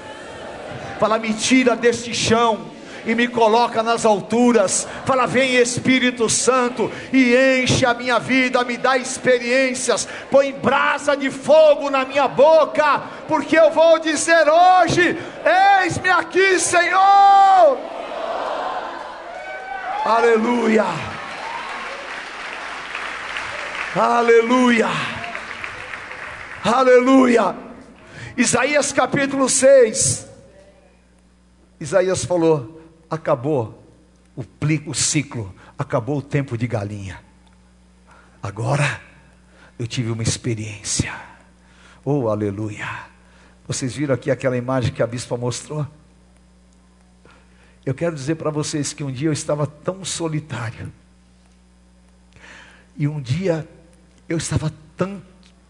Fala, 0.99 1.19
me 1.19 1.33
tira 1.33 1.75
deste 1.75 2.13
chão 2.13 2.73
e 3.05 3.13
me 3.13 3.27
coloca 3.27 3.83
nas 3.83 4.05
alturas. 4.05 4.87
Fala, 5.05 5.25
vem 5.25 5.55
Espírito 5.55 6.29
Santo 6.29 6.91
e 7.11 7.35
enche 7.61 7.85
a 7.85 7.93
minha 7.93 8.19
vida, 8.19 8.63
me 8.63 8.77
dá 8.77 8.97
experiências, 8.97 10.07
põe 10.31 10.51
brasa 10.51 11.15
de 11.15 11.29
fogo 11.29 11.89
na 11.89 12.05
minha 12.05 12.27
boca, 12.27 13.03
porque 13.27 13.57
eu 13.57 13.71
vou 13.71 13.99
dizer 13.99 14.45
hoje: 14.49 15.17
Eis-me 15.81 16.09
aqui, 16.09 16.59
Senhor. 16.59 17.77
Aleluia. 20.05 20.85
Aleluia. 23.95 24.89
Aleluia. 26.63 27.55
Isaías 28.35 28.91
capítulo 28.91 29.47
6. 29.47 30.32
Isaías 31.83 32.23
falou: 32.23 32.81
acabou 33.09 33.83
o, 34.35 34.43
o 34.87 34.93
ciclo, 34.93 35.53
acabou 35.77 36.17
o 36.17 36.21
tempo 36.21 36.57
de 36.57 36.65
galinha. 36.65 37.21
Agora 38.41 39.01
eu 39.77 39.85
tive 39.85 40.09
uma 40.09 40.23
experiência. 40.23 41.13
Oh, 42.03 42.29
aleluia. 42.29 42.87
Vocês 43.67 43.95
viram 43.95 44.15
aqui 44.15 44.31
aquela 44.31 44.57
imagem 44.57 44.93
que 44.93 45.03
a 45.03 45.07
bispa 45.07 45.37
mostrou? 45.37 45.85
Eu 47.85 47.93
quero 47.93 48.15
dizer 48.15 48.35
para 48.35 48.49
vocês 48.49 48.93
que 48.93 49.03
um 49.03 49.11
dia 49.11 49.27
eu 49.27 49.33
estava 49.33 49.67
tão 49.67 50.05
solitário. 50.05 50.91
E 52.95 53.07
um 53.07 53.21
dia 53.21 53.67
eu 54.27 54.37
estava 54.37 54.71
tão 54.95 55.21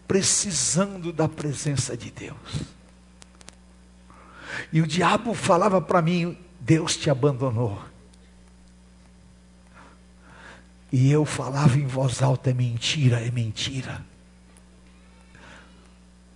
precisando 0.06 1.12
da 1.12 1.28
presença 1.28 1.96
de 1.96 2.10
Deus. 2.10 2.73
E 4.72 4.80
o 4.80 4.86
diabo 4.86 5.34
falava 5.34 5.80
para 5.80 6.02
mim: 6.02 6.36
Deus 6.60 6.96
te 6.96 7.10
abandonou. 7.10 7.82
E 10.92 11.10
eu 11.10 11.24
falava 11.24 11.76
em 11.76 11.86
voz 11.86 12.22
alta: 12.22 12.50
é 12.50 12.54
mentira, 12.54 13.20
é 13.20 13.30
mentira. 13.30 14.04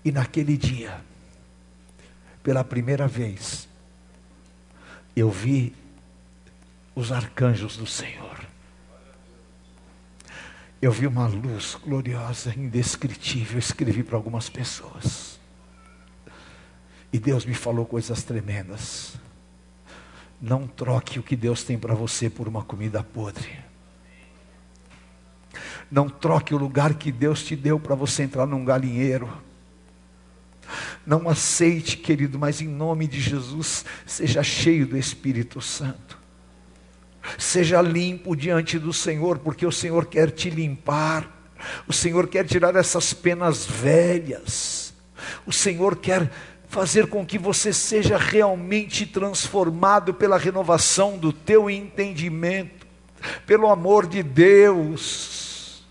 E 0.04 0.10
naquele 0.10 0.56
dia, 0.56 1.00
pela 2.42 2.64
primeira 2.64 3.06
vez, 3.06 3.68
eu 5.14 5.30
vi 5.30 5.74
os 6.94 7.12
arcanjos 7.12 7.76
do 7.76 7.86
Senhor. 7.86 8.46
Eu 10.80 10.92
vi 10.92 11.06
uma 11.06 11.26
luz 11.26 11.76
gloriosa, 11.76 12.54
indescritível. 12.56 13.54
Eu 13.54 13.58
escrevi 13.58 14.02
para 14.02 14.16
algumas 14.16 14.48
pessoas. 14.48 15.37
E 17.12 17.18
Deus 17.18 17.44
me 17.44 17.54
falou 17.54 17.86
coisas 17.86 18.22
tremendas. 18.22 19.14
Não 20.40 20.66
troque 20.66 21.18
o 21.18 21.22
que 21.22 21.34
Deus 21.34 21.64
tem 21.64 21.78
para 21.78 21.94
você 21.94 22.30
por 22.30 22.46
uma 22.46 22.62
comida 22.62 23.02
podre. 23.02 23.58
Não 25.90 26.08
troque 26.08 26.54
o 26.54 26.58
lugar 26.58 26.94
que 26.94 27.10
Deus 27.10 27.42
te 27.42 27.56
deu 27.56 27.80
para 27.80 27.94
você 27.94 28.22
entrar 28.22 28.46
num 28.46 28.64
galinheiro. 28.64 29.28
Não 31.06 31.28
aceite, 31.28 31.96
querido, 31.96 32.38
mas 32.38 32.60
em 32.60 32.68
nome 32.68 33.06
de 33.06 33.20
Jesus, 33.20 33.84
seja 34.06 34.42
cheio 34.42 34.86
do 34.86 34.96
Espírito 34.96 35.60
Santo. 35.60 36.18
Seja 37.38 37.80
limpo 37.80 38.36
diante 38.36 38.78
do 38.78 38.92
Senhor, 38.92 39.38
porque 39.38 39.66
o 39.66 39.72
Senhor 39.72 40.06
quer 40.06 40.30
te 40.30 40.50
limpar. 40.50 41.52
O 41.86 41.92
Senhor 41.92 42.28
quer 42.28 42.44
tirar 42.46 42.76
essas 42.76 43.12
penas 43.14 43.64
velhas. 43.64 44.94
O 45.46 45.52
Senhor 45.52 45.96
quer 45.96 46.30
fazer 46.68 47.06
com 47.06 47.24
que 47.24 47.38
você 47.38 47.72
seja 47.72 48.16
realmente 48.16 49.06
transformado 49.06 50.12
pela 50.12 50.36
renovação 50.36 51.16
do 51.16 51.32
teu 51.32 51.68
entendimento, 51.70 52.86
pelo 53.46 53.68
amor 53.68 54.06
de 54.06 54.22
Deus. 54.22 55.82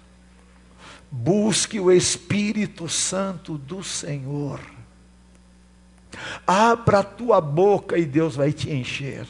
Busque 1.09 1.79
o 1.79 1.91
Espírito 1.91 2.87
Santo 2.87 3.57
do 3.57 3.83
Senhor. 3.83 4.59
Abra 6.45 6.99
a 6.99 7.03
tua 7.03 7.41
boca 7.41 7.97
e 7.97 8.05
Deus 8.05 8.35
vai 8.35 8.51
te 8.51 8.71
encher. 8.71 9.27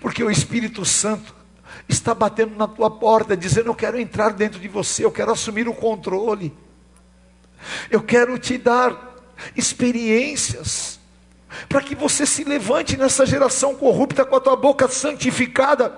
Porque 0.00 0.22
o 0.22 0.30
Espírito 0.30 0.84
Santo 0.84 1.34
está 1.88 2.14
batendo 2.14 2.54
na 2.56 2.66
tua 2.66 2.90
porta, 2.90 3.36
dizendo: 3.36 3.68
Eu 3.68 3.74
quero 3.74 3.98
entrar 3.98 4.30
dentro 4.30 4.60
de 4.60 4.68
você, 4.68 5.04
eu 5.04 5.12
quero 5.12 5.32
assumir 5.32 5.68
o 5.68 5.74
controle, 5.74 6.52
eu 7.90 8.02
quero 8.02 8.38
te 8.38 8.58
dar 8.58 9.07
experiências, 9.56 10.98
para 11.68 11.82
que 11.82 11.94
você 11.94 12.26
se 12.26 12.44
levante 12.44 12.96
nessa 12.96 13.24
geração 13.24 13.74
corrupta 13.74 14.24
com 14.24 14.36
a 14.36 14.40
tua 14.40 14.56
boca 14.56 14.88
santificada, 14.88 15.92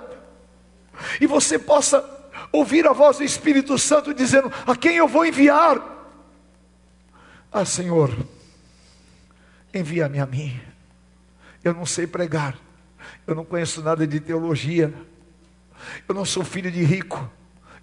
e 1.20 1.26
você 1.26 1.58
possa 1.58 2.04
ouvir 2.52 2.86
a 2.86 2.92
voz 2.92 3.18
do 3.18 3.24
Espírito 3.24 3.78
Santo 3.78 4.12
dizendo: 4.12 4.52
A 4.66 4.76
quem 4.76 4.96
eu 4.96 5.08
vou 5.08 5.24
enviar? 5.24 5.98
Ah, 7.52 7.64
Senhor, 7.64 8.16
envia-me 9.74 10.20
a 10.20 10.26
mim. 10.26 10.60
Eu 11.62 11.74
não 11.74 11.84
sei 11.84 12.06
pregar, 12.06 12.56
eu 13.26 13.34
não 13.34 13.44
conheço 13.44 13.82
nada 13.82 14.06
de 14.06 14.20
teologia, 14.20 14.92
eu 16.08 16.14
não 16.14 16.24
sou 16.24 16.44
filho 16.44 16.70
de 16.70 16.82
rico, 16.82 17.30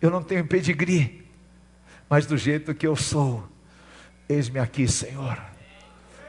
eu 0.01 0.09
não 0.09 0.23
tenho 0.23 0.47
pedigree, 0.47 1.27
mas 2.09 2.25
do 2.25 2.37
jeito 2.37 2.73
que 2.73 2.87
eu 2.87 2.95
sou, 2.95 3.47
Eis-me 4.29 4.59
aqui, 4.59 4.87
Senhor. 4.87 5.37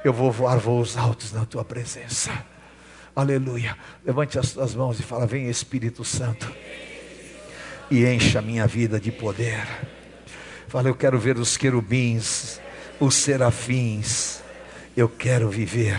Eu 0.05 0.13
vou 0.13 0.31
voar 0.31 0.59
voos 0.59 0.97
altos 0.97 1.33
na 1.33 1.45
tua 1.45 1.65
presença. 1.65 2.31
Aleluia. 3.15 3.77
Levante 4.05 4.39
as 4.39 4.53
tuas 4.53 4.75
mãos 4.75 5.01
e 5.01 5.03
fala: 5.03 5.27
Vem 5.27 5.49
Espírito 5.49 6.05
Santo. 6.05 6.51
E 7.91 8.05
encha 8.07 8.39
a 8.39 8.43
minha 8.43 8.67
vida 8.67 9.01
de 9.01 9.11
poder. 9.11 9.67
Fala, 10.69 10.89
eu 10.89 10.95
quero 10.95 11.19
ver 11.19 11.39
os 11.39 11.57
querubins, 11.57 12.61
os 13.01 13.15
serafins. 13.15 14.43
Eu 14.97 15.09
quero 15.09 15.49
viver 15.49 15.99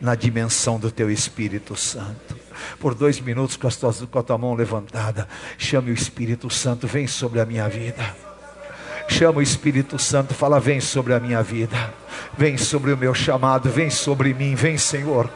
na 0.00 0.14
dimensão 0.14 0.78
do 0.78 0.90
teu 0.90 1.10
Espírito 1.10 1.76
Santo. 1.76 2.38
Por 2.78 2.94
dois 2.94 3.20
minutos, 3.20 3.56
com, 3.56 3.68
com 4.06 4.18
a 4.18 4.22
tua 4.22 4.38
mão 4.38 4.54
levantada, 4.54 5.28
chame 5.58 5.90
o 5.90 5.94
Espírito 5.94 6.48
Santo, 6.48 6.86
vem 6.86 7.06
sobre 7.06 7.40
a 7.40 7.46
minha 7.46 7.68
vida. 7.68 8.29
Chama 9.10 9.40
o 9.40 9.42
Espírito 9.42 9.98
Santo, 9.98 10.32
fala: 10.32 10.60
vem 10.60 10.80
sobre 10.80 11.12
a 11.12 11.18
minha 11.18 11.42
vida, 11.42 11.76
vem 12.38 12.56
sobre 12.56 12.92
o 12.92 12.96
meu 12.96 13.12
chamado, 13.12 13.68
vem 13.68 13.90
sobre 13.90 14.32
mim, 14.32 14.54
vem, 14.54 14.78
Senhor. 14.78 15.28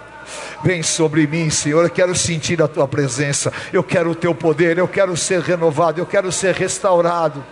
Vem 0.63 0.83
sobre 0.83 1.27
mim, 1.27 1.51
Senhor. 1.51 1.83
Eu 1.85 1.91
quero 1.91 2.15
sentir 2.15 2.63
a 2.63 2.69
tua 2.69 2.89
presença. 2.89 3.53
Eu 3.71 3.83
quero 3.83 4.13
o 4.13 4.15
teu 4.15 4.35
poder. 4.35 4.79
Eu 4.79 4.89
quero 4.89 5.15
ser 5.19 5.41
renovado. 5.41 6.01
Eu 6.01 6.07
quero 6.07 6.33
ser 6.33 6.55
restaurado. 6.55 7.45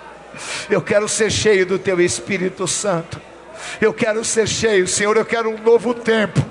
Eu 0.70 0.80
quero 0.80 1.06
ser 1.06 1.30
cheio 1.30 1.66
do 1.66 1.78
teu 1.78 2.00
Espírito 2.00 2.66
Santo. 2.66 3.20
Eu 3.78 3.92
quero 3.92 4.24
ser 4.24 4.48
cheio, 4.48 4.88
Senhor. 4.88 5.18
Eu 5.18 5.26
quero 5.26 5.50
um 5.50 5.58
novo 5.58 5.92
tempo. 5.92 6.42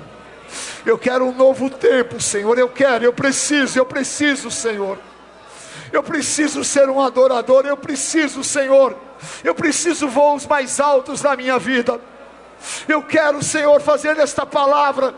Eu 0.86 0.96
quero 0.96 1.24
um 1.24 1.34
novo 1.34 1.68
tempo, 1.68 2.20
Senhor. 2.20 2.56
Eu 2.56 2.68
quero, 2.68 3.04
eu 3.04 3.12
preciso, 3.12 3.78
eu 3.78 3.84
preciso, 3.84 4.48
Senhor. 4.48 4.96
Eu 5.92 6.02
preciso 6.02 6.62
ser 6.62 6.88
um 6.88 7.00
adorador, 7.00 7.66
eu 7.66 7.76
preciso, 7.76 8.42
Senhor, 8.42 8.96
eu 9.44 9.54
preciso 9.54 10.08
voos 10.08 10.46
mais 10.46 10.80
altos 10.80 11.22
na 11.22 11.36
minha 11.36 11.58
vida. 11.58 12.00
Eu 12.88 13.02
quero, 13.02 13.42
Senhor, 13.42 13.80
fazer 13.80 14.14
desta 14.14 14.46
palavra 14.46 15.14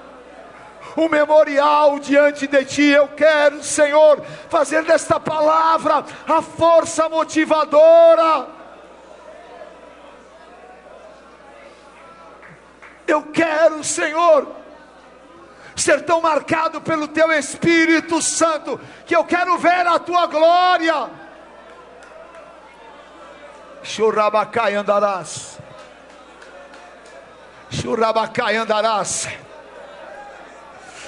um 0.97 1.09
memorial 1.09 1.99
diante 1.99 2.47
de 2.47 2.65
Ti. 2.65 2.89
Eu 2.89 3.09
quero, 3.09 3.63
Senhor, 3.63 4.23
fazer 4.49 4.85
desta 4.85 5.19
palavra 5.19 6.05
a 6.27 6.43
força 6.43 7.09
motivadora. 7.09 8.49
Eu 13.07 13.23
quero, 13.25 13.85
Senhor, 13.85 14.49
ser 15.77 16.03
tão 16.03 16.21
marcado 16.21 16.81
pelo 16.81 17.09
Teu 17.09 17.31
Espírito 17.33 18.23
Santo, 18.23 18.81
que 19.05 19.15
eu 19.15 19.25
quero 19.25 19.59
ver 19.59 19.87
a 19.87 19.99
Tua 19.99 20.27
glória. 20.27 21.24
Churrabacai 23.85 24.75
andarás. 24.75 25.59
Churrabacai 27.71 28.57
andarás. 28.57 29.29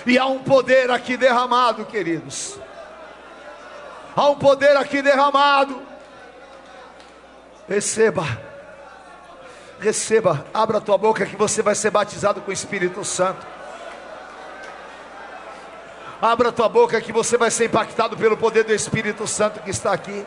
E 0.04 0.18
há 0.18 0.26
um 0.26 0.42
poder 0.42 0.90
aqui 0.90 1.16
derramado, 1.16 1.86
queridos. 1.86 2.58
Há 4.14 4.28
um 4.28 4.36
poder 4.36 4.76
aqui 4.76 5.02
derramado. 5.02 5.82
Receba. 7.68 8.24
Receba. 9.80 10.46
Abra 10.54 10.78
a 10.78 10.80
tua 10.80 10.98
boca 10.98 11.26
que 11.26 11.34
você 11.34 11.62
vai 11.62 11.74
ser 11.74 11.90
batizado 11.90 12.40
com 12.40 12.50
o 12.50 12.54
Espírito 12.54 13.04
Santo. 13.04 13.44
Abra 16.20 16.50
a 16.50 16.52
tua 16.52 16.68
boca 16.68 17.00
que 17.00 17.12
você 17.12 17.36
vai 17.36 17.50
ser 17.50 17.66
impactado 17.66 18.16
pelo 18.16 18.36
poder 18.36 18.64
do 18.64 18.72
Espírito 18.72 19.26
Santo 19.26 19.60
que 19.60 19.70
está 19.70 19.92
aqui. 19.92 20.26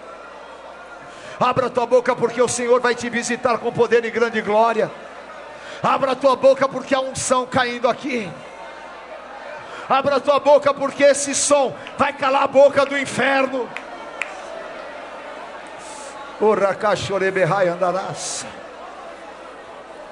Abra 1.40 1.70
tua 1.70 1.86
boca 1.86 2.16
porque 2.16 2.42
o 2.42 2.48
Senhor 2.48 2.82
vai 2.82 2.94
te 2.94 3.10
visitar 3.10 3.58
com 3.60 3.72
poder 3.72 4.04
e 4.04 4.12
grande 4.12 4.42
glória. 4.42 4.92
Abra 5.82 6.16
tua 6.16 6.36
boca 6.36 6.68
porque 6.68 6.94
há 6.94 7.00
unção 7.00 7.46
caindo 7.46 7.88
aqui. 7.88 8.30
Abra 9.90 10.20
tua 10.20 10.40
boca, 10.40 10.72
porque 10.72 11.04
esse 11.04 11.34
som 11.34 11.76
vai 11.98 12.14
calar 12.14 12.44
a 12.44 12.48
boca 12.48 12.86
do 12.86 12.96
inferno. 12.96 13.68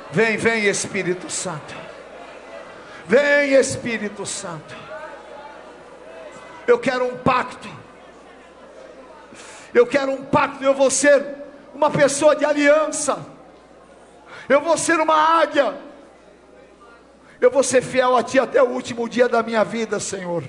Vem, 0.10 0.36
vem 0.36 0.66
Espírito 0.66 1.30
Santo. 1.30 1.76
Vem 3.06 3.54
Espírito 3.54 4.26
Santo. 4.26 4.76
Eu 6.66 6.80
quero 6.80 7.06
um 7.06 7.18
pacto. 7.18 7.70
Eu 9.74 9.86
quero 9.86 10.12
um 10.12 10.24
pacto. 10.24 10.64
Eu 10.64 10.74
vou 10.74 10.90
ser 10.90 11.24
uma 11.74 11.90
pessoa 11.90 12.36
de 12.36 12.46
aliança. 12.46 13.26
Eu 14.48 14.62
vou 14.62 14.78
ser 14.78 15.00
uma 15.00 15.16
águia. 15.16 15.78
Eu 17.40 17.52
vou 17.52 17.64
ser 17.64 17.82
fiel 17.82 18.16
a 18.16 18.24
Ti 18.24 18.40
até 18.40 18.62
o 18.62 18.70
último 18.70 19.08
dia 19.08 19.30
da 19.30 19.44
minha 19.44 19.64
vida, 19.64 20.00
Senhor. 20.00 20.44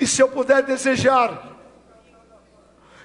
E 0.00 0.06
se 0.06 0.20
eu 0.20 0.28
puder 0.28 0.62
desejar 0.62 1.56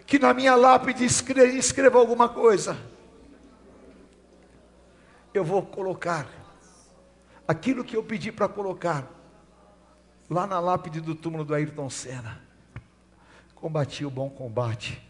que 0.05 0.19
na 0.19 0.33
minha 0.33 0.55
lápide 0.55 1.05
escreva, 1.05 1.53
escreva 1.53 1.99
alguma 1.99 2.27
coisa, 2.27 2.77
eu 5.33 5.43
vou 5.43 5.63
colocar 5.63 6.27
aquilo 7.47 7.83
que 7.83 7.95
eu 7.95 8.03
pedi 8.03 8.31
para 8.31 8.47
colocar 8.47 9.07
lá 10.29 10.45
na 10.47 10.59
lápide 10.59 11.01
do 11.01 11.15
túmulo 11.15 11.43
do 11.43 11.53
Ayrton 11.53 11.89
Senna. 11.89 12.41
Combati 13.64 14.03
o 14.03 14.09
bom 14.09 14.30
combate, 14.30 15.01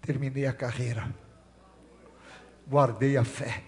terminei 0.00 0.46
a 0.46 0.52
carreira 0.52 1.08
guardei 2.66 3.16
a 3.16 3.24
fé 3.24 3.62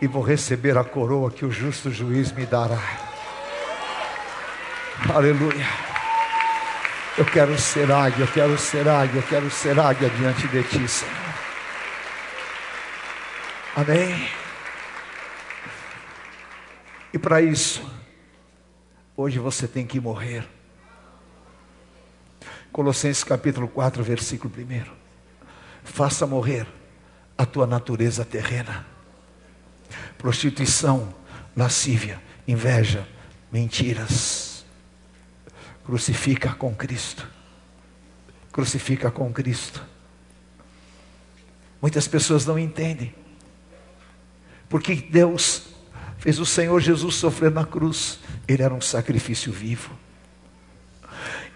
e 0.00 0.06
vou 0.06 0.22
receber 0.22 0.78
a 0.78 0.84
coroa 0.84 1.30
que 1.30 1.44
o 1.44 1.50
justo 1.50 1.90
juiz 1.90 2.32
me 2.32 2.46
dará. 2.46 2.80
Aleluia. 5.12 5.66
Eu 7.18 7.24
quero 7.26 7.58
ser 7.58 7.90
águia, 7.90 8.22
eu 8.22 8.32
quero 8.32 8.56
ser 8.56 8.88
águia, 8.88 9.18
eu 9.18 9.26
quero 9.26 9.50
ser 9.50 9.78
águia 9.78 10.08
diante 10.08 10.46
de 10.48 10.62
ti, 10.62 10.88
Senhor. 10.88 11.14
Amém. 13.76 14.30
E 17.12 17.18
para 17.18 17.42
isso, 17.42 17.82
hoje 19.16 19.38
você 19.38 19.66
tem 19.66 19.86
que 19.86 20.00
morrer. 20.00 20.59
Colossenses 22.72 23.24
capítulo 23.24 23.66
4, 23.66 24.02
versículo 24.02 24.52
1. 24.56 24.84
Faça 25.82 26.26
morrer 26.26 26.66
a 27.36 27.44
tua 27.44 27.66
natureza 27.66 28.24
terrena. 28.24 28.86
Prostituição, 30.16 31.12
lascívia, 31.56 32.22
inveja, 32.46 33.06
mentiras. 33.50 34.64
Crucifica 35.84 36.54
com 36.54 36.72
Cristo. 36.74 37.26
Crucifica 38.52 39.10
com 39.10 39.32
Cristo. 39.32 39.84
Muitas 41.82 42.06
pessoas 42.06 42.46
não 42.46 42.58
entendem. 42.58 43.14
Porque 44.68 44.94
Deus 44.94 45.68
fez 46.18 46.38
o 46.38 46.46
Senhor 46.46 46.78
Jesus 46.80 47.16
sofrer 47.16 47.50
na 47.50 47.64
cruz. 47.64 48.20
Ele 48.46 48.62
era 48.62 48.72
um 48.72 48.80
sacrifício 48.80 49.52
vivo. 49.52 49.90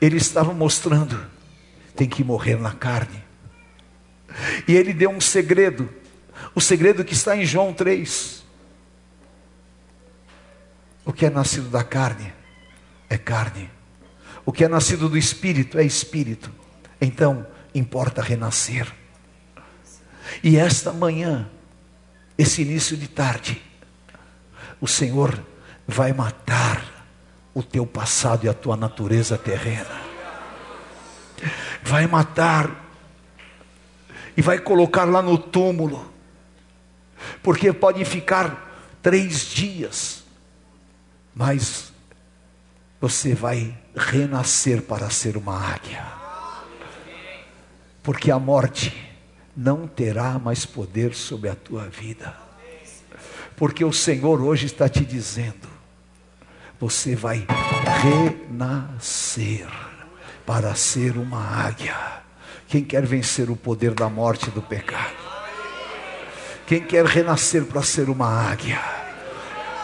Ele 0.00 0.16
estava 0.16 0.52
mostrando: 0.52 1.24
tem 1.96 2.08
que 2.08 2.24
morrer 2.24 2.56
na 2.56 2.72
carne 2.72 3.24
e 4.66 4.74
ele 4.74 4.92
deu 4.92 5.10
um 5.10 5.20
segredo, 5.20 5.88
o 6.54 6.60
segredo 6.60 7.04
que 7.04 7.14
está 7.14 7.36
em 7.36 7.44
João 7.44 7.72
3. 7.72 8.42
O 11.04 11.12
que 11.12 11.26
é 11.26 11.30
nascido 11.30 11.68
da 11.68 11.84
carne 11.84 12.32
é 13.10 13.18
carne, 13.18 13.70
o 14.44 14.52
que 14.52 14.64
é 14.64 14.68
nascido 14.68 15.08
do 15.08 15.18
espírito 15.18 15.78
é 15.78 15.84
espírito. 15.84 16.50
Então, 17.00 17.46
importa 17.74 18.22
renascer. 18.22 18.90
E 20.42 20.56
esta 20.56 20.92
manhã, 20.92 21.50
esse 22.38 22.62
início 22.62 22.96
de 22.96 23.06
tarde, 23.06 23.62
o 24.80 24.88
Senhor 24.88 25.38
vai 25.86 26.12
matar 26.12 26.93
o 27.54 27.62
teu 27.62 27.86
passado 27.86 28.44
e 28.44 28.48
a 28.48 28.52
tua 28.52 28.76
natureza 28.76 29.38
terrena. 29.38 30.02
Vai 31.82 32.06
matar 32.06 32.84
e 34.36 34.42
vai 34.42 34.58
colocar 34.58 35.04
lá 35.04 35.22
no 35.22 35.38
túmulo, 35.38 36.12
porque 37.42 37.72
pode 37.72 38.04
ficar 38.04 38.96
três 39.00 39.46
dias, 39.46 40.24
mas 41.34 41.92
você 43.00 43.34
vai 43.34 43.76
renascer 43.94 44.82
para 44.82 45.08
ser 45.10 45.36
uma 45.36 45.56
águia, 45.56 46.04
porque 48.02 48.30
a 48.30 48.38
morte 48.38 49.14
não 49.56 49.86
terá 49.86 50.38
mais 50.38 50.66
poder 50.66 51.14
sobre 51.14 51.48
a 51.48 51.54
tua 51.54 51.88
vida, 51.88 52.34
porque 53.56 53.84
o 53.84 53.92
Senhor 53.92 54.40
hoje 54.40 54.66
está 54.66 54.88
te 54.88 55.04
dizendo: 55.04 55.73
você 56.80 57.14
vai 57.14 57.46
renascer 58.02 59.66
para 60.46 60.74
ser 60.74 61.16
uma 61.16 61.40
águia. 61.40 61.96
Quem 62.68 62.82
quer 62.84 63.06
vencer 63.06 63.50
o 63.50 63.56
poder 63.56 63.92
da 63.94 64.08
morte 64.08 64.48
e 64.48 64.50
do 64.50 64.62
pecado? 64.62 65.14
Quem 66.66 66.80
quer 66.80 67.04
renascer 67.04 67.64
para 67.64 67.82
ser 67.82 68.08
uma 68.08 68.26
águia? 68.26 68.80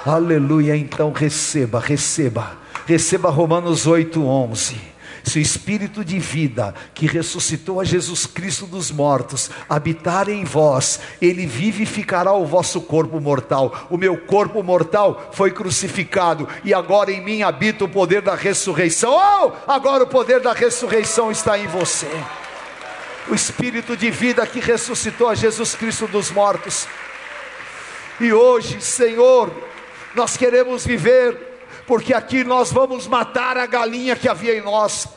Aleluia, 0.04 0.76
então 0.76 1.12
receba, 1.12 1.78
receba, 1.78 2.56
receba 2.86 3.30
Romanos 3.30 3.86
8, 3.86 4.24
11 4.24 4.99
se 5.24 5.38
o 5.38 5.42
Espírito 5.42 6.04
de 6.04 6.18
vida 6.18 6.74
que 6.94 7.06
ressuscitou 7.06 7.80
a 7.80 7.84
Jesus 7.84 8.26
Cristo 8.26 8.66
dos 8.66 8.90
mortos 8.90 9.50
habitar 9.68 10.28
em 10.28 10.44
vós, 10.44 11.00
ele 11.20 11.46
vivificará 11.46 12.32
o 12.32 12.46
vosso 12.46 12.80
corpo 12.80 13.20
mortal. 13.20 13.86
O 13.90 13.96
meu 13.96 14.16
corpo 14.16 14.62
mortal 14.62 15.30
foi 15.32 15.50
crucificado 15.50 16.48
e 16.64 16.74
agora 16.74 17.10
em 17.10 17.22
mim 17.22 17.42
habita 17.42 17.84
o 17.84 17.88
poder 17.88 18.22
da 18.22 18.34
ressurreição. 18.34 19.12
Oh, 19.12 19.52
agora 19.66 20.04
o 20.04 20.08
poder 20.08 20.40
da 20.40 20.52
ressurreição 20.52 21.30
está 21.30 21.58
em 21.58 21.66
você 21.66 22.08
o 23.28 23.34
Espírito 23.34 23.96
de 23.96 24.10
vida 24.10 24.44
que 24.44 24.58
ressuscitou 24.58 25.28
a 25.28 25.34
Jesus 25.34 25.74
Cristo 25.74 26.08
dos 26.08 26.30
mortos. 26.30 26.88
E 28.20 28.32
hoje, 28.32 28.80
Senhor, 28.80 29.50
nós 30.14 30.36
queremos 30.36 30.84
viver, 30.84 31.49
porque 31.90 32.14
aqui 32.14 32.44
nós 32.44 32.70
vamos 32.70 33.08
matar 33.08 33.58
a 33.58 33.66
galinha 33.66 34.14
que 34.14 34.28
havia 34.28 34.56
em 34.56 34.60
nós. 34.60 35.08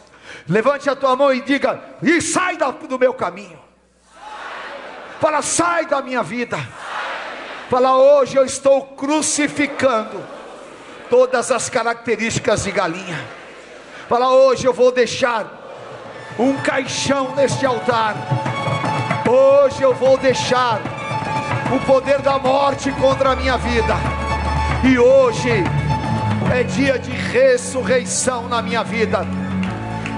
Levante 0.49 0.89
a 0.89 0.95
tua 0.95 1.15
mão 1.15 1.31
e 1.31 1.39
diga: 1.39 1.79
e 2.01 2.19
sai 2.19 2.57
do 2.57 2.97
meu 2.97 3.13
caminho. 3.13 3.59
Fala, 5.21 5.43
sai 5.43 5.85
da 5.85 6.01
minha 6.01 6.23
vida. 6.23 6.57
Fala, 7.69 7.95
hoje 7.95 8.35
eu 8.35 8.43
estou 8.43 8.87
crucificando 8.87 10.19
todas 11.11 11.51
as 11.51 11.69
características 11.69 12.63
de 12.63 12.71
galinha 12.71 13.23
Fala, 14.09 14.31
hoje 14.31 14.65
eu 14.65 14.73
vou 14.73 14.91
deixar 14.91 15.45
um 16.39 16.55
caixão 16.57 17.35
neste 17.35 17.67
altar. 17.67 18.15
Hoje 19.29 19.83
eu 19.83 19.93
vou 19.93 20.17
deixar 20.17 20.81
o 21.71 21.85
poder 21.85 22.19
da 22.23 22.39
morte 22.39 22.91
contra 22.93 23.33
a 23.33 23.35
minha 23.35 23.57
vida. 23.57 23.93
E 24.83 24.97
hoje 24.97 25.63
é 26.53 26.61
dia 26.61 26.99
de 26.99 27.09
ressurreição 27.09 28.47
na 28.47 28.61
minha 28.61 28.83
vida, 28.83 29.25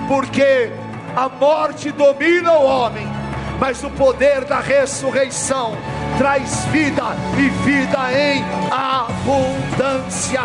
porque 0.06 0.70
a 1.16 1.30
morte 1.30 1.91
domina 1.91 2.52
o 2.52 2.66
homem, 2.66 3.07
mas 3.60 3.84
o 3.84 3.90
poder 3.90 4.45
da 4.45 4.60
ressurreição 4.60 5.76
traz 6.18 6.64
vida 6.65 7.03
e 7.38 7.49
vida 7.64 8.14
em 8.14 8.44
abundância. 8.72 10.41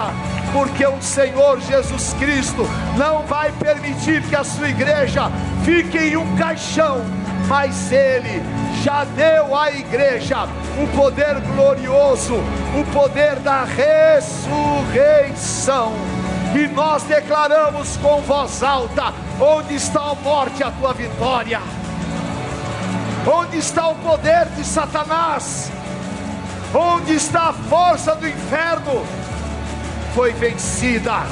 Porque 0.52 0.84
o 0.84 1.00
Senhor 1.00 1.60
Jesus 1.60 2.12
Cristo 2.14 2.68
não 2.96 3.22
vai 3.22 3.52
permitir 3.52 4.20
que 4.22 4.34
a 4.34 4.42
sua 4.42 4.68
igreja 4.68 5.30
fique 5.64 5.96
em 5.96 6.16
um 6.16 6.36
caixão, 6.36 7.04
mas 7.46 7.92
Ele 7.92 8.42
já 8.82 9.04
deu 9.04 9.56
à 9.56 9.70
igreja 9.70 10.48
o 10.82 10.88
poder 10.96 11.40
glorioso, 11.54 12.34
o 12.34 12.84
poder 12.92 13.36
da 13.36 13.62
ressurreição. 13.64 15.92
E 16.54 16.66
nós 16.66 17.04
declaramos 17.04 17.96
com 17.98 18.20
voz 18.22 18.60
alta: 18.62 19.12
onde 19.40 19.76
está 19.76 20.00
a 20.00 20.16
morte, 20.16 20.64
a 20.64 20.70
tua 20.72 20.92
vitória? 20.92 21.60
Onde 23.26 23.58
está 23.58 23.88
o 23.88 23.94
poder 23.96 24.46
de 24.56 24.64
Satanás? 24.64 25.70
Onde 26.74 27.14
está 27.14 27.48
a 27.48 27.52
força 27.52 28.14
do 28.14 28.26
inferno? 28.26 29.04
Foi 30.14 30.32
vencida 30.32 31.26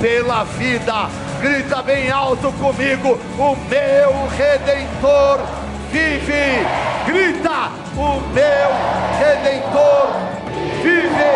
pela 0.00 0.44
vida. 0.44 1.10
Grita 1.42 1.82
bem 1.82 2.10
alto 2.10 2.50
comigo: 2.52 3.18
O 3.38 3.56
meu 3.68 4.26
redentor 4.38 5.40
vive. 5.92 6.64
Grita: 7.06 7.70
O 7.94 8.20
meu 8.32 8.70
redentor 9.18 10.14
vive. 10.82 11.34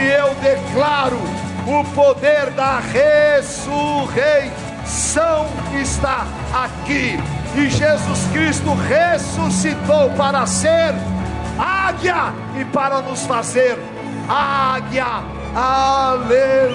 E 0.00 0.06
eu 0.12 0.34
declaro: 0.36 1.20
o 1.66 1.84
poder 1.94 2.50
da 2.52 2.80
ressurreição 2.80 4.65
está 5.80 6.26
aqui 6.52 7.18
e 7.54 7.68
Jesus 7.70 8.26
Cristo 8.32 8.74
ressuscitou 8.74 10.10
para 10.10 10.46
ser 10.46 10.94
águia 11.58 12.32
e 12.58 12.64
para 12.66 13.00
nos 13.00 13.24
fazer 13.26 13.78
águia. 14.28 15.24
Aleluia! 15.54 16.66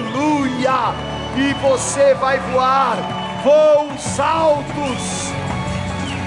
E 1.36 1.54
você 1.54 2.14
vai 2.14 2.38
voar 2.52 2.96
voos 3.44 4.20
altos, 4.20 5.32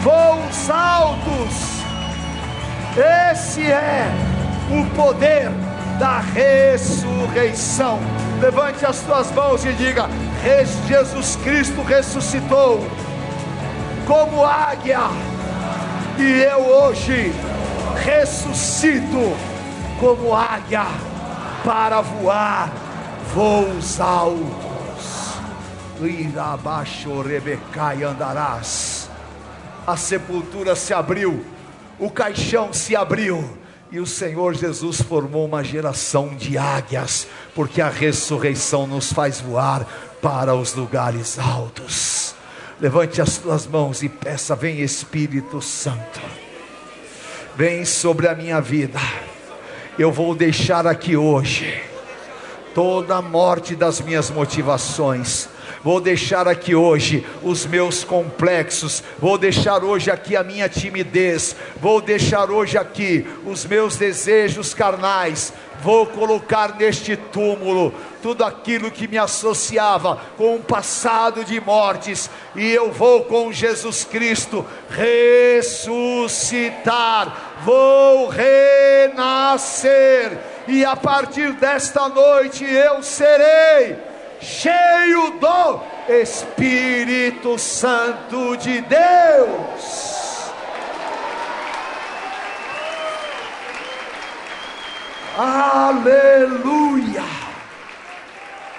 voos 0.02 0.70
altos. 0.70 1.76
Esse 3.32 3.70
é 3.70 4.08
o 4.72 4.86
poder 4.96 5.52
da 6.00 6.20
ressurreição. 6.20 8.00
Levante 8.42 8.86
as 8.86 8.98
suas 8.98 9.32
mãos 9.32 9.66
e 9.66 9.74
diga: 9.74 10.10
Jesus 10.88 11.38
Cristo 11.38 11.82
ressuscitou 11.82 12.86
como 14.06 14.46
águia, 14.46 15.10
e 16.18 16.42
eu 16.44 16.60
hoje 16.60 17.34
ressuscito 18.04 19.36
como 20.00 20.36
águia 20.36 20.86
para 21.64 22.02
voar 22.02 22.72
voos 23.34 24.00
altos. 24.00 25.36
Irabaixo 26.02 27.22
Rebecai 27.22 28.04
andarás. 28.04 29.10
A 29.88 29.96
sepultura 29.96 30.76
se 30.76 30.94
abriu, 30.94 31.46
o 31.98 32.10
caixão 32.10 32.74
se 32.74 32.96
abriu. 32.96 33.65
E 33.92 34.00
o 34.00 34.06
Senhor 34.06 34.56
Jesus 34.56 35.02
formou 35.02 35.46
uma 35.46 35.64
geração 35.64 36.36
de 36.36 36.58
águias, 36.58 37.28
porque 37.54 37.82
a 37.82 37.90
ressurreição 37.90 38.88
nos 38.88 39.14
faz 39.14 39.40
voar 39.40 39.86
para 40.22 40.56
os 40.56 40.74
lugares 40.74 41.38
altos. 41.38 42.34
Levante 42.82 43.22
as 43.22 43.38
tuas 43.38 43.68
mãos 43.68 44.04
e 44.04 44.10
peça: 44.10 44.56
Vem 44.56 44.82
Espírito 44.82 45.62
Santo, 45.62 46.20
vem 47.56 47.86
sobre 47.86 48.28
a 48.28 48.36
minha 48.36 48.60
vida. 48.60 49.00
Eu 49.98 50.12
vou 50.12 50.36
deixar 50.36 50.86
aqui 50.86 51.16
hoje 51.16 51.82
toda 52.74 53.16
a 53.16 53.22
morte 53.22 53.76
das 53.76 54.02
minhas 54.02 54.30
motivações. 54.30 55.48
Vou 55.86 56.02
deixar 56.02 56.46
aqui 56.48 56.74
hoje 56.74 57.24
os 57.44 57.68
meus 57.68 58.04
complexos, 58.04 59.04
vou 59.20 59.38
deixar 59.38 59.84
hoje 59.84 60.10
aqui 60.10 60.36
a 60.36 60.44
minha 60.44 60.68
timidez, 60.68 61.56
vou 61.80 62.02
deixar 62.02 62.50
hoje 62.50 62.76
aqui 62.76 63.28
os 63.46 63.64
meus 63.66 63.96
desejos 63.96 64.74
carnais, 64.74 65.54
vou 65.84 66.08
colocar 66.08 66.76
neste 66.76 67.16
túmulo 67.16 67.94
tudo 68.20 68.44
aquilo 68.44 68.90
que 68.90 69.08
me 69.08 69.20
associava 69.20 70.20
com 70.36 70.56
um 70.56 70.62
passado 70.64 71.46
de 71.46 71.62
mortes, 71.62 72.32
e 72.56 72.68
eu 72.68 72.92
vou 72.92 73.26
com 73.26 73.54
Jesus 73.54 74.04
Cristo 74.04 74.66
ressuscitar, 74.90 77.60
vou 77.64 78.28
renascer, 78.28 79.86
e 80.68 80.84
a 80.84 80.96
partir 80.96 81.54
desta 81.54 82.10
noite 82.10 82.66
eu 82.66 83.04
serei 83.04 84.15
cheio 84.46 85.32
do 85.40 85.82
Espírito 86.08 87.58
Santo 87.58 88.56
de 88.58 88.82
Deus. 88.82 90.06
Aleluia! 95.38 96.86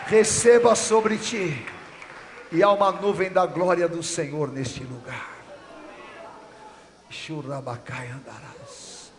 receba 0.06 0.74
sobre 0.76 1.18
ti, 1.18 1.66
e 2.52 2.62
há 2.62 2.70
uma 2.70 2.93
nuvem 2.93 3.30
da 3.30 3.44
glória 3.44 3.88
do 3.88 4.02
Senhor 4.02 4.51
neste 4.52 4.84
lugar. 4.84 5.34
Churabacai 7.10 8.09
andarás. 8.09 9.12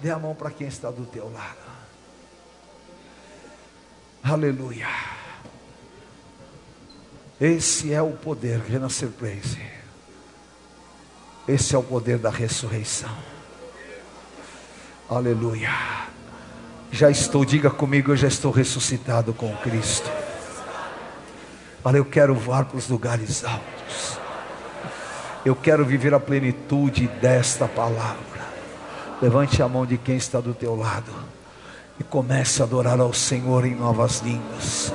Dê 0.00 0.10
a 0.10 0.18
mão 0.18 0.34
para 0.34 0.50
quem 0.50 0.66
está 0.66 0.90
do 0.90 1.06
teu 1.06 1.32
lado. 1.32 1.68
Aleluia. 4.22 4.86
Esse 7.40 7.92
é 7.92 8.02
o 8.02 8.10
poder, 8.10 8.60
Renascer 8.60 9.10
Praise. 9.10 9.60
Esse 11.46 11.74
é 11.74 11.78
o 11.78 11.82
poder 11.82 12.18
da 12.18 12.30
ressurreição. 12.30 13.16
Aleluia. 15.08 15.70
Já 16.90 17.10
estou, 17.10 17.44
diga 17.44 17.70
comigo, 17.70 18.12
eu 18.12 18.16
já 18.16 18.26
estou 18.26 18.50
ressuscitado 18.50 19.32
com 19.32 19.54
Cristo. 19.58 20.10
Olha, 21.84 21.98
eu 21.98 22.04
quero 22.04 22.34
voar 22.34 22.64
para 22.64 22.76
os 22.76 22.88
lugares 22.88 23.44
altos. 23.44 24.18
Eu 25.44 25.54
quero 25.54 25.84
viver 25.84 26.12
a 26.12 26.20
plenitude 26.20 27.06
desta 27.06 27.68
palavra. 27.68 28.18
Levante 29.22 29.62
a 29.62 29.68
mão 29.68 29.86
de 29.86 29.96
quem 29.96 30.16
está 30.16 30.40
do 30.40 30.52
teu 30.52 30.74
lado 30.74 31.12
e 32.00 32.04
comece 32.04 32.62
a 32.62 32.64
adorar 32.64 33.00
ao 33.00 33.12
Senhor 33.12 33.64
em 33.64 33.74
novas 33.74 34.20
línguas. 34.20 34.92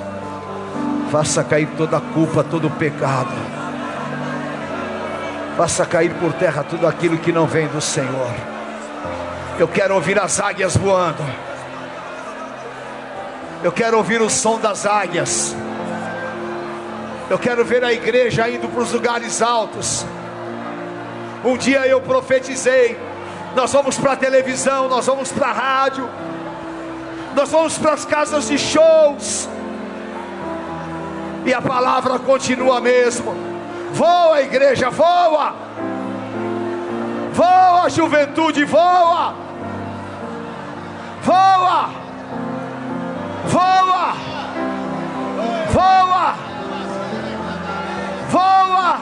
Faça 1.14 1.44
cair 1.44 1.68
toda 1.78 1.98
a 1.98 2.02
culpa, 2.02 2.44
todo 2.44 2.66
o 2.66 2.72
pecado. 2.72 3.30
Faça 5.56 5.86
cair 5.86 6.12
por 6.16 6.34
terra 6.34 6.64
tudo 6.64 6.88
aquilo 6.88 7.20
que 7.20 7.32
não 7.32 7.46
vem 7.46 7.68
do 7.68 7.80
Senhor. 7.80 8.32
Eu 9.60 9.68
quero 9.68 9.94
ouvir 9.94 10.20
as 10.20 10.40
águias 10.40 10.76
voando. 10.76 11.24
Eu 13.64 13.72
quero 13.72 13.96
ouvir 13.98 14.24
o 14.24 14.28
som 14.28 14.60
das 14.60 14.88
águias. 14.88 15.56
Eu 17.30 17.38
quero 17.38 17.64
ver 17.64 17.84
a 17.84 17.94
igreja 17.94 18.50
indo 18.50 18.68
para 18.68 18.82
os 18.82 18.92
lugares 18.92 19.40
altos. 19.40 20.04
Um 21.46 21.56
dia 21.56 21.86
eu 21.86 22.02
profetizei: 22.02 22.98
nós 23.56 23.72
vamos 23.72 24.00
para 24.00 24.14
a 24.14 24.18
televisão, 24.18 24.90
nós 24.90 25.06
vamos 25.06 25.32
para 25.32 25.46
a 25.46 25.54
rádio, 25.54 26.10
nós 27.36 27.52
vamos 27.52 27.78
para 27.78 27.94
as 27.94 28.04
casas 28.04 28.48
de 28.48 28.58
shows. 28.58 29.48
E 31.46 31.54
a 31.54 31.62
palavra 31.62 32.20
continua 32.20 32.80
mesmo. 32.80 33.36
Voa, 33.94 34.42
igreja, 34.42 34.90
voa. 34.90 35.54
Voa, 37.34 37.90
juventude, 37.90 38.66
voa. 38.66 39.36
Voa. 41.24 42.04
Voa! 43.46 44.14
Voa! 45.72 46.36
Voa! 48.32 48.98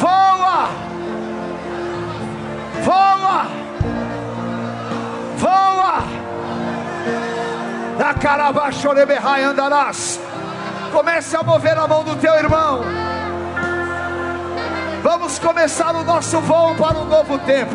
Voa! 0.00 0.68
Voa! 2.84 3.46
Voa! 5.38 6.02
Da 7.98 8.14
carabachoreberrai 8.14 9.44
andarás. 9.44 10.20
Comece 10.94 11.36
a 11.36 11.42
mover 11.42 11.76
a 11.76 11.88
mão 11.88 12.04
do 12.04 12.14
teu 12.14 12.32
irmão. 12.36 12.82
Vamos 15.02 15.40
começar 15.40 15.92
o 15.92 16.04
nosso 16.04 16.40
voo 16.40 16.72
para 16.76 16.96
um 16.98 17.06
novo 17.06 17.36
tempo. 17.40 17.74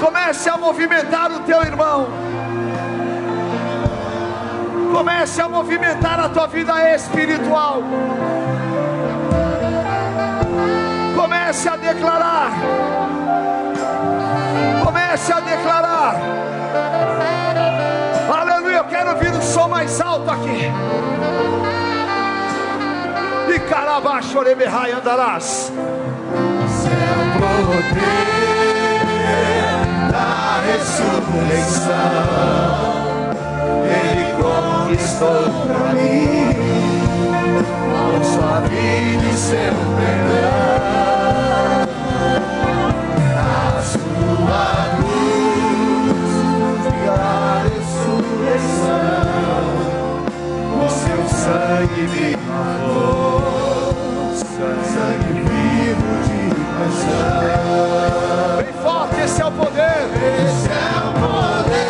Comece 0.00 0.48
a 0.48 0.56
movimentar 0.56 1.32
o 1.32 1.40
teu 1.40 1.60
irmão. 1.62 2.06
Comece 4.92 5.42
a 5.42 5.48
movimentar 5.48 6.20
a 6.20 6.28
tua 6.28 6.46
vida 6.46 6.94
espiritual. 6.94 7.82
Comece 11.16 11.68
a 11.68 11.76
declarar. 11.76 12.52
Comece 14.84 15.32
a 15.32 15.40
declarar. 15.40 16.20
Aleluia. 18.66 18.78
Eu 18.78 18.84
quero 18.84 19.10
ouvir 19.10 19.32
o 19.32 19.42
som 19.42 19.68
mais 19.68 20.00
alto 20.00 20.28
aqui. 20.28 20.72
E 23.54 23.60
carabaixo, 23.60 24.38
oreberrai 24.38 24.92
andarás. 24.92 25.72
Seu 26.68 26.90
poder 27.38 27.86
da 30.10 30.60
ressurreição, 30.66 31.92
Ele 33.84 34.32
conquistou 34.42 35.44
para 35.66 35.92
mim 35.94 36.54
com 37.92 38.24
sua 38.24 38.60
vida 38.60 39.24
e 39.24 39.36
seu 39.36 39.74
perdão. 39.96 40.75
Sangue 51.46 52.02
me 52.08 52.36
lavou, 52.48 54.34
sangue 54.34 55.40
vivo 55.48 56.10
de 56.26 56.42
paixão. 56.74 58.56
Bem 58.58 58.72
forte, 58.82 59.16
esse 59.20 59.40
é 59.40 59.44
o 59.44 59.52
poder. 59.52 60.02
Esse 60.44 60.68
é 60.68 60.72
o 60.98 61.12
poder 61.20 61.86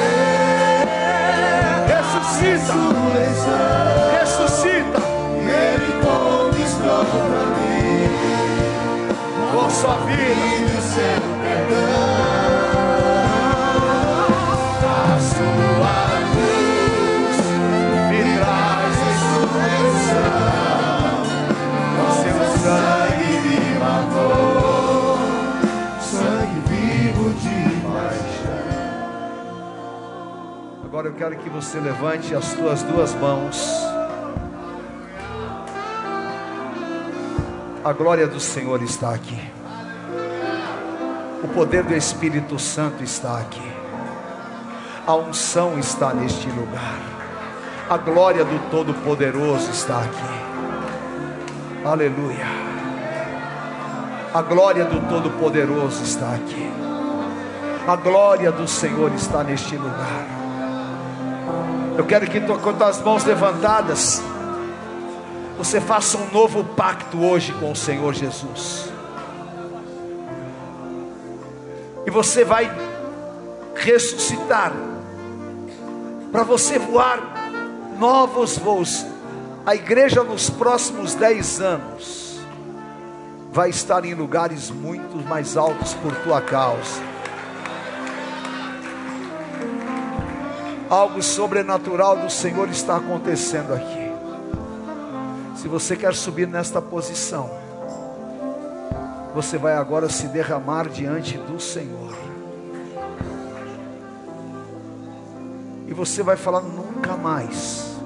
Ressuscita, 1.88 2.74
ressuscita. 4.20 5.00
Ele 5.40 5.90
conquistou 6.04 7.02
pra 7.06 7.44
mim 7.56 8.10
Com 9.52 9.66
sua 9.70 9.96
vida. 10.04 10.16
e 10.16 10.64
o 10.64 10.82
seu 10.82 11.20
perdão. 11.42 12.15
Agora 30.96 31.08
eu 31.08 31.14
quero 31.14 31.36
que 31.36 31.50
você 31.50 31.78
levante 31.78 32.34
as 32.34 32.54
tuas 32.54 32.82
duas 32.82 33.14
mãos. 33.16 33.68
A 37.84 37.92
glória 37.92 38.26
do 38.26 38.40
Senhor 38.40 38.82
está 38.82 39.12
aqui. 39.12 39.38
O 41.44 41.48
poder 41.48 41.82
do 41.82 41.94
Espírito 41.94 42.58
Santo 42.58 43.04
está 43.04 43.40
aqui. 43.40 43.70
A 45.06 45.14
unção 45.16 45.78
está 45.78 46.14
neste 46.14 46.48
lugar. 46.48 46.98
A 47.90 47.98
glória 47.98 48.42
do 48.42 48.70
Todo-Poderoso 48.70 49.70
está 49.70 49.98
aqui. 49.98 51.84
Aleluia. 51.84 52.46
A 54.32 54.40
glória 54.40 54.86
do 54.86 55.06
Todo-Poderoso 55.10 56.02
está 56.02 56.36
aqui. 56.36 56.72
A 57.86 57.96
glória 57.96 58.50
do 58.50 58.66
Senhor 58.66 59.12
está 59.12 59.44
neste 59.44 59.76
lugar. 59.76 60.35
Eu 61.96 62.04
quero 62.04 62.30
que 62.30 62.40
com 62.40 62.84
as 62.84 63.00
mãos 63.00 63.24
levantadas, 63.24 64.22
você 65.56 65.80
faça 65.80 66.18
um 66.18 66.30
novo 66.30 66.62
pacto 66.62 67.24
hoje 67.24 67.54
com 67.54 67.72
o 67.72 67.76
Senhor 67.76 68.12
Jesus. 68.12 68.92
E 72.04 72.10
você 72.10 72.44
vai 72.44 72.70
ressuscitar 73.74 74.72
para 76.30 76.42
você 76.42 76.78
voar 76.78 77.18
novos 77.98 78.58
voos. 78.58 79.06
A 79.64 79.74
igreja 79.74 80.22
nos 80.22 80.50
próximos 80.50 81.14
10 81.14 81.60
anos 81.62 82.40
vai 83.50 83.70
estar 83.70 84.04
em 84.04 84.12
lugares 84.12 84.70
muito 84.70 85.16
mais 85.26 85.56
altos 85.56 85.94
por 85.94 86.14
tua 86.16 86.42
causa. 86.42 87.15
Algo 90.88 91.20
sobrenatural 91.20 92.16
do 92.16 92.30
Senhor 92.30 92.68
está 92.68 92.96
acontecendo 92.96 93.74
aqui. 93.74 94.06
Se 95.56 95.66
você 95.66 95.96
quer 95.96 96.14
subir 96.14 96.46
nesta 96.46 96.80
posição, 96.80 97.50
você 99.34 99.58
vai 99.58 99.74
agora 99.74 100.08
se 100.08 100.28
derramar 100.28 100.88
diante 100.88 101.36
do 101.38 101.58
Senhor. 101.58 102.14
E 105.88 105.92
você 105.92 106.22
vai 106.22 106.36
falar: 106.36 106.60
nunca 106.60 107.16
mais, 107.16 107.96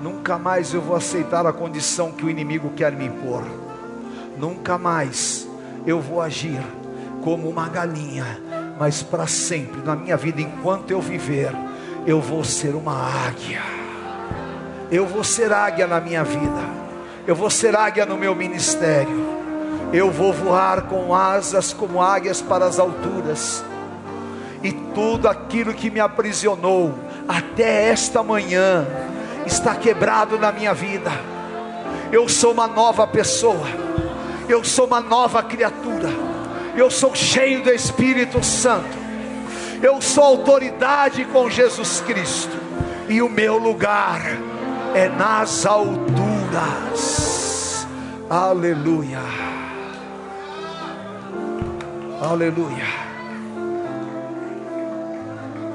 nunca 0.00 0.38
mais 0.38 0.72
eu 0.72 0.80
vou 0.80 0.96
aceitar 0.96 1.46
a 1.46 1.52
condição 1.52 2.12
que 2.12 2.24
o 2.24 2.30
inimigo 2.30 2.70
quer 2.70 2.92
me 2.92 3.04
impor. 3.04 3.42
Nunca 4.38 4.78
mais 4.78 5.46
eu 5.86 6.00
vou 6.00 6.22
agir 6.22 6.62
como 7.22 7.46
uma 7.46 7.68
galinha, 7.68 8.40
mas 8.78 9.02
para 9.02 9.26
sempre 9.26 9.82
na 9.82 9.94
minha 9.94 10.16
vida, 10.16 10.40
enquanto 10.40 10.90
eu 10.90 11.00
viver, 11.00 11.65
eu 12.06 12.20
vou 12.20 12.44
ser 12.44 12.74
uma 12.74 12.94
águia. 13.26 13.60
Eu 14.90 15.06
vou 15.06 15.24
ser 15.24 15.52
águia 15.52 15.88
na 15.88 16.00
minha 16.00 16.22
vida. 16.22 16.76
Eu 17.26 17.34
vou 17.34 17.50
ser 17.50 17.74
águia 17.74 18.06
no 18.06 18.16
meu 18.16 18.34
ministério. 18.34 19.26
Eu 19.92 20.10
vou 20.10 20.32
voar 20.32 20.82
com 20.82 21.12
asas 21.12 21.72
como 21.72 22.00
águias 22.00 22.40
para 22.40 22.64
as 22.64 22.78
alturas. 22.78 23.64
E 24.62 24.70
tudo 24.70 25.28
aquilo 25.28 25.74
que 25.74 25.90
me 25.90 25.98
aprisionou 25.98 26.94
até 27.26 27.88
esta 27.88 28.22
manhã 28.22 28.86
está 29.44 29.74
quebrado 29.74 30.38
na 30.38 30.52
minha 30.52 30.72
vida. 30.72 31.10
Eu 32.12 32.28
sou 32.28 32.52
uma 32.52 32.68
nova 32.68 33.04
pessoa. 33.04 33.66
Eu 34.48 34.62
sou 34.62 34.86
uma 34.86 35.00
nova 35.00 35.42
criatura. 35.42 36.08
Eu 36.76 36.88
sou 36.88 37.16
cheio 37.16 37.64
do 37.64 37.72
Espírito 37.72 38.44
Santo. 38.44 39.05
Eu 39.86 40.02
sou 40.02 40.24
autoridade 40.24 41.24
com 41.26 41.48
Jesus 41.48 42.00
Cristo. 42.00 42.58
E 43.08 43.22
o 43.22 43.28
meu 43.28 43.56
lugar 43.56 44.20
é 44.92 45.08
nas 45.08 45.64
alturas. 45.64 47.06
Aleluia. 48.28 49.20
Aleluia. 52.20 52.84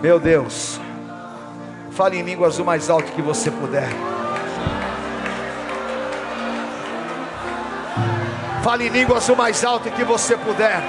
Meu 0.01 0.19
Deus. 0.19 0.77
Fale 1.91 2.17
em 2.17 2.21
línguas 2.21 2.59
o 2.59 2.65
mais 2.65 2.89
alto 2.89 3.13
que 3.13 3.21
você 3.21 3.49
puder. 3.49 3.87
Fale 8.61 8.87
em 8.87 8.89
línguas 8.89 9.29
o 9.29 9.37
mais 9.37 9.63
alto 9.63 9.89
que 9.89 10.03
você 10.03 10.35
puder. 10.35 10.83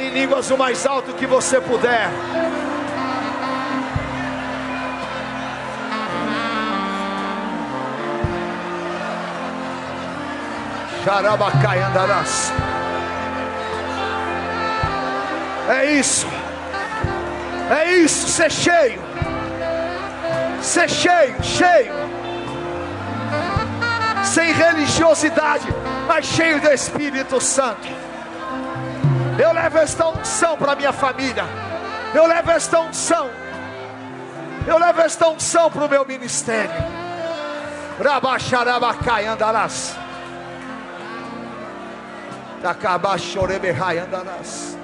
Fale 0.00 0.06
em 0.06 0.10
línguas 0.10 0.50
o 0.50 0.56
mais 0.56 0.86
alto 0.86 1.12
que 1.12 1.26
você 1.26 1.60
puder. 1.60 2.08
Xarabacai 11.04 11.82
andarás. 11.82 12.50
É 15.68 15.92
isso. 15.92 16.26
É 17.70 17.92
isso, 17.92 18.28
ser 18.28 18.50
cheio. 18.50 19.02
Ser 20.62 20.88
cheio, 20.88 21.42
cheio. 21.42 21.92
Sem 24.24 24.52
religiosidade, 24.52 25.66
mas 26.08 26.24
cheio 26.24 26.58
do 26.58 26.68
Espírito 26.70 27.38
Santo. 27.38 27.99
Eu 29.40 29.52
levo 29.54 29.78
esta 29.78 30.06
unção 30.06 30.54
para 30.58 30.76
minha 30.76 30.92
família. 30.92 31.44
Eu 32.14 32.26
levo 32.26 32.50
esta 32.50 32.78
unção. 32.80 33.30
Eu 34.66 34.76
levo 34.76 35.00
esta 35.00 35.28
unção 35.30 35.70
para 35.70 35.82
o 35.82 35.88
meu 35.88 36.04
ministério. 36.04 36.70
Rabaxarabacai 38.04 39.26
andarás. 39.26 39.96
Tacabaxoreberrai 42.60 43.98
andarás. 44.00 44.76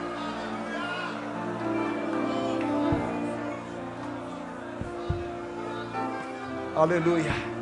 Aleluia. 6.75 7.56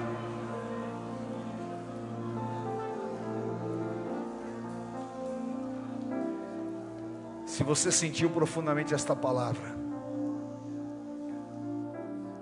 Se 7.54 7.62
você 7.62 7.92
sentiu 7.92 8.28
profundamente 8.30 8.92
esta 8.94 9.14
palavra, 9.14 9.76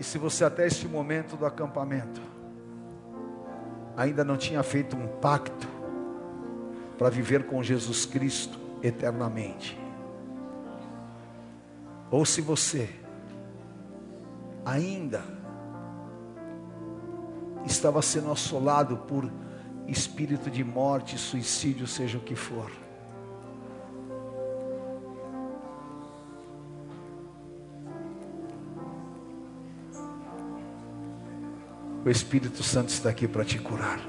e 0.00 0.02
se 0.02 0.16
você 0.16 0.42
até 0.42 0.66
este 0.66 0.88
momento 0.88 1.36
do 1.36 1.44
acampamento 1.44 2.22
ainda 3.94 4.24
não 4.24 4.38
tinha 4.38 4.62
feito 4.62 4.96
um 4.96 5.06
pacto 5.06 5.68
para 6.96 7.10
viver 7.10 7.44
com 7.44 7.62
Jesus 7.62 8.06
Cristo 8.06 8.58
eternamente, 8.82 9.78
ou 12.10 12.24
se 12.24 12.40
você 12.40 12.88
ainda 14.64 15.22
estava 17.66 18.00
sendo 18.00 18.32
assolado 18.32 18.96
por 18.96 19.30
espírito 19.86 20.50
de 20.50 20.64
morte, 20.64 21.18
suicídio, 21.18 21.86
seja 21.86 22.16
o 22.16 22.22
que 22.22 22.34
for. 22.34 22.81
O 32.04 32.10
Espírito 32.10 32.62
Santo 32.62 32.88
está 32.88 33.08
aqui 33.08 33.28
para 33.28 33.44
te 33.44 33.58
curar. 33.58 34.00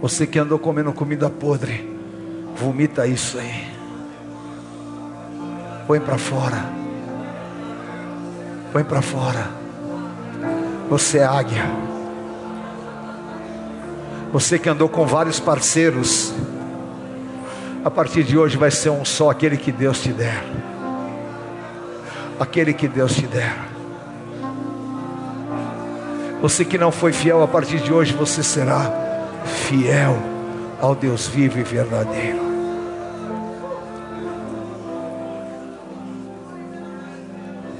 Você 0.00 0.26
que 0.26 0.36
andou 0.36 0.58
comendo 0.58 0.92
comida 0.92 1.30
podre, 1.30 1.88
vomita 2.56 3.06
isso 3.06 3.38
aí. 3.38 3.72
Põe 5.86 6.00
para 6.00 6.18
fora. 6.18 6.72
Põe 8.72 8.82
para 8.82 9.00
fora. 9.00 9.48
Você 10.90 11.18
é 11.18 11.24
águia. 11.24 11.62
Você 14.32 14.58
que 14.58 14.68
andou 14.68 14.88
com 14.88 15.06
vários 15.06 15.38
parceiros, 15.38 16.32
a 17.84 17.90
partir 17.90 18.22
de 18.22 18.38
hoje 18.38 18.56
vai 18.56 18.70
ser 18.70 18.90
um 18.90 19.04
só, 19.04 19.30
aquele 19.30 19.56
que 19.56 19.72
Deus 19.72 20.00
te 20.00 20.12
der. 20.12 20.42
Aquele 22.38 22.72
que 22.72 22.86
Deus 22.86 23.14
te 23.14 23.26
der. 23.26 23.54
Você 26.40 26.64
que 26.64 26.78
não 26.78 26.90
foi 26.90 27.12
fiel, 27.12 27.42
a 27.42 27.48
partir 27.48 27.78
de 27.78 27.92
hoje 27.92 28.12
você 28.12 28.42
será 28.42 28.90
fiel 29.44 30.16
ao 30.80 30.94
Deus 30.94 31.26
vivo 31.26 31.58
e 31.58 31.62
verdadeiro. 31.62 32.42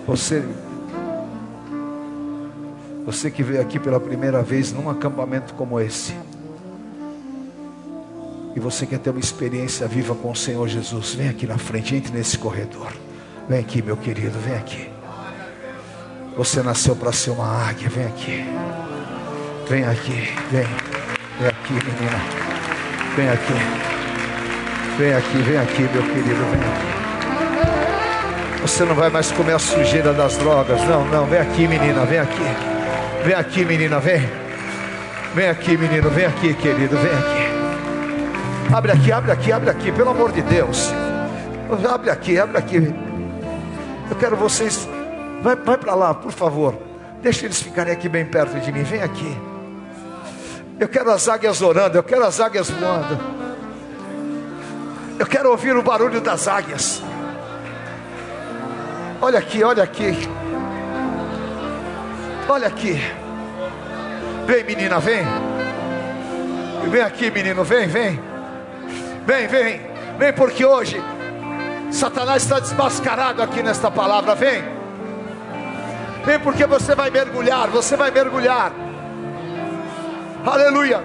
Você, 0.06 0.44
você 3.04 3.30
que 3.30 3.42
veio 3.42 3.60
aqui 3.60 3.78
pela 3.78 3.98
primeira 3.98 4.42
vez 4.42 4.72
num 4.72 4.90
acampamento 4.90 5.54
como 5.54 5.80
esse, 5.80 6.14
e 8.54 8.60
você 8.60 8.86
quer 8.86 8.98
ter 8.98 9.10
uma 9.10 9.20
experiência 9.20 9.86
viva 9.86 10.14
com 10.14 10.30
o 10.30 10.36
Senhor 10.36 10.68
Jesus, 10.68 11.14
vem 11.14 11.28
aqui 11.28 11.46
na 11.46 11.58
frente, 11.58 11.94
entre 11.94 12.12
nesse 12.12 12.36
corredor. 12.38 12.92
Vem 13.48 13.60
aqui, 13.60 13.82
meu 13.82 13.96
querido, 13.96 14.38
vem 14.38 14.54
aqui. 14.54 14.88
Você 16.36 16.62
nasceu 16.62 16.94
para 16.96 17.12
ser 17.12 17.30
uma 17.30 17.46
águia, 17.46 17.88
vem 17.88 18.06
aqui. 18.06 18.44
Vem 19.68 19.84
aqui, 19.84 20.28
vem. 20.50 20.66
Vem 21.38 21.48
aqui, 21.48 21.72
menina. 21.72 22.20
Vem 23.16 23.28
aqui. 23.28 23.52
Vem 24.98 25.14
aqui, 25.14 25.38
vem 25.38 25.58
aqui, 25.58 25.82
meu 25.82 26.02
querido, 26.02 26.44
vem 26.44 26.60
aqui. 26.60 27.02
Você 28.62 28.84
não 28.84 28.94
vai 28.94 29.10
mais 29.10 29.30
comer 29.32 29.54
a 29.54 29.58
sujeira 29.58 30.12
das 30.12 30.36
drogas. 30.36 30.80
Não, 30.86 31.04
não, 31.06 31.26
vem 31.26 31.40
aqui, 31.40 31.66
menina, 31.66 32.04
vem 32.04 32.18
aqui. 32.18 32.42
Vem 33.24 33.34
aqui, 33.34 33.64
menina, 33.64 33.98
vem. 33.98 34.28
Vem 35.34 35.48
aqui, 35.48 35.76
menino, 35.76 36.10
vem 36.10 36.26
aqui, 36.26 36.54
querido, 36.54 36.96
vem 36.96 37.12
aqui. 37.12 37.41
Abre 38.72 38.90
aqui, 38.90 39.12
abre 39.12 39.30
aqui, 39.30 39.52
abre 39.52 39.68
aqui, 39.68 39.92
pelo 39.92 40.08
amor 40.08 40.32
de 40.32 40.40
Deus. 40.40 40.90
Abre 41.92 42.08
aqui, 42.08 42.38
abre 42.38 42.56
aqui. 42.56 42.94
Eu 44.08 44.16
quero 44.16 44.34
vocês. 44.34 44.88
Vai, 45.42 45.54
vai 45.56 45.76
para 45.76 45.94
lá, 45.94 46.14
por 46.14 46.32
favor. 46.32 46.74
Deixa 47.20 47.44
eles 47.44 47.60
ficarem 47.60 47.92
aqui 47.92 48.08
bem 48.08 48.24
perto 48.24 48.58
de 48.58 48.72
mim. 48.72 48.82
Vem 48.82 49.02
aqui. 49.02 49.36
Eu 50.80 50.88
quero 50.88 51.10
as 51.10 51.28
águias 51.28 51.60
orando, 51.60 51.98
eu 51.98 52.02
quero 52.02 52.24
as 52.24 52.40
águias 52.40 52.70
voando. 52.70 53.20
Eu 55.18 55.26
quero 55.26 55.50
ouvir 55.50 55.76
o 55.76 55.82
barulho 55.82 56.22
das 56.22 56.48
águias. 56.48 57.02
Olha 59.20 59.38
aqui, 59.38 59.62
olha 59.62 59.82
aqui. 59.82 60.16
Olha 62.48 62.68
aqui. 62.68 62.98
Vem, 64.46 64.64
menina, 64.64 64.98
vem. 64.98 65.24
Vem 66.90 67.02
aqui, 67.02 67.30
menino, 67.30 67.62
vem, 67.64 67.86
vem. 67.86 68.31
Vem, 69.26 69.46
vem. 69.46 69.80
Vem, 70.18 70.32
porque 70.32 70.64
hoje 70.64 71.02
Satanás 71.90 72.42
está 72.42 72.58
desmascarado 72.58 73.42
aqui 73.42 73.62
nesta 73.62 73.90
palavra. 73.90 74.34
Vem. 74.34 74.62
Vem, 76.24 76.38
porque 76.40 76.66
você 76.66 76.94
vai 76.94 77.10
mergulhar. 77.10 77.68
Você 77.68 77.96
vai 77.96 78.10
mergulhar. 78.10 78.72
Aleluia. 80.44 81.02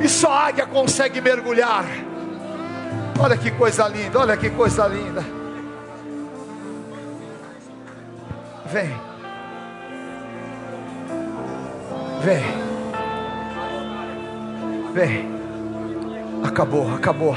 E 0.00 0.08
só 0.08 0.32
águia 0.32 0.66
consegue 0.66 1.20
mergulhar. 1.20 1.84
Olha 3.20 3.36
que 3.36 3.50
coisa 3.50 3.88
linda, 3.88 4.20
olha 4.20 4.36
que 4.36 4.48
coisa 4.50 4.86
linda. 4.86 5.24
Vem. 8.66 8.94
Vem. 12.20 12.44
Vem. 14.92 15.37
Acabou, 16.42 16.94
acabou. 16.94 17.34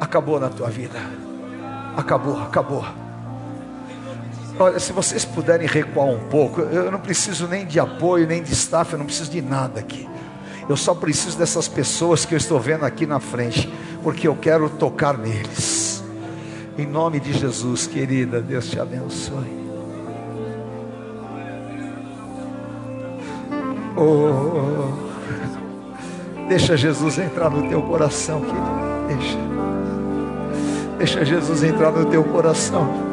Acabou 0.00 0.40
na 0.40 0.48
tua 0.48 0.68
vida. 0.68 0.98
Acabou, 1.96 2.38
acabou. 2.40 2.84
Olha, 4.58 4.80
se 4.80 4.92
vocês 4.92 5.24
puderem 5.24 5.66
recuar 5.66 6.06
um 6.08 6.18
pouco, 6.28 6.60
eu 6.60 6.90
não 6.90 6.98
preciso 6.98 7.46
nem 7.46 7.64
de 7.64 7.78
apoio, 7.78 8.26
nem 8.26 8.42
de 8.42 8.52
staff, 8.52 8.92
eu 8.92 8.98
não 8.98 9.06
preciso 9.06 9.30
de 9.30 9.40
nada 9.40 9.78
aqui. 9.80 10.08
Eu 10.68 10.76
só 10.76 10.94
preciso 10.94 11.38
dessas 11.38 11.68
pessoas 11.68 12.24
que 12.24 12.34
eu 12.34 12.38
estou 12.38 12.58
vendo 12.58 12.84
aqui 12.84 13.06
na 13.06 13.20
frente, 13.20 13.72
porque 14.02 14.26
eu 14.26 14.36
quero 14.36 14.68
tocar 14.68 15.16
neles. 15.16 16.04
Em 16.76 16.86
nome 16.86 17.18
de 17.20 17.32
Jesus, 17.32 17.86
querida, 17.86 18.40
Deus 18.40 18.68
te 18.68 18.78
abençoe. 18.78 19.58
Oh, 23.96 25.08
deixa 26.48 26.76
Jesus 26.76 27.18
entrar 27.18 27.50
no 27.50 27.68
teu 27.68 27.82
coração, 27.82 28.40
querido. 28.40 28.88
Deixa. 29.08 29.38
Deixa 30.98 31.24
Jesus 31.24 31.62
entrar 31.62 31.92
no 31.92 32.06
teu 32.06 32.24
coração. 32.24 33.08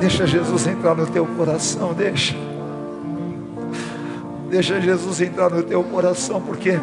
Deixa 0.00 0.26
Jesus 0.26 0.66
entrar 0.66 0.94
no 0.94 1.06
teu 1.06 1.26
coração, 1.26 1.92
deixa. 1.92 2.34
Deixa 4.48 4.80
Jesus 4.80 5.20
entrar 5.20 5.50
no 5.50 5.62
teu 5.62 5.82
coração, 5.82 6.40
porque 6.40 6.78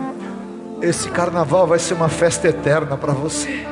esse 0.81 1.09
carnaval 1.09 1.65
vai 1.65 1.79
ser 1.79 1.93
uma 1.93 2.09
festa 2.09 2.49
eterna 2.49 2.97
para 2.97 3.13
você. 3.13 3.65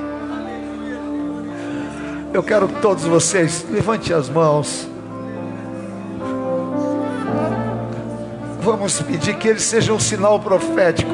Eu 2.34 2.41
quero 2.41 2.68
que 2.68 2.82
todos 2.82 3.03
vocês 3.03 3.65
levante 3.70 4.11
as 4.14 4.30
mãos. 4.30 4.93
Vamos 8.64 9.02
pedir 9.02 9.35
que 9.35 9.49
ele 9.49 9.60
seja 9.60 9.91
um 9.91 9.99
sinal 9.99 10.40
profético. 10.40 11.11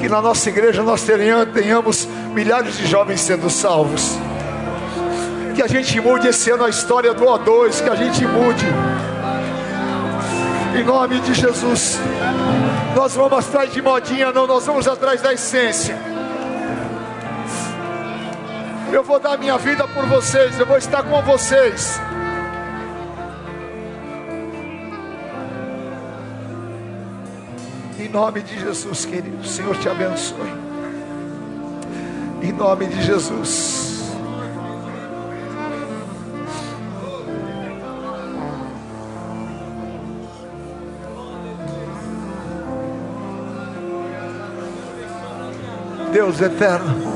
Que 0.00 0.08
na 0.08 0.20
nossa 0.20 0.48
igreja 0.48 0.82
nós 0.82 1.06
tenhamos 1.54 2.08
milhares 2.34 2.76
de 2.76 2.86
jovens 2.86 3.20
sendo 3.20 3.48
salvos. 3.48 4.18
Que 5.54 5.62
a 5.62 5.68
gente 5.68 6.00
mude 6.00 6.26
esse 6.26 6.50
ano 6.50 6.64
a 6.64 6.68
história 6.68 7.14
do 7.14 7.24
O2, 7.24 7.84
que 7.84 7.88
a 7.88 7.94
gente 7.94 8.26
mude. 8.26 8.66
Em 10.76 10.82
nome 10.82 11.20
de 11.20 11.34
Jesus. 11.34 12.00
Nós 12.96 13.14
vamos 13.14 13.46
atrás 13.46 13.72
de 13.72 13.80
modinha, 13.80 14.32
não, 14.32 14.46
nós 14.46 14.66
vamos 14.66 14.88
atrás 14.88 15.22
da 15.22 15.32
essência. 15.32 15.96
Eu 18.92 19.04
vou 19.04 19.20
dar 19.20 19.38
minha 19.38 19.56
vida 19.56 19.86
por 19.86 20.04
vocês, 20.06 20.58
eu 20.58 20.66
vou 20.66 20.78
estar 20.78 21.04
com 21.04 21.22
vocês. 21.22 22.00
Em 28.06 28.08
nome 28.08 28.40
de 28.40 28.56
Jesus, 28.60 29.04
querido, 29.04 29.38
o 29.38 29.44
Senhor 29.44 29.76
te 29.78 29.88
abençoe. 29.88 30.38
Em 32.40 32.52
nome 32.52 32.86
de 32.86 33.02
Jesus. 33.02 34.12
Deus 46.12 46.40
eterno. 46.40 47.15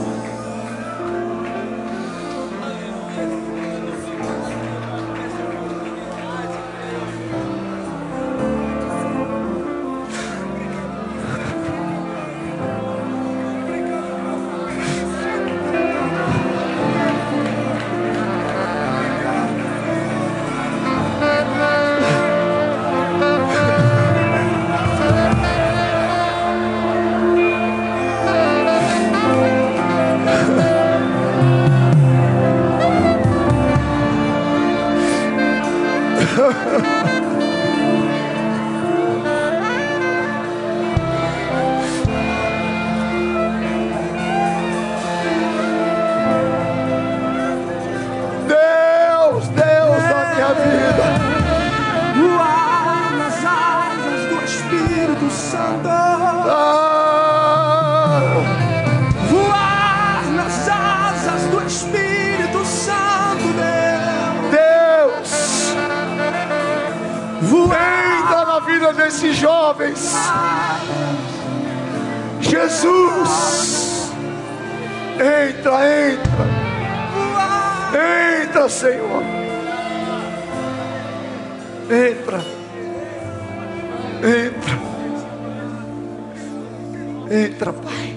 Entra, 87.30 87.72
Pai. 87.72 88.16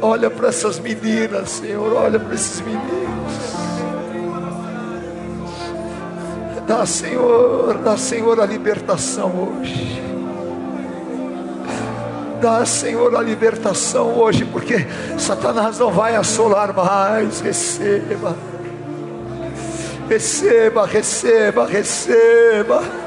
Olha 0.00 0.30
para 0.30 0.48
essas 0.48 0.78
meninas, 0.78 1.50
Senhor. 1.50 1.92
Olha 1.96 2.20
para 2.20 2.34
esses 2.34 2.60
meninos. 2.60 3.52
Dá, 6.66 6.86
Senhor, 6.86 7.74
dá, 7.78 7.96
Senhor, 7.96 8.40
a 8.40 8.46
libertação 8.46 9.30
hoje. 9.58 10.00
Dá, 12.40 12.64
Senhor, 12.64 13.14
a 13.16 13.20
libertação 13.20 14.16
hoje, 14.18 14.44
porque 14.44 14.86
Satanás 15.18 15.78
não 15.80 15.90
vai 15.92 16.14
assolar 16.14 16.72
mais. 16.72 17.40
Receba, 17.40 18.36
receba, 20.08 20.86
receba, 20.86 21.66
receba. 21.66 23.01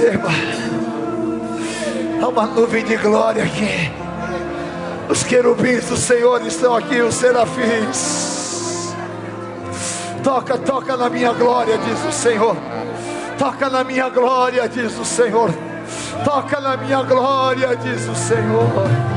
Receba. 0.00 0.28
Há 2.22 2.28
uma 2.28 2.46
nuvem 2.46 2.82
de 2.82 2.96
glória 2.96 3.44
aqui. 3.44 3.92
Os 5.10 5.22
querubins 5.22 5.90
do 5.90 5.96
Senhor 5.96 6.40
estão 6.46 6.74
aqui, 6.74 7.02
os 7.02 7.14
serafins. 7.14 8.94
Toca, 10.24 10.56
toca 10.56 10.96
na 10.96 11.10
minha 11.10 11.32
glória, 11.34 11.76
diz 11.76 12.02
o 12.06 12.12
Senhor. 12.12 12.56
Toca 13.38 13.68
na 13.68 13.84
minha 13.84 14.08
glória, 14.08 14.66
diz 14.68 14.98
o 14.98 15.04
Senhor. 15.04 15.50
Toca 16.24 16.60
na 16.60 16.78
minha 16.78 17.02
glória, 17.02 17.76
diz 17.76 18.08
o 18.08 18.14
Senhor. 18.14 19.09